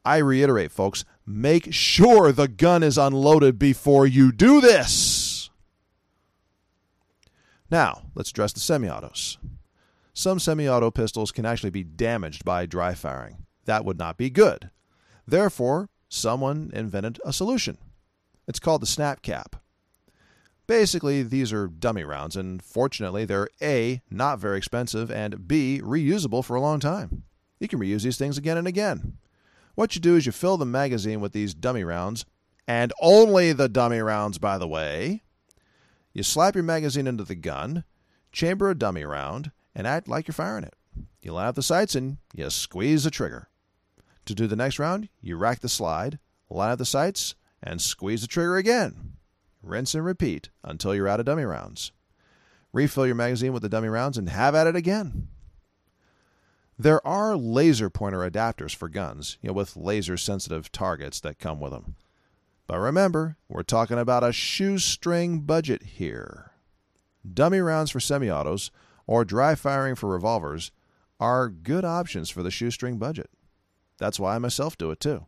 I 0.04 0.18
reiterate, 0.18 0.72
folks, 0.72 1.06
make 1.24 1.72
sure 1.72 2.32
the 2.32 2.48
gun 2.48 2.82
is 2.82 2.98
unloaded 2.98 3.60
before 3.60 4.08
you 4.08 4.32
do 4.32 4.60
this. 4.60 5.37
Now, 7.70 8.04
let's 8.16 8.30
address 8.30 8.54
the 8.54 8.60
semi 8.60 8.90
autos. 8.90 9.38
Some 10.14 10.40
semi 10.40 10.68
auto 10.68 10.90
pistols 10.90 11.32
can 11.32 11.46
actually 11.46 11.70
be 11.70 11.84
damaged 11.84 12.44
by 12.44 12.66
dry 12.66 12.94
firing. 12.94 13.46
That 13.66 13.86
would 13.86 14.00
not 14.00 14.18
be 14.18 14.30
good. 14.30 14.72
Therefore, 15.28 15.90
someone 16.10 16.72
invented 16.74 17.20
a 17.26 17.34
solution. 17.34 17.78
It's 18.48 18.60
called 18.60 18.82
the 18.82 18.88
snap 18.88 19.22
cap. 19.22 19.58
Basically, 20.68 21.24
these 21.24 21.54
are 21.54 21.68
dummy 21.68 22.04
rounds, 22.04 22.36
and 22.36 22.62
fortunately, 22.62 23.26
they're 23.26 23.50
A, 23.62 24.02
not 24.10 24.40
very 24.40 24.58
expensive, 24.58 25.10
and 25.10 25.48
B, 25.48 25.82
reusable 25.84 26.44
for 26.44 26.56
a 26.56 26.62
long 26.62 26.80
time. 26.80 27.24
You 27.60 27.68
can 27.68 27.80
reuse 27.80 28.04
these 28.04 28.18
things 28.18 28.38
again 28.38 28.58
and 28.58 28.68
again. 28.68 29.18
What 29.76 29.96
you 29.96 30.02
do 30.02 30.16
is 30.16 30.26
you 30.26 30.32
fill 30.32 30.58
the 30.58 30.66
magazine 30.66 31.22
with 31.22 31.32
these 31.32 31.54
dummy 31.54 31.84
rounds, 31.84 32.26
and 32.68 32.92
only 33.02 33.54
the 33.54 33.70
dummy 33.70 34.00
rounds, 34.00 34.40
by 34.40 34.58
the 34.58 34.68
way. 34.68 35.24
You 36.18 36.24
slap 36.24 36.56
your 36.56 36.64
magazine 36.64 37.06
into 37.06 37.24
the 37.24 37.36
gun, 37.36 37.84
chamber 38.32 38.72
a 38.72 38.76
dummy 38.76 39.04
round, 39.04 39.52
and 39.76 39.86
act 39.86 40.08
like 40.08 40.28
you're 40.28 40.34
firing 40.34 40.64
it. 40.64 40.74
You 41.22 41.34
line 41.34 41.46
up 41.46 41.54
the 41.54 41.62
sights 41.62 41.94
and 41.94 42.18
you 42.34 42.50
squeeze 42.50 43.04
the 43.04 43.12
trigger. 43.12 43.50
To 44.26 44.34
do 44.34 44.48
the 44.48 44.56
next 44.56 44.80
round, 44.80 45.10
you 45.22 45.38
rack 45.38 45.60
the 45.60 45.70
slide, 45.70 46.18
line 46.50 46.72
up 46.72 46.80
the 46.80 46.86
sights, 46.86 47.36
and 47.62 47.80
squeeze 47.80 48.22
the 48.22 48.28
trigger 48.28 48.58
again. 48.58 49.14
Rinse 49.62 49.94
and 49.94 50.04
repeat 50.04 50.50
until 50.64 50.96
you're 50.96 51.08
out 51.08 51.20
of 51.20 51.28
dummy 51.28 51.44
rounds. 51.44 51.92
Refill 52.74 53.06
your 53.06 53.14
magazine 53.14 53.54
with 53.54 53.62
the 53.62 53.70
dummy 53.70 53.88
rounds 53.88 54.18
and 54.18 54.28
have 54.28 54.56
at 54.56 54.66
it 54.66 54.76
again. 54.76 55.28
There 56.80 57.06
are 57.06 57.36
laser 57.36 57.92
pointer 57.92 58.28
adapters 58.28 58.76
for 58.76 58.90
guns, 58.90 59.38
you 59.44 59.50
know, 59.50 59.54
with 59.54 59.78
laser 59.78 60.18
sensitive 60.18 60.72
targets 60.72 61.20
that 61.20 61.38
come 61.38 61.60
with 61.60 61.74
them. 61.74 61.96
But 62.68 62.80
remember, 62.80 63.38
we're 63.48 63.64
talking 63.64 63.98
about 63.98 64.24
a 64.24 64.34
shoestring 64.34 65.42
budget 65.42 65.84
here. 65.84 66.52
Dummy 67.34 67.60
rounds 67.60 67.92
for 67.92 68.00
semi 68.00 68.30
autos 68.30 68.72
or 69.06 69.26
dry 69.26 69.56
firing 69.56 69.96
for 69.96 70.10
revolvers 70.10 70.72
are 71.20 71.50
good 71.50 71.86
options 71.86 72.30
for 72.30 72.44
the 72.44 72.52
shoestring 72.52 72.98
budget. 72.98 73.30
That's 73.98 74.20
why 74.20 74.36
I 74.36 74.40
myself 74.40 74.78
do 74.78 74.92
it 74.92 75.00
too 75.00 75.26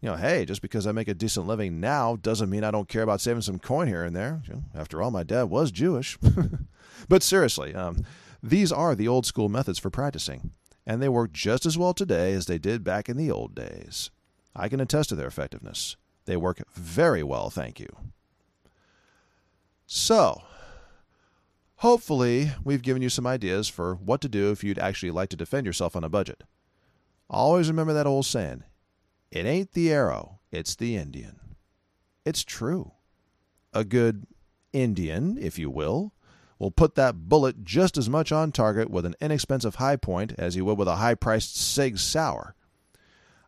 you 0.00 0.12
know, 0.12 0.16
hey, 0.16 0.44
just 0.44 0.62
because 0.62 0.86
I 0.86 0.92
make 0.92 1.08
a 1.08 1.14
decent 1.14 1.46
living 1.46 1.80
now 1.80 2.16
doesn't 2.16 2.50
mean 2.50 2.64
I 2.64 2.70
don't 2.70 2.88
care 2.88 3.02
about 3.02 3.20
saving 3.20 3.42
some 3.42 3.58
coin 3.58 3.88
here 3.88 4.04
and 4.04 4.14
there. 4.14 4.42
After 4.74 5.02
all, 5.02 5.10
my 5.10 5.22
dad 5.22 5.44
was 5.44 5.70
Jewish. 5.70 6.18
but 7.08 7.22
seriously, 7.22 7.74
um, 7.74 8.04
these 8.42 8.70
are 8.70 8.94
the 8.94 9.08
old 9.08 9.26
school 9.26 9.48
methods 9.48 9.78
for 9.78 9.90
practicing, 9.90 10.52
and 10.86 11.02
they 11.02 11.08
work 11.08 11.32
just 11.32 11.64
as 11.64 11.78
well 11.78 11.94
today 11.94 12.34
as 12.34 12.46
they 12.46 12.58
did 12.58 12.84
back 12.84 13.08
in 13.08 13.16
the 13.16 13.30
old 13.30 13.54
days. 13.54 14.10
I 14.54 14.68
can 14.68 14.80
attest 14.80 15.08
to 15.08 15.14
their 15.14 15.26
effectiveness. 15.26 15.96
They 16.26 16.36
work 16.36 16.62
very 16.74 17.22
well, 17.22 17.50
thank 17.50 17.80
you. 17.80 17.88
So, 19.86 20.42
Hopefully, 21.80 22.52
we've 22.64 22.80
given 22.80 23.02
you 23.02 23.10
some 23.10 23.26
ideas 23.26 23.68
for 23.68 23.96
what 23.96 24.22
to 24.22 24.28
do 24.28 24.50
if 24.50 24.64
you'd 24.64 24.78
actually 24.78 25.10
like 25.10 25.28
to 25.28 25.36
defend 25.36 25.66
yourself 25.66 25.94
on 25.94 26.04
a 26.04 26.08
budget. 26.08 26.42
Always 27.28 27.68
remember 27.68 27.92
that 27.92 28.06
old 28.06 28.24
saying 28.24 28.64
it 29.30 29.44
ain't 29.44 29.72
the 29.72 29.92
arrow, 29.92 30.40
it's 30.50 30.74
the 30.74 30.96
Indian. 30.96 31.38
It's 32.24 32.42
true. 32.42 32.92
A 33.74 33.84
good 33.84 34.26
Indian, 34.72 35.36
if 35.38 35.58
you 35.58 35.68
will, 35.70 36.14
will 36.58 36.70
put 36.70 36.94
that 36.94 37.28
bullet 37.28 37.62
just 37.62 37.98
as 37.98 38.08
much 38.08 38.32
on 38.32 38.52
target 38.52 38.90
with 38.90 39.04
an 39.04 39.14
inexpensive 39.20 39.74
Hi-Point 39.74 40.32
as 40.38 40.54
he 40.54 40.62
would 40.62 40.78
with 40.78 40.88
a 40.88 40.96
high 40.96 41.14
priced 41.14 41.56
Sig 41.56 41.98
Sauer. 41.98 42.55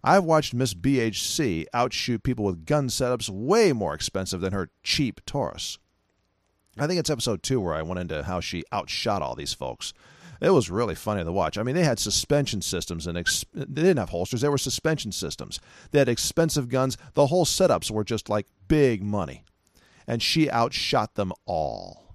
I've 0.02 0.24
watched 0.24 0.54
Miss 0.54 0.74
BHC 0.74 1.66
outshoot 1.74 2.22
people 2.22 2.44
with 2.44 2.66
gun 2.66 2.88
setups 2.88 3.28
way 3.28 3.72
more 3.72 3.94
expensive 3.94 4.40
than 4.40 4.52
her 4.52 4.70
cheap 4.82 5.20
Taurus. 5.26 5.78
I 6.78 6.86
think 6.86 7.00
it's 7.00 7.10
episode 7.10 7.42
two 7.42 7.60
where 7.60 7.74
I 7.74 7.82
went 7.82 8.00
into 8.00 8.22
how 8.22 8.40
she 8.40 8.62
outshot 8.72 9.22
all 9.22 9.34
these 9.34 9.54
folks. 9.54 9.92
It 10.40 10.50
was 10.50 10.70
really 10.70 10.94
funny 10.94 11.24
to 11.24 11.32
watch. 11.32 11.58
I 11.58 11.64
mean, 11.64 11.74
they 11.74 11.82
had 11.82 11.98
suspension 11.98 12.62
systems 12.62 13.08
and 13.08 13.18
ex- 13.18 13.44
they 13.52 13.64
didn't 13.82 13.96
have 13.96 14.10
holsters. 14.10 14.40
They 14.40 14.48
were 14.48 14.58
suspension 14.58 15.10
systems. 15.10 15.58
They 15.90 15.98
had 15.98 16.08
expensive 16.08 16.68
guns. 16.68 16.96
The 17.14 17.26
whole 17.26 17.44
setups 17.44 17.90
were 17.90 18.04
just 18.04 18.28
like 18.28 18.46
big 18.68 19.02
money, 19.02 19.42
and 20.06 20.22
she 20.22 20.48
outshot 20.48 21.16
them 21.16 21.32
all. 21.44 22.14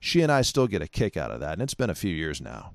She 0.00 0.20
and 0.20 0.32
I 0.32 0.42
still 0.42 0.66
get 0.66 0.82
a 0.82 0.88
kick 0.88 1.16
out 1.16 1.30
of 1.30 1.38
that, 1.38 1.52
and 1.52 1.62
it's 1.62 1.74
been 1.74 1.90
a 1.90 1.94
few 1.94 2.12
years 2.12 2.40
now. 2.40 2.72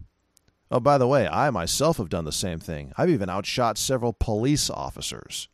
Oh, 0.69 0.79
by 0.79 0.97
the 0.97 1.07
way, 1.07 1.27
I 1.27 1.49
myself 1.49 1.97
have 1.97 2.09
done 2.09 2.25
the 2.25 2.31
same 2.31 2.59
thing. 2.59 2.91
I've 2.97 3.09
even 3.09 3.29
outshot 3.29 3.77
several 3.77 4.13
police 4.13 4.69
officers. 4.69 5.47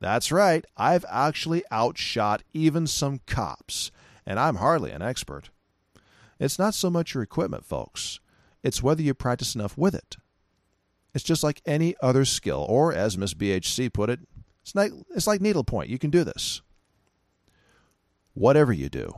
That's 0.00 0.32
right, 0.32 0.64
I've 0.76 1.04
actually 1.08 1.62
outshot 1.70 2.42
even 2.52 2.86
some 2.86 3.20
cops, 3.26 3.90
and 4.26 4.38
I'm 4.38 4.56
hardly 4.56 4.90
an 4.90 5.02
expert. 5.02 5.50
It's 6.40 6.58
not 6.58 6.74
so 6.74 6.90
much 6.90 7.14
your 7.14 7.22
equipment, 7.22 7.64
folks, 7.64 8.20
it's 8.62 8.82
whether 8.82 9.02
you 9.02 9.14
practice 9.14 9.54
enough 9.54 9.78
with 9.78 9.94
it. 9.94 10.16
It's 11.14 11.24
just 11.24 11.44
like 11.44 11.62
any 11.64 11.94
other 12.02 12.24
skill, 12.24 12.66
or 12.68 12.92
as 12.92 13.16
Miss 13.16 13.34
BHC 13.34 13.92
put 13.92 14.10
it, 14.10 14.20
it's 14.62 14.74
like, 14.74 14.92
it's 15.14 15.26
like 15.26 15.40
needlepoint. 15.40 15.90
You 15.90 15.98
can 15.98 16.10
do 16.10 16.24
this. 16.24 16.60
Whatever 18.32 18.72
you 18.72 18.88
do, 18.88 19.14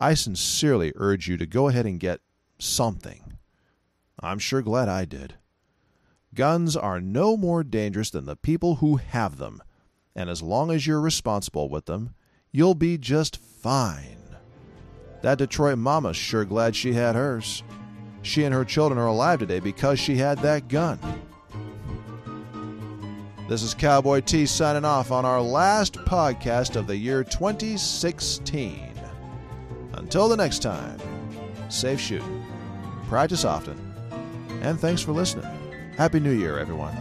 I 0.00 0.14
sincerely 0.14 0.92
urge 0.96 1.28
you 1.28 1.36
to 1.36 1.46
go 1.46 1.68
ahead 1.68 1.84
and 1.84 2.00
get 2.00 2.20
something. 2.58 3.38
I'm 4.22 4.38
sure 4.38 4.62
glad 4.62 4.88
I 4.88 5.04
did. 5.04 5.34
Guns 6.34 6.76
are 6.76 7.00
no 7.00 7.36
more 7.36 7.64
dangerous 7.64 8.08
than 8.08 8.24
the 8.24 8.36
people 8.36 8.76
who 8.76 8.96
have 8.96 9.36
them, 9.36 9.62
and 10.14 10.30
as 10.30 10.42
long 10.42 10.70
as 10.70 10.86
you're 10.86 11.00
responsible 11.00 11.68
with 11.68 11.86
them, 11.86 12.14
you'll 12.52 12.76
be 12.76 12.96
just 12.96 13.36
fine. 13.36 14.18
That 15.22 15.38
Detroit 15.38 15.78
mama's 15.78 16.16
sure 16.16 16.44
glad 16.44 16.76
she 16.76 16.92
had 16.92 17.16
hers. 17.16 17.62
She 18.22 18.44
and 18.44 18.54
her 18.54 18.64
children 18.64 18.98
are 18.98 19.08
alive 19.08 19.40
today 19.40 19.58
because 19.58 19.98
she 19.98 20.16
had 20.16 20.38
that 20.38 20.68
gun. 20.68 20.98
This 23.48 23.62
is 23.62 23.74
Cowboy 23.74 24.20
T 24.20 24.46
signing 24.46 24.84
off 24.84 25.10
on 25.10 25.24
our 25.24 25.42
last 25.42 25.94
podcast 25.94 26.76
of 26.76 26.86
the 26.86 26.96
year 26.96 27.24
2016. 27.24 28.94
Until 29.94 30.28
the 30.28 30.36
next 30.36 30.60
time, 30.62 30.98
safe 31.68 32.00
shooting, 32.00 32.44
practice 33.08 33.44
often, 33.44 33.91
and 34.62 34.80
thanks 34.80 35.02
for 35.02 35.12
listening. 35.12 35.46
Happy 35.96 36.20
New 36.20 36.32
Year, 36.32 36.58
everyone. 36.58 36.96